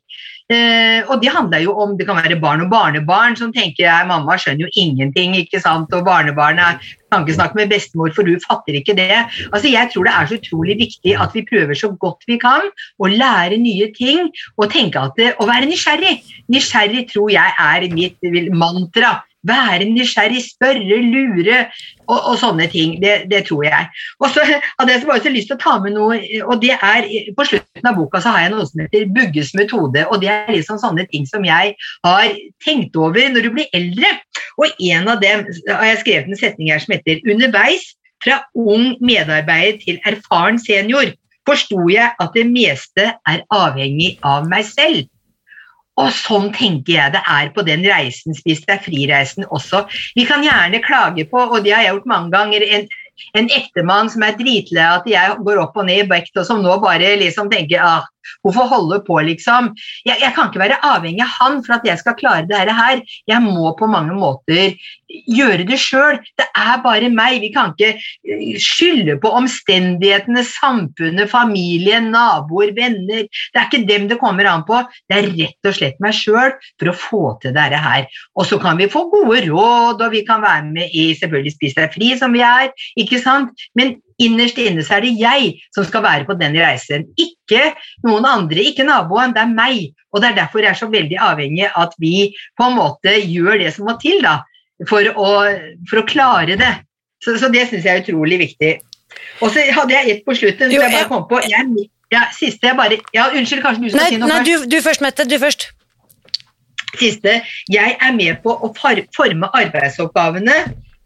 Eh, 0.47 1.03
og 1.11 1.19
det 1.19 1.33
handler 1.35 1.59
jo 1.59 1.73
om 1.75 1.97
det 1.99 2.05
kan 2.07 2.15
være 2.15 2.37
barn 2.39 2.61
og 2.63 2.69
barnebarn 2.71 3.35
som 3.35 3.51
tenker 3.51 3.83
jeg, 3.83 4.07
mamma 4.07 4.37
skjønner 4.39 4.63
jo 4.63 4.79
ingenting, 4.79 5.35
ikke 5.35 5.59
sant, 5.59 5.91
og 5.91 6.05
barnebarnet 6.07 6.85
kan 7.11 7.25
ikke 7.25 7.35
snakke 7.35 7.59
med 7.59 7.73
bestemor, 7.73 8.13
for 8.15 8.23
du 8.23 8.39
fatter 8.45 8.77
ikke 8.79 8.95
det. 8.95 9.25
Altså, 9.51 9.67
Jeg 9.67 9.91
tror 9.91 10.07
det 10.07 10.13
er 10.15 10.29
så 10.29 10.39
utrolig 10.39 10.77
viktig 10.79 11.17
at 11.19 11.35
vi 11.35 11.43
prøver 11.49 11.75
så 11.75 11.91
godt 11.99 12.23
vi 12.31 12.39
kan 12.39 12.63
å 12.99 13.11
lære 13.11 13.59
nye 13.59 13.91
ting 13.97 14.31
og 14.55 14.71
tenke 14.71 14.99
at 14.99 15.19
det, 15.19 15.33
å 15.35 15.47
være 15.47 15.67
nysgjerrig. 15.67 16.15
Nysgjerrig 16.47 17.09
tror 17.11 17.31
jeg 17.31 17.51
er 17.59 17.89
mitt 17.91 18.53
mantra 18.55 19.17
være 19.47 19.87
nysgjerrig, 19.89 20.41
spørre, 20.45 20.99
lure 21.03 21.59
og, 22.07 22.17
og 22.17 22.37
sånne 22.41 22.67
ting. 22.71 22.97
Det, 23.03 23.15
det, 23.31 23.43
tror 23.49 23.65
jeg. 23.67 23.89
Og 24.21 24.31
så 24.33 24.45
hadde 24.47 24.93
jeg 24.93 25.05
bare 25.07 25.23
så 25.23 25.33
lyst 25.33 25.51
til 25.51 25.57
å 25.57 25.63
ta 25.63 25.75
med 25.83 25.97
noe, 25.97 26.19
og 26.45 26.61
det 26.63 26.75
er 26.77 27.09
På 27.37 27.45
slutten 27.47 27.89
av 27.89 27.97
boka 27.97 28.21
så 28.23 28.33
har 28.35 28.45
jeg 28.45 28.53
noe 28.55 28.65
som 28.69 28.83
heter 28.83 29.07
Bugges 29.15 29.53
metode. 29.57 30.05
og 30.07 30.21
Det 30.21 30.31
er 30.33 30.55
liksom 30.55 30.81
sånne 30.81 31.07
ting 31.11 31.27
som 31.29 31.45
jeg 31.47 31.75
har 32.05 32.39
tenkt 32.65 32.97
over 32.97 33.29
når 33.33 33.47
du 33.47 33.53
blir 33.57 33.77
eldre. 33.77 34.15
Og 34.57 34.73
en 34.89 35.13
av 35.13 35.21
dem 35.21 35.45
har 35.69 35.87
jeg 35.91 36.01
skrevet 36.03 36.31
en 36.31 36.39
setning 36.39 36.73
her 36.73 36.83
som 36.83 36.97
heter 36.97 37.23
Underveis 37.29 37.93
fra 38.23 38.41
ung 38.57 38.95
medarbeider 39.03 39.77
til 39.83 40.01
erfaren 40.09 40.57
senior 40.61 41.13
forsto 41.47 41.85
jeg 41.91 42.11
at 42.19 42.33
det 42.35 42.45
meste 42.49 43.11
er 43.29 43.45
avhengig 43.53 44.17
av 44.25 44.47
meg 44.49 44.65
selv. 44.67 45.05
Og 45.97 46.11
sånn 46.13 46.51
tenker 46.53 46.93
jeg 46.93 47.13
det 47.15 47.23
er 47.25 47.51
på 47.55 47.63
den 47.65 47.85
reisen, 47.87 48.35
Spis 48.37 48.61
deg 48.67 48.83
fri-reisen 48.85 49.47
også. 49.49 49.85
Vi 50.17 50.27
kan 50.29 50.45
gjerne 50.45 50.83
klage 50.85 51.25
på, 51.29 51.41
og 51.41 51.63
det 51.65 51.73
har 51.73 51.85
jeg 51.85 51.95
gjort 51.95 52.11
mange 52.11 52.33
ganger, 52.35 52.65
en, 52.77 52.85
en 53.39 53.49
ektemann 53.57 54.11
som 54.13 54.25
er 54.27 54.37
dritlei 54.37 54.85
at 54.85 55.09
jeg 55.09 55.39
går 55.47 55.63
opp 55.63 55.79
og 55.79 55.87
ned 55.89 56.05
i 56.05 56.09
vekt, 56.11 56.35
og 56.37 56.45
som 56.45 56.61
nå 56.61 56.77
bare 56.83 57.15
liksom 57.23 57.49
tenker 57.53 57.81
ah, 57.81 58.05
Hvorfor 58.45 58.69
holde 58.71 59.01
på, 59.07 59.19
liksom? 59.27 59.73
Jeg, 60.07 60.19
jeg, 60.21 60.33
kan 60.35 60.51
ikke 60.51 60.63
være 60.63 60.79
avhengig 60.85 61.23
av 61.25 61.33
han 61.37 61.59
for 61.65 61.77
at 61.77 61.87
jeg 61.87 62.01
skal 62.01 62.17
klare 62.19 62.47
dette 62.49 62.75
her. 62.77 63.03
Jeg 63.29 63.43
må 63.45 63.71
på 63.77 63.89
mange 63.91 64.15
måter 64.17 64.77
gjøre 65.07 65.65
det 65.67 65.79
sjøl. 65.81 66.19
Det 66.39 66.47
er 66.57 66.81
bare 66.83 67.09
meg. 67.13 67.39
Vi 67.43 67.51
kan 67.55 67.73
ikke 67.73 67.93
eh, 67.95 68.57
skylde 68.61 69.17
på 69.23 69.31
omstendighetene, 69.39 70.43
samfunnet, 70.47 71.29
familien, 71.31 72.11
naboer, 72.13 72.73
venner. 72.77 73.27
Det 73.27 73.61
er 73.61 73.69
ikke 73.69 73.85
dem 73.89 74.09
det 74.11 74.19
kommer 74.21 74.49
an 74.49 74.65
på. 74.67 74.81
Det 75.07 75.19
er 75.19 75.31
rett 75.37 75.69
og 75.69 75.77
slett 75.77 76.01
meg 76.03 76.15
sjøl 76.17 76.55
for 76.77 76.91
å 76.91 76.97
få 76.97 77.23
til 77.43 77.55
dette 77.57 77.81
her. 77.83 78.07
Og 78.37 78.49
så 78.49 78.59
kan 78.61 78.79
vi 78.79 78.89
få 78.91 79.07
gode 79.13 79.43
råd, 79.47 80.03
og 80.03 80.13
vi 80.13 80.25
kan 80.27 80.43
være 80.43 80.67
med 80.71 80.93
i 80.93 81.09
selvfølgelig 81.19 81.55
Spis 81.57 81.77
deg 81.77 81.93
fri, 81.95 82.11
som 82.19 82.35
vi 82.35 82.43
er. 82.45 82.73
ikke 82.99 83.21
sant? 83.23 83.55
Men 83.77 83.95
innerst 84.23 84.57
inne 84.61 84.83
så 84.85 84.97
er 84.97 85.05
det 85.05 85.13
jeg 85.19 85.53
som 85.75 85.85
skal 85.87 86.03
være 86.05 86.27
på 86.27 86.35
den 86.39 86.57
reisen. 86.57 87.05
Ikke 87.21 87.71
noen 88.05 88.25
andre, 88.27 88.63
ikke 88.71 88.85
naboen, 88.87 89.35
det 89.35 89.43
er 89.43 89.53
meg. 89.53 89.93
Og 90.13 90.23
det 90.23 90.31
er 90.31 90.39
derfor 90.41 90.63
jeg 90.63 90.73
er 90.73 90.79
så 90.79 90.89
veldig 90.91 91.19
avhengig 91.21 91.67
av 91.69 91.87
at 91.87 91.97
vi 92.01 92.15
på 92.57 92.69
en 92.69 92.77
måte 92.79 93.13
gjør 93.21 93.61
det 93.61 93.73
som 93.75 93.87
må 93.89 93.97
til 94.01 94.21
da, 94.25 94.39
for 94.89 95.05
å, 95.13 95.31
for 95.89 96.01
å 96.01 96.07
klare 96.09 96.57
det. 96.59 96.73
Så, 97.23 97.37
så 97.41 97.49
det 97.53 97.67
syns 97.69 97.85
jeg 97.85 97.93
er 97.93 98.05
utrolig 98.05 98.41
viktig. 98.43 98.73
Og 99.41 99.53
så 99.53 99.63
hadde 99.73 99.93
jeg 99.95 100.11
ett 100.11 100.25
på 100.25 100.35
slutten. 100.37 100.73
Jo, 100.73 100.81
jeg 100.83 100.93
bare 100.93 101.09
kom 101.09 101.25
på. 101.29 101.39
Jeg, 101.49 101.87
ja, 102.13 102.27
siste 102.35 102.69
jeg 102.69 102.77
bare 102.77 102.99
ja, 103.15 103.29
Unnskyld, 103.33 103.63
kanskje 103.65 103.87
du 103.87 103.89
skal 103.91 104.03
nei, 104.03 104.09
si 104.13 104.21
noe 104.21 104.29
nei, 104.29 104.41
først? 104.41 104.67
Du, 104.67 104.75
du 104.75 104.85
først, 104.85 105.05
Mette. 105.05 105.27
Du 105.29 105.37
først. 105.41 105.69
Siste. 106.97 107.39
Jeg 107.69 107.97
er 108.01 108.13
med 108.15 108.41
på 108.45 108.53
å 108.53 108.71
forme 108.73 109.49
arbeidsoppgavene 109.61 110.57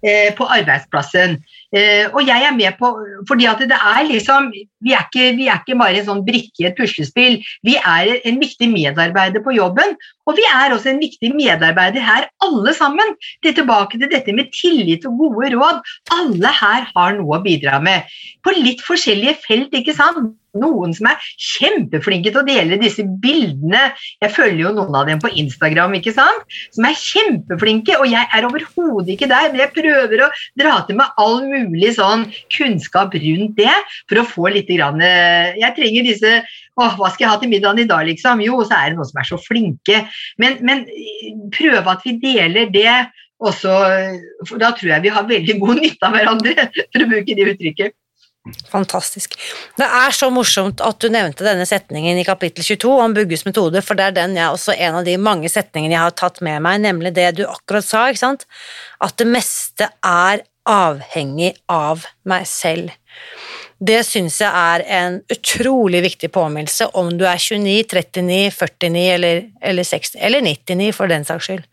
eh, 0.05 0.29
på 0.37 0.47
arbeidsplassen. 0.49 1.37
Eh, 1.71 2.09
og 2.11 2.25
jeg 2.27 2.43
er 2.43 2.55
med 2.55 2.75
på 2.79 2.89
fordi 3.29 3.47
at 3.47 3.61
det 3.63 3.77
er 3.77 4.01
liksom 4.09 4.49
vi 4.51 4.95
er, 4.97 5.05
ikke, 5.05 5.29
vi 5.37 5.47
er 5.47 5.61
ikke 5.61 5.77
bare 5.79 6.01
en 6.01 6.07
sånn 6.09 6.23
brikke 6.27 6.63
i 6.63 6.67
et 6.69 6.77
puslespill. 6.77 7.37
Vi 7.67 7.77
er 7.77 8.17
en 8.27 8.41
viktig 8.41 8.67
medarbeider 8.71 9.43
på 9.45 9.55
jobben, 9.55 9.95
og 10.27 10.37
vi 10.39 10.45
er 10.49 10.73
også 10.73 10.91
en 10.91 11.01
viktig 11.01 11.31
medarbeider 11.37 12.03
her, 12.03 12.27
alle 12.43 12.73
sammen. 12.77 13.15
Det 13.43 13.53
er 13.53 13.61
tilbake 13.61 14.01
til 14.01 14.11
dette 14.11 14.35
med 14.35 14.51
tillit 14.57 15.07
og 15.09 15.21
gode 15.21 15.53
råd. 15.55 15.81
Alle 16.17 16.53
her 16.59 16.89
har 16.91 17.17
noe 17.19 17.39
å 17.39 17.43
bidra 17.45 17.79
med. 17.83 18.09
På 18.43 18.53
litt 18.57 18.81
forskjellige 18.85 19.37
felt, 19.45 19.75
ikke 19.77 19.95
sant 19.95 20.33
noen 20.57 20.93
som 20.95 21.09
er 21.11 21.27
kjempeflinke 21.39 22.31
til 22.31 22.41
å 22.41 22.47
dele 22.47 22.79
disse 22.81 23.05
bildene. 23.23 23.91
Jeg 24.23 24.33
følger 24.35 24.65
jo 24.65 24.73
noen 24.75 24.97
av 24.97 25.07
dem 25.09 25.21
på 25.23 25.31
Instagram, 25.43 25.95
ikke 25.99 26.15
sant? 26.15 26.57
som 26.75 26.87
er 26.87 26.97
kjempeflinke. 26.97 27.97
Og 28.01 28.09
jeg 28.11 28.27
er 28.35 28.47
overhodet 28.47 29.15
ikke 29.15 29.29
der, 29.31 29.51
men 29.51 29.63
jeg 29.63 29.75
prøver 29.75 30.25
å 30.25 30.31
dra 30.59 30.77
til 30.87 30.99
meg 30.99 31.21
all 31.21 31.39
mulig 31.45 31.93
sånn 31.97 32.27
kunnskap 32.53 33.15
rundt 33.15 33.55
det 33.59 33.77
for 34.09 34.21
å 34.21 34.27
få 34.27 34.51
litt 34.55 34.69
grann, 34.71 35.01
eh, 35.01 35.57
Jeg 35.61 35.75
trenger 35.75 36.05
disse 36.07 36.31
Åh, 36.79 36.93
hva 36.95 37.09
skal 37.11 37.25
jeg 37.25 37.29
ha 37.29 37.39
til 37.41 37.49
middagen 37.51 37.81
i 37.83 37.87
dag, 37.89 38.05
liksom? 38.07 38.41
Jo, 38.41 38.61
så 38.63 38.77
er 38.77 38.91
det 38.91 38.97
noen 38.97 39.09
som 39.09 39.19
er 39.19 39.27
så 39.27 39.37
flinke. 39.43 39.97
Men, 40.39 40.55
men 40.65 40.85
prøve 41.51 41.83
at 41.91 42.05
vi 42.07 42.15
deler 42.21 42.71
det. 42.71 42.93
Også, 43.41 43.73
for 44.45 44.61
da 44.61 44.69
tror 44.77 44.93
jeg 44.93 45.03
vi 45.03 45.13
har 45.13 45.25
veldig 45.27 45.55
god 45.59 45.79
nytte 45.81 46.07
av 46.07 46.15
hverandre, 46.15 46.67
for 46.93 47.03
å 47.03 47.09
bruke 47.09 47.35
det 47.37 47.47
uttrykket. 47.51 47.95
Fantastisk. 48.71 49.36
Det 49.77 49.86
er 49.86 50.13
så 50.17 50.32
morsomt 50.34 50.82
at 50.82 50.97
du 51.04 51.12
nevnte 51.13 51.45
denne 51.45 51.67
setningen 51.69 52.17
i 52.17 52.25
kapittel 52.25 52.65
22 52.65 52.93
om 53.04 53.13
Bugges 53.13 53.45
metode, 53.45 53.84
for 53.86 53.97
det 53.97 54.08
er 54.08 54.15
den 54.15 54.34
jeg 54.39 54.49
også 54.49 54.73
en 54.73 54.97
av 54.97 55.06
de 55.06 55.13
mange 55.21 55.51
setningene 55.51 55.93
jeg 55.93 56.01
har 56.08 56.15
tatt 56.17 56.41
med 56.41 56.63
meg, 56.65 56.80
nemlig 56.82 57.13
det 57.13 57.27
du 57.38 57.43
akkurat 57.45 57.86
sa, 57.86 58.08
ikke 58.10 58.23
sant? 58.23 58.47
At 58.97 59.13
det 59.21 59.30
meste 59.30 59.91
er 60.01 60.41
avhengig 60.65 61.54
av 61.69 62.08
meg 62.30 62.47
selv. 62.49 62.89
Det 63.82 64.01
syns 64.06 64.39
jeg 64.41 64.49
er 64.49 64.84
en 64.97 65.21
utrolig 65.34 66.01
viktig 66.06 66.32
påminnelse 66.34 66.91
om 66.97 67.13
du 67.17 67.25
er 67.30 67.41
29, 67.41 67.86
39, 67.93 68.41
49 68.58 69.06
eller, 69.19 69.45
eller 69.62 69.86
60, 69.86 70.17
eller 70.21 70.45
99 70.45 70.91
for 70.97 71.13
den 71.13 71.25
saks 71.25 71.49
skyld. 71.49 71.63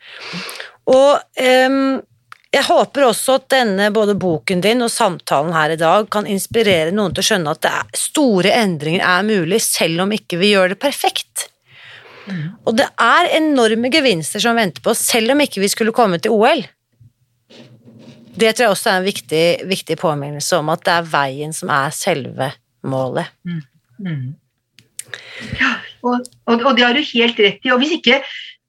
Og 0.89 1.21
um, 1.69 1.99
jeg 2.55 2.65
håper 2.65 3.05
også 3.05 3.37
at 3.37 3.51
denne, 3.53 3.91
både 3.93 4.15
boken 4.17 4.63
din 4.65 4.81
og 4.85 4.91
samtalen 4.93 5.53
her 5.53 5.75
i 5.75 5.81
dag 5.81 6.09
kan 6.13 6.29
inspirere 6.29 6.95
noen 6.97 7.13
til 7.13 7.25
å 7.25 7.29
skjønne 7.29 7.53
at 7.53 7.69
er, 7.69 7.91
store 7.99 8.55
endringer 8.57 9.05
er 9.05 9.27
mulig, 9.29 9.61
selv 9.65 10.07
om 10.07 10.15
ikke 10.17 10.41
vi 10.41 10.55
gjør 10.55 10.73
det 10.73 10.81
perfekt. 10.81 11.49
Og 12.69 12.77
det 12.77 12.89
er 13.01 13.31
enorme 13.39 13.91
gevinster 13.93 14.43
som 14.43 14.59
venter 14.59 14.85
på 14.85 14.93
oss, 14.93 15.05
selv 15.11 15.33
om 15.33 15.45
ikke 15.45 15.63
vi 15.63 15.71
skulle 15.73 15.95
komme 15.97 16.21
til 16.23 16.35
OL. 16.37 16.65
Det 18.39 18.53
tror 18.55 18.69
jeg 18.69 18.75
også 18.75 18.91
er 18.91 18.99
en 19.01 19.09
viktig, 19.09 19.45
viktig 19.69 19.97
påminnelse 19.99 20.61
om 20.61 20.69
at 20.73 20.85
det 20.87 20.95
er 20.95 21.09
veien 21.11 21.55
som 21.57 21.73
er 21.75 21.95
selve 21.95 22.53
målet. 22.87 23.33
Mm. 23.49 23.63
Mm. 24.05 24.27
Ja, 25.59 25.73
og, 26.05 26.29
og, 26.47 26.61
og 26.63 26.77
det 26.79 26.85
har 26.85 26.95
du 26.95 27.03
helt 27.03 27.41
rett 27.43 27.65
i. 27.65 27.73
Og 27.73 27.81
hvis 27.83 27.97
ikke 27.97 28.21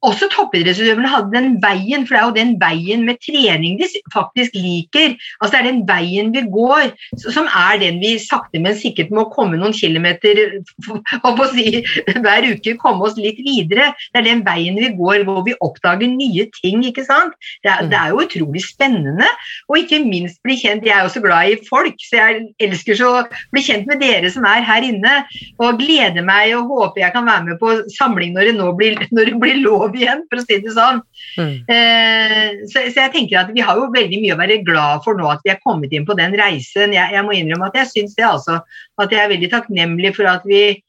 også 0.06 0.30
toppidrettsutøverne 0.32 1.10
hadde 1.12 1.34
den 1.34 1.56
veien, 1.64 2.06
for 2.08 2.16
det 2.16 2.20
er 2.20 2.28
jo 2.28 2.36
den 2.38 2.54
veien 2.62 3.02
med 3.08 3.20
trening 3.24 3.80
de 3.80 3.88
faktisk 4.14 4.56
liker. 4.56 5.16
Altså 5.42 5.58
Det 5.58 5.60
er 5.60 5.68
den 5.68 5.82
veien 5.88 6.32
vi 6.32 6.44
går, 6.48 6.94
som 7.20 7.50
er 7.52 7.80
den 7.82 8.00
vi 8.00 8.14
sakte, 8.22 8.62
men 8.64 8.78
sikkert 8.80 9.12
må 9.12 9.26
komme 9.34 9.60
noen 9.60 9.76
kilometer 9.76 10.40
si, 11.52 11.66
hver 12.24 12.48
uke, 12.48 12.78
komme 12.80 13.10
oss 13.10 13.20
litt 13.20 13.42
videre. 13.44 13.92
Det 14.14 14.22
er 14.22 14.28
den 14.30 14.46
veien 14.48 14.80
vi 14.80 14.94
går 14.96 15.26
hvor 15.28 15.44
vi 15.48 15.58
oppdager 15.60 16.08
nye 16.08 16.48
ting. 16.62 16.86
ikke 16.88 17.04
sant? 17.08 17.36
Det 17.64 17.72
er, 17.74 17.92
det 17.92 18.00
er 18.00 18.14
jo 18.14 18.24
utrolig 18.24 18.64
spennende. 18.64 19.28
Og 19.68 19.82
ikke 19.84 20.02
minst 20.06 20.40
bli 20.46 20.56
kjent 20.60 20.88
Jeg 20.88 20.96
er 20.96 21.04
jo 21.04 21.12
så 21.12 21.22
glad 21.24 21.52
i 21.52 21.60
folk, 21.68 22.00
så 22.08 22.22
jeg 22.22 22.48
elsker 22.64 22.96
så 22.96 23.12
å 23.20 23.26
bli 23.52 23.66
kjent 23.66 23.90
med 23.90 24.00
dere 24.00 24.32
som 24.32 24.48
er 24.48 24.64
her 24.64 24.86
inne. 24.88 25.20
Og 25.60 25.82
gleder 25.82 26.24
meg 26.24 26.56
og 26.56 26.72
håper 26.72 27.04
jeg 27.04 27.16
kan 27.18 27.28
være 27.28 27.50
med 27.52 27.60
på 27.60 27.76
samling 27.98 28.32
når 28.38 28.52
det 28.52 28.58
nå 28.62 28.72
blir, 28.80 28.96
når 29.12 29.34
det 29.34 29.38
blir 29.44 29.60
lov 29.60 29.89
jobb 29.90 30.00
igjen, 30.00 30.26
for 30.30 30.42
å 30.42 30.46
si 30.46 30.60
det 30.64 30.74
sånn. 30.76 31.02
Mm. 31.40 31.56
Eh, 31.76 32.66
så, 32.70 32.84
så, 32.90 32.98
jeg 33.02 33.14
tenker 33.16 33.42
at 33.42 33.54
vi 33.56 33.66
har 33.66 33.80
jo 33.80 33.90
veldig 33.94 34.22
mye 34.22 34.36
å 34.36 34.42
være 34.42 34.62
glad 34.68 35.06
for 35.06 35.18
nå 35.18 35.30
at 35.32 35.42
vi 35.46 35.54
er 35.54 35.64
kommet 35.64 35.94
inn 35.96 36.08
på 36.08 36.18
den 36.20 36.38
reisen. 36.40 36.94
Jeg, 36.96 37.16
jeg 37.16 37.26
må 37.26 37.36
innrømme 37.36 37.72
at 37.72 37.82
jeg 37.82 37.92
syns 37.94 38.16
det, 38.20 38.28
altså. 38.28 38.62
At 39.02 39.16
jeg 39.16 39.24
er 39.24 39.34
veldig 39.34 39.52
takknemlig 39.56 40.14
for 40.18 40.30
at 40.30 40.46
vi 40.48 40.80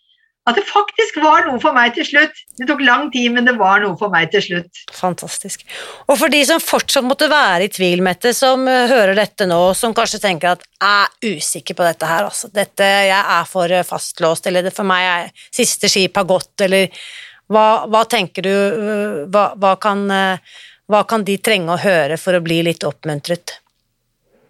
at 0.49 0.57
det 0.57 0.65
faktisk 0.65 1.19
var 1.21 1.45
noe 1.47 1.61
for 1.63 1.77
meg 1.77 1.93
til 1.95 2.07
slutt. 2.07 2.39
Det 2.59 2.67
tok 2.69 2.81
lang 2.83 3.11
tid, 3.13 3.29
men 3.35 3.47
det 3.47 3.55
var 3.61 3.83
noe 3.83 3.93
for 4.01 4.13
meg 4.13 4.31
til 4.33 4.43
slutt. 4.43 4.83
Fantastisk. 4.97 5.67
Og 6.09 6.17
for 6.17 6.33
de 6.33 6.41
som 6.49 6.63
fortsatt 6.65 7.07
måtte 7.07 7.29
være 7.31 7.69
i 7.69 7.73
tvil, 7.73 8.01
Mette, 8.05 8.33
som 8.37 8.65
uh, 8.67 8.89
hører 8.91 9.15
dette 9.19 9.47
nå, 9.49 9.61
som 9.77 9.95
kanskje 9.97 10.23
tenker 10.25 10.55
at 10.55 10.65
jeg 10.81 11.05
er 11.05 11.37
usikker 11.37 11.77
på 11.77 11.85
dette 11.85 12.09
her, 12.09 12.31
altså. 12.31 12.49
Dette, 12.55 12.89
jeg 13.11 13.21
er 13.21 13.51
for 13.51 13.77
fastlåst, 13.87 14.49
eller 14.49 14.65
det 14.65 14.75
for 14.75 14.89
meg 14.89 15.11
er 15.11 15.35
siste 15.53 15.93
skip 15.93 16.17
har 16.17 16.29
gått, 16.31 16.55
eller 16.65 16.89
hva, 17.51 17.67
hva 17.91 18.05
tenker 18.07 18.47
du 18.47 18.55
hva, 19.31 19.51
hva, 19.59 19.75
kan, 19.83 20.07
hva 20.91 21.03
kan 21.11 21.27
de 21.27 21.37
trenge 21.43 21.75
å 21.75 21.83
høre 21.83 22.19
for 22.21 22.39
å 22.39 22.45
bli 22.45 22.63
litt 22.71 22.87
oppmuntret? 22.87 23.59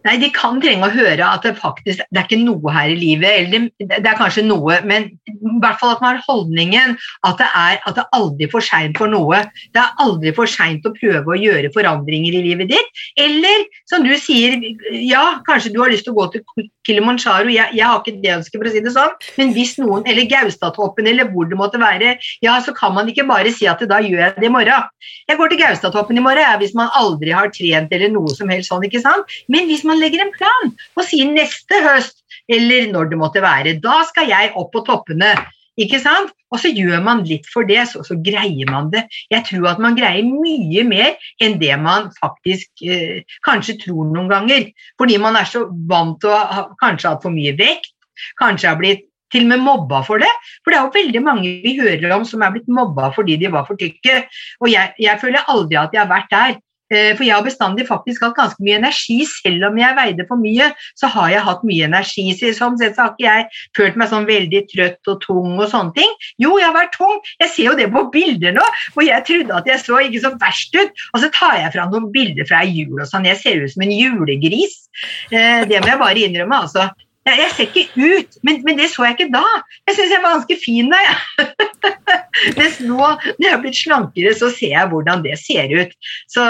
Nei, 0.06 0.16
De 0.20 0.30
kan 0.32 0.60
trenge 0.62 0.86
å 0.86 0.92
høre 0.94 1.26
at 1.26 1.44
det 1.44 1.54
faktisk 1.60 2.00
det 2.00 2.20
er 2.20 2.26
ikke 2.26 2.40
noe 2.40 2.72
her 2.72 2.92
i 2.92 2.96
livet. 2.96 3.30
eller 3.42 3.68
det, 3.78 3.98
er 4.00 4.18
kanskje 4.18 4.46
noe, 4.46 4.80
men 4.88 5.10
i 5.28 5.54
hvert 5.60 5.80
fall 5.80 5.94
at 5.94 6.02
man 6.04 6.16
har 6.16 6.24
holdningen 6.26 6.96
at 7.28 7.40
det 7.40 7.48
er 7.48 7.80
at 7.84 7.96
det 7.98 8.04
er 8.04 8.16
aldri 8.16 8.48
for 8.52 8.64
seint 8.64 8.96
for 9.00 9.12
noe. 9.12 9.42
Det 9.74 9.82
er 9.82 10.00
aldri 10.04 10.32
for 10.36 10.50
seint 10.50 10.86
å 10.88 10.94
prøve 10.96 11.34
å 11.34 11.38
gjøre 11.38 11.72
forandringer 11.74 12.38
i 12.38 12.44
livet 12.48 12.72
ditt. 12.72 13.02
Eller 13.20 13.66
som 13.90 14.04
du 14.06 14.12
sier, 14.20 14.56
ja, 15.04 15.40
kanskje 15.48 15.74
du 15.74 15.80
har 15.82 15.92
lyst 15.92 16.08
til 16.08 16.14
å 16.14 16.20
gå 16.22 16.30
til 16.34 16.68
Kilimanjaro, 16.86 17.50
jeg, 17.52 17.74
jeg 17.76 17.86
har 17.86 18.00
ikke 18.00 18.20
det 18.22 18.32
ønsket, 18.38 18.56
for 18.56 18.68
å 18.68 18.72
si 18.72 18.82
det 18.84 18.92
sånn, 18.94 19.12
men 19.38 19.52
hvis 19.54 19.74
noen, 19.80 20.04
eller 20.08 20.28
Gaustatoppen, 20.30 21.08
eller 21.10 21.28
hvor 21.32 21.48
det 21.50 21.58
måtte 21.60 21.80
være, 21.80 22.14
ja, 22.44 22.56
så 22.64 22.72
kan 22.76 22.94
man 22.96 23.10
ikke 23.10 23.26
bare 23.28 23.52
si 23.54 23.68
at 23.70 23.82
da 23.90 24.00
gjør 24.04 24.24
jeg 24.24 24.36
det 24.38 24.48
i 24.48 24.52
morgen. 24.52 24.88
Jeg 25.28 25.38
går 25.38 25.52
til 25.52 25.60
Gaustatoppen 25.60 26.18
i 26.18 26.24
morgen, 26.24 26.42
ja, 26.42 26.56
hvis 26.60 26.74
man 26.78 26.90
aldri 26.96 27.34
har 27.36 27.52
trent 27.54 27.92
eller 27.96 28.12
noe 28.14 28.32
som 28.36 28.50
helst 28.52 28.72
sånn, 28.72 28.86
ikke 28.88 29.02
sant. 29.04 29.36
Men 29.52 29.68
hvis 29.68 29.84
man 29.86 29.89
legger 29.98 30.22
en 30.22 30.34
plan 30.34 30.74
og 30.94 31.06
sier 31.08 31.30
neste 31.30 31.80
høst, 31.84 32.20
eller 32.50 32.90
når 32.92 33.10
det 33.10 33.18
måtte 33.18 33.42
være, 33.42 33.78
da 33.82 34.02
skal 34.08 34.30
jeg 34.30 34.52
opp 34.58 34.70
på 34.74 34.84
toppene. 34.86 35.34
Ikke 35.80 36.00
sant? 36.02 36.32
Og 36.50 36.58
så 36.60 36.70
gjør 36.74 37.02
man 37.04 37.22
litt 37.28 37.46
for 37.48 37.66
det, 37.68 37.78
så, 37.88 38.02
så, 38.04 38.16
greier 38.20 38.68
man 38.70 38.90
det. 38.92 39.04
Jeg 39.30 39.46
tror 39.46 39.68
at 39.70 39.82
man 39.82 39.96
greier 39.96 40.26
mye 40.26 40.82
mer 40.88 41.14
enn 41.42 41.60
det 41.60 41.76
man 41.80 42.10
faktisk 42.18 42.82
eh, 42.82 43.22
kanskje 43.46 43.78
tror 43.84 44.08
noen 44.10 44.28
ganger. 44.32 44.66
Fordi 45.00 45.20
man 45.22 45.38
er 45.38 45.46
så 45.48 45.68
vant 45.90 46.18
til 46.20 46.34
å 46.34 46.40
ha 46.40 46.66
kanskje 46.82 47.14
hatt 47.14 47.22
for 47.24 47.34
mye 47.34 47.54
vekt, 47.58 47.94
kanskje 48.40 48.72
har 48.72 48.80
blitt 48.80 49.06
til 49.30 49.46
og 49.46 49.52
med 49.52 49.62
mobba 49.62 50.02
for 50.06 50.22
det. 50.22 50.30
For 50.64 50.72
det 50.72 50.80
er 50.80 50.88
jo 50.88 50.96
veldig 50.96 51.22
mange 51.22 51.52
vi 51.62 51.76
hører 51.78 52.16
om 52.16 52.26
som 52.26 52.42
er 52.42 52.56
blitt 52.56 52.70
mobba 52.70 53.12
fordi 53.14 53.38
de 53.40 53.52
var 53.54 53.68
for 53.68 53.78
tykke. 53.80 54.24
Og 54.60 54.72
jeg, 54.72 54.94
jeg 54.98 55.22
føler 55.22 55.46
aldri 55.54 55.78
at 55.80 55.94
jeg 55.94 56.02
har 56.02 56.10
vært 56.10 56.34
der. 56.34 56.58
Eh, 56.90 57.12
for 57.14 57.24
jeg 57.26 57.36
har 57.36 57.46
bestandig 57.46 57.86
faktisk 57.88 58.24
hatt 58.26 58.36
ganske 58.38 58.64
mye 58.66 58.78
energi. 58.80 59.20
Selv 59.30 59.68
om 59.70 59.78
jeg 59.78 59.96
veide 59.98 60.26
for 60.28 60.40
mye, 60.42 60.70
så 60.98 61.10
har 61.14 61.30
jeg 61.34 61.46
hatt 61.46 61.66
mye 61.66 61.88
energi. 61.88 62.26
Så 62.38 62.52
sånn 62.56 62.78
sett 62.80 62.96
så 62.96 63.06
har 63.06 63.14
ikke 63.14 63.26
jeg 63.26 63.46
følt 63.78 64.00
meg 64.00 64.10
sånn 64.12 64.28
veldig 64.28 64.62
trøtt 64.72 65.12
og 65.12 65.20
tung 65.24 65.58
og 65.58 65.68
sånne 65.72 65.94
ting. 65.98 66.16
Jo, 66.42 66.56
jeg 66.58 66.68
har 66.68 66.76
vært 66.76 66.96
tung. 66.98 67.20
Jeg 67.42 67.54
ser 67.54 67.70
jo 67.70 67.76
det 67.78 67.90
på 67.94 68.06
bilder 68.14 68.56
nå, 68.56 68.66
hvor 68.94 69.06
jeg 69.06 69.26
trodde 69.28 69.60
at 69.60 69.70
jeg 69.70 69.84
så 69.84 70.00
ikke 70.06 70.24
så 70.24 70.32
verst 70.40 70.80
ut. 70.80 71.04
Og 71.14 71.22
så 71.24 71.30
tar 71.36 71.60
jeg 71.60 71.74
fram 71.76 71.94
noen 71.94 72.10
bilder 72.14 72.48
fra 72.48 72.64
jul 72.66 72.98
og 72.98 73.06
sånn. 73.10 73.28
Jeg 73.28 73.40
ser 73.42 73.62
ut 73.62 73.74
som 73.74 73.86
en 73.86 73.94
julegris. 73.94 74.82
Eh, 75.30 75.62
det 75.70 75.78
må 75.80 75.92
jeg 75.92 76.02
bare 76.02 76.26
innrømme, 76.26 76.64
altså. 76.66 76.90
Jeg 77.28 77.50
ser 77.52 77.66
ikke 77.68 77.82
ut, 78.00 78.38
men, 78.46 78.62
men, 78.64 78.78
det 78.80 78.88
så 78.90 79.04
jeg 79.04 79.18
ikke 79.18 79.32
da. 79.34 79.44
Jeg 79.88 79.96
syns 79.98 80.14
jeg 80.14 80.22
var 80.22 80.38
ganske 80.38 80.56
fin 80.62 80.88
da, 80.88 81.00
jeg. 81.04 81.48
Mens 82.58 82.78
nå, 82.80 82.96
når 82.96 83.44
jeg 83.44 83.52
har 83.52 83.60
blitt 83.60 83.76
slankere, 83.76 84.32
så 84.38 84.48
ser 84.54 84.72
jeg 84.72 84.88
hvordan 84.88 85.20
det 85.26 85.36
ser 85.40 85.74
ut. 85.76 85.92
Så 86.32 86.46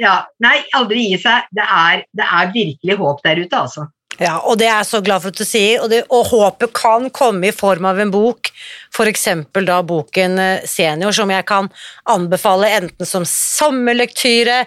ja, 0.00 0.16
nei, 0.42 0.56
aldri 0.76 1.06
gi 1.12 1.20
seg. 1.22 1.46
Det 1.54 1.62
er, 1.64 2.02
det 2.18 2.26
er 2.26 2.50
virkelig 2.56 2.98
håp 2.98 3.22
der 3.24 3.44
ute, 3.44 3.62
altså. 3.62 3.86
Ja, 4.18 4.34
og 4.42 4.58
det 4.58 4.66
er 4.66 4.80
jeg 4.80 4.88
så 4.88 5.00
glad 5.06 5.22
for 5.22 5.30
at 5.30 5.38
du 5.38 5.46
sier, 5.46 5.78
og, 5.84 5.92
det, 5.92 6.00
og 6.10 6.26
håpet 6.32 6.74
kan 6.74 7.06
komme 7.14 7.52
i 7.52 7.54
form 7.54 7.86
av 7.86 8.00
en 8.02 8.10
bok, 8.10 8.50
f.eks. 8.90 9.28
da 9.54 9.78
boken 9.86 10.40
eh, 10.42 10.66
Senior, 10.66 11.14
som 11.14 11.30
jeg 11.30 11.46
kan 11.46 11.70
anbefale 12.10 12.72
enten 12.80 13.06
som 13.06 13.26
sommerlektyre, 13.28 14.64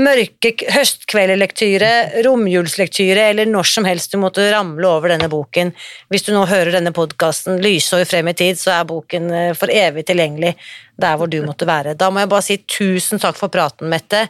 mørke 0.00 0.52
høstkveldslektyre, 0.72 1.90
romjulslektyre 2.24 3.26
eller 3.32 3.48
når 3.50 3.68
som 3.68 3.84
helst 3.84 4.14
du 4.14 4.20
måtte 4.22 4.46
ramle 4.52 4.88
over 4.88 5.12
denne 5.12 5.28
boken. 5.32 5.72
Hvis 6.12 6.24
du 6.26 6.32
nå 6.32 6.46
hører 6.48 6.72
denne 6.78 6.94
podkasten 6.96 7.60
lysår 7.62 8.06
frem 8.08 8.30
i 8.32 8.36
tid, 8.38 8.60
så 8.60 8.78
er 8.78 8.88
boken 8.88 9.28
eh, 9.30 9.50
for 9.58 9.72
evig 9.72 10.06
tilgjengelig 10.08 10.54
der 11.02 11.18
hvor 11.18 11.28
du 11.28 11.40
måtte 11.44 11.68
være. 11.68 11.96
Da 11.98 12.08
må 12.10 12.22
jeg 12.22 12.32
bare 12.32 12.46
si 12.46 12.58
tusen 12.64 13.20
takk 13.20 13.36
for 13.40 13.52
praten, 13.52 13.90
Mette. 13.92 14.26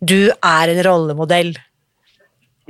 Du 0.00 0.30
er 0.30 0.72
en 0.72 0.84
rollemodell. 0.86 1.56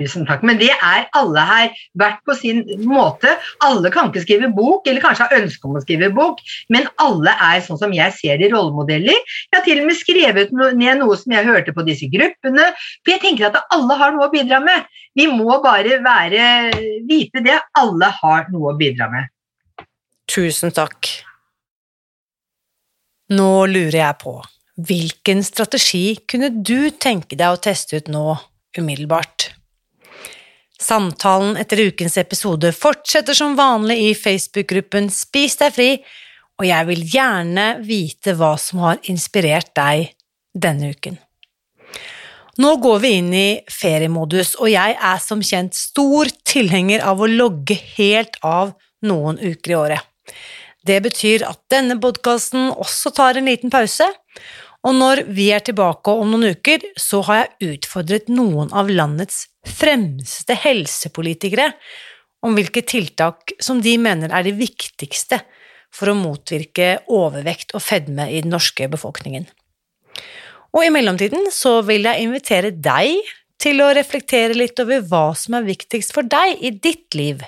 Tusen 0.01 0.24
takk. 0.24 0.44
Men 0.46 0.57
det 0.61 0.70
er 0.72 1.09
alle 1.18 1.42
her, 1.44 1.72
hvert 2.01 2.20
på 2.24 2.34
sin 2.38 2.62
måte. 2.88 3.34
Alle 3.66 3.90
kan 3.92 4.09
ikke 4.09 4.22
skrive 4.24 4.48
bok, 4.57 4.88
eller 4.88 5.05
kanskje 5.05 5.26
har 5.28 5.42
ønske 5.42 5.68
om 5.68 5.76
å 5.76 5.82
skrive 5.84 6.09
bok, 6.16 6.40
men 6.72 6.88
alle 7.05 7.34
er 7.51 7.61
sånn 7.66 7.80
som 7.80 7.92
jeg 7.92 8.14
ser 8.16 8.40
de 8.40 8.48
rollemodeller. 8.55 9.18
Jeg 9.51 9.59
har 9.59 9.66
til 9.66 9.82
og 9.82 9.90
med 9.90 9.98
skrevet 9.98 10.55
ned 10.57 11.03
noe 11.03 11.18
som 11.20 11.36
jeg 11.36 11.48
hørte 11.48 11.76
på 11.76 11.84
disse 11.88 12.09
gruppene, 12.12 12.70
for 13.03 13.14
jeg 13.14 13.22
tenker 13.26 13.51
at 13.51 13.61
alle 13.76 13.98
har 14.01 14.16
noe 14.16 14.30
å 14.30 14.32
bidra 14.32 14.62
med. 14.64 14.88
Vi 15.18 15.28
må 15.28 15.61
bare 15.61 16.01
være, 16.05 16.48
vite 17.09 17.44
det. 17.44 17.59
Alle 17.76 18.12
har 18.22 18.48
noe 18.55 18.72
å 18.72 18.78
bidra 18.80 19.11
med. 19.12 19.28
Tusen 20.30 20.72
takk. 20.72 21.12
Nå 23.36 23.53
lurer 23.70 24.01
jeg 24.01 24.20
på, 24.24 24.38
hvilken 24.80 25.44
strategi 25.46 26.05
kunne 26.24 26.48
du 26.51 26.88
tenke 26.96 27.36
deg 27.36 27.53
å 27.53 27.61
teste 27.62 28.01
ut 28.01 28.09
nå 28.11 28.24
umiddelbart? 28.78 29.51
Samtalen 30.80 31.58
etter 31.60 31.82
ukens 31.90 32.16
episode 32.18 32.72
fortsetter 32.72 33.36
som 33.36 33.56
vanlig 33.58 33.98
i 34.00 34.12
Facebook-gruppen 34.16 35.10
Spis 35.12 35.58
deg 35.60 35.74
fri, 35.76 35.90
og 36.60 36.64
jeg 36.68 36.86
vil 36.88 37.02
gjerne 37.14 37.66
vite 37.84 38.32
hva 38.36 38.54
som 38.60 38.80
har 38.86 39.00
inspirert 39.12 39.74
deg 39.76 40.08
denne 40.56 40.94
uken. 40.94 41.18
Nå 42.60 42.74
går 42.82 42.98
vi 43.00 43.10
inn 43.20 43.30
i 43.36 43.48
feriemodus, 43.72 44.54
og 44.60 44.72
jeg 44.72 44.96
er 44.96 45.20
som 45.22 45.44
kjent 45.44 45.76
stor 45.76 46.28
tilhenger 46.48 47.04
av 47.06 47.20
å 47.20 47.28
logge 47.28 47.76
helt 47.96 48.40
av 48.44 48.74
noen 49.06 49.38
uker 49.40 49.72
i 49.72 49.78
året. 49.78 50.34
Det 50.84 50.96
betyr 51.04 51.44
at 51.48 51.60
denne 51.72 51.98
podkasten 52.00 52.70
også 52.72 53.12
tar 53.16 53.36
en 53.36 53.48
liten 53.48 53.72
pause, 53.72 54.08
og 54.86 54.96
når 54.96 55.24
vi 55.28 55.50
er 55.52 55.60
tilbake 55.64 56.12
om 56.12 56.30
noen 56.32 56.54
uker, 56.56 56.84
så 56.96 57.20
har 57.28 57.42
jeg 57.42 57.74
utfordret 57.74 58.30
noen 58.32 58.70
av 58.72 58.88
landets 58.88 59.44
fremste 59.68 60.56
helsepolitikere 60.56 61.68
om 62.46 62.56
hvilke 62.56 62.80
tiltak 62.88 63.52
som 63.60 63.82
de 63.84 63.92
mener 64.00 64.32
er 64.32 64.46
de 64.46 64.54
viktigste 64.56 65.42
for 65.92 66.12
å 66.12 66.16
motvirke 66.16 67.02
overvekt 67.12 67.74
og 67.76 67.84
fedme 67.84 68.30
i 68.30 68.40
den 68.40 68.54
norske 68.54 68.88
befolkningen. 68.88 69.44
Og 70.70 70.86
i 70.86 70.92
mellomtiden 70.94 71.50
så 71.52 71.80
vil 71.84 72.06
jeg 72.06 72.24
invitere 72.24 72.70
deg 72.72 73.18
til 73.60 73.82
å 73.84 73.90
reflektere 73.92 74.56
litt 74.56 74.78
over 74.80 75.02
hva 75.10 75.26
som 75.36 75.58
er 75.58 75.66
viktigst 75.66 76.14
for 76.16 76.24
deg 76.24 76.62
i 76.64 76.70
ditt 76.72 77.12
liv. 77.18 77.42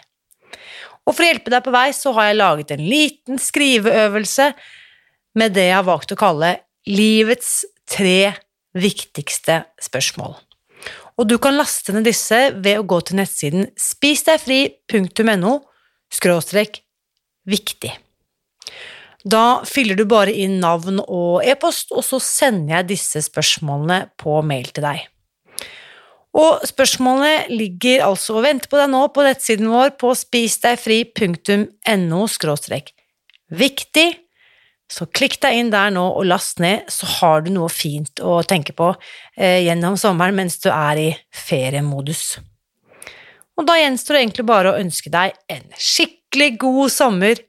Og 1.06 1.14
for 1.14 1.24
å 1.24 1.30
hjelpe 1.30 1.52
deg 1.54 1.64
på 1.64 1.72
vei 1.72 1.88
så 1.96 2.12
har 2.18 2.28
jeg 2.28 2.40
laget 2.42 2.74
en 2.74 2.84
liten 2.84 3.40
skriveøvelse 3.40 4.50
med 5.38 5.56
det 5.56 5.70
jeg 5.70 5.78
har 5.78 5.88
valgt 5.88 6.12
å 6.12 6.18
kalle 6.18 6.52
livets 6.88 7.62
tre 7.88 8.32
viktigste 8.78 9.62
spørsmål. 9.82 10.36
Og 11.20 11.28
du 11.28 11.36
kan 11.42 11.58
laste 11.58 11.92
ned 11.94 12.06
disse 12.08 12.38
ved 12.56 12.80
å 12.80 12.86
gå 12.88 12.98
til 13.06 13.18
nettsiden 13.20 13.68
spisdegfri.no 13.78 15.52
skråstrek 16.12 16.80
viktig. 17.48 17.92
Da 19.22 19.62
fyller 19.68 19.94
du 19.98 20.04
bare 20.08 20.32
inn 20.34 20.60
navn 20.62 21.00
og 21.04 21.44
e-post, 21.46 21.92
og 21.94 22.02
så 22.02 22.18
sender 22.22 22.80
jeg 22.80 22.88
disse 22.96 23.22
spørsmålene 23.28 24.06
på 24.18 24.42
mail 24.46 24.72
til 24.74 24.84
deg. 24.88 24.98
Og 26.32 26.64
spørsmålene 26.64 27.52
ligger 27.52 28.06
altså 28.08 28.38
og 28.38 28.44
venter 28.46 28.68
på 28.72 28.80
deg 28.80 28.88
nå 28.90 29.02
på 29.12 29.24
nettsiden 29.26 29.68
vår 29.70 29.90
på 30.00 30.14
spisdegfri.no 30.16 32.22
skråstrek 32.32 32.94
Viktig! 33.52 34.08
Så 34.92 35.06
klikk 35.08 35.38
deg 35.40 35.56
inn 35.56 35.70
der 35.72 35.92
nå 35.94 36.02
og 36.18 36.26
last 36.28 36.60
ned, 36.60 36.84
så 36.92 37.08
har 37.18 37.44
du 37.44 37.52
noe 37.54 37.70
fint 37.72 38.20
å 38.20 38.42
tenke 38.44 38.74
på 38.76 38.90
eh, 39.38 39.62
gjennom 39.64 39.96
sommeren 40.00 40.36
mens 40.36 40.58
du 40.60 40.68
er 40.72 41.00
i 41.00 41.06
feriemodus. 41.32 42.36
Og 43.56 43.64
da 43.68 43.78
gjenstår 43.78 44.16
det 44.16 44.22
egentlig 44.26 44.46
bare 44.48 44.72
å 44.72 44.80
ønske 44.80 45.12
deg 45.12 45.32
en 45.52 45.64
skikkelig 45.80 46.50
god 46.60 46.92
sommer, 46.92 47.40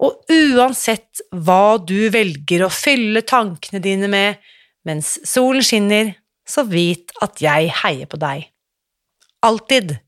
og 0.00 0.30
uansett 0.32 1.20
hva 1.34 1.76
du 1.82 2.08
velger 2.12 2.64
å 2.64 2.72
fylle 2.72 3.20
tankene 3.26 3.82
dine 3.84 4.08
med 4.08 4.38
mens 4.88 5.18
solen 5.28 5.64
skinner, 5.66 6.14
så 6.48 6.64
vit 6.64 7.12
at 7.20 7.42
jeg 7.42 7.68
heier 7.82 8.08
på 8.10 8.18
deg. 8.20 8.46
Alltid. 9.44 9.98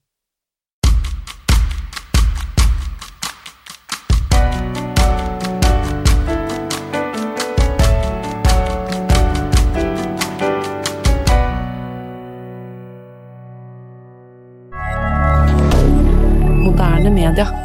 calendar 17.34 17.61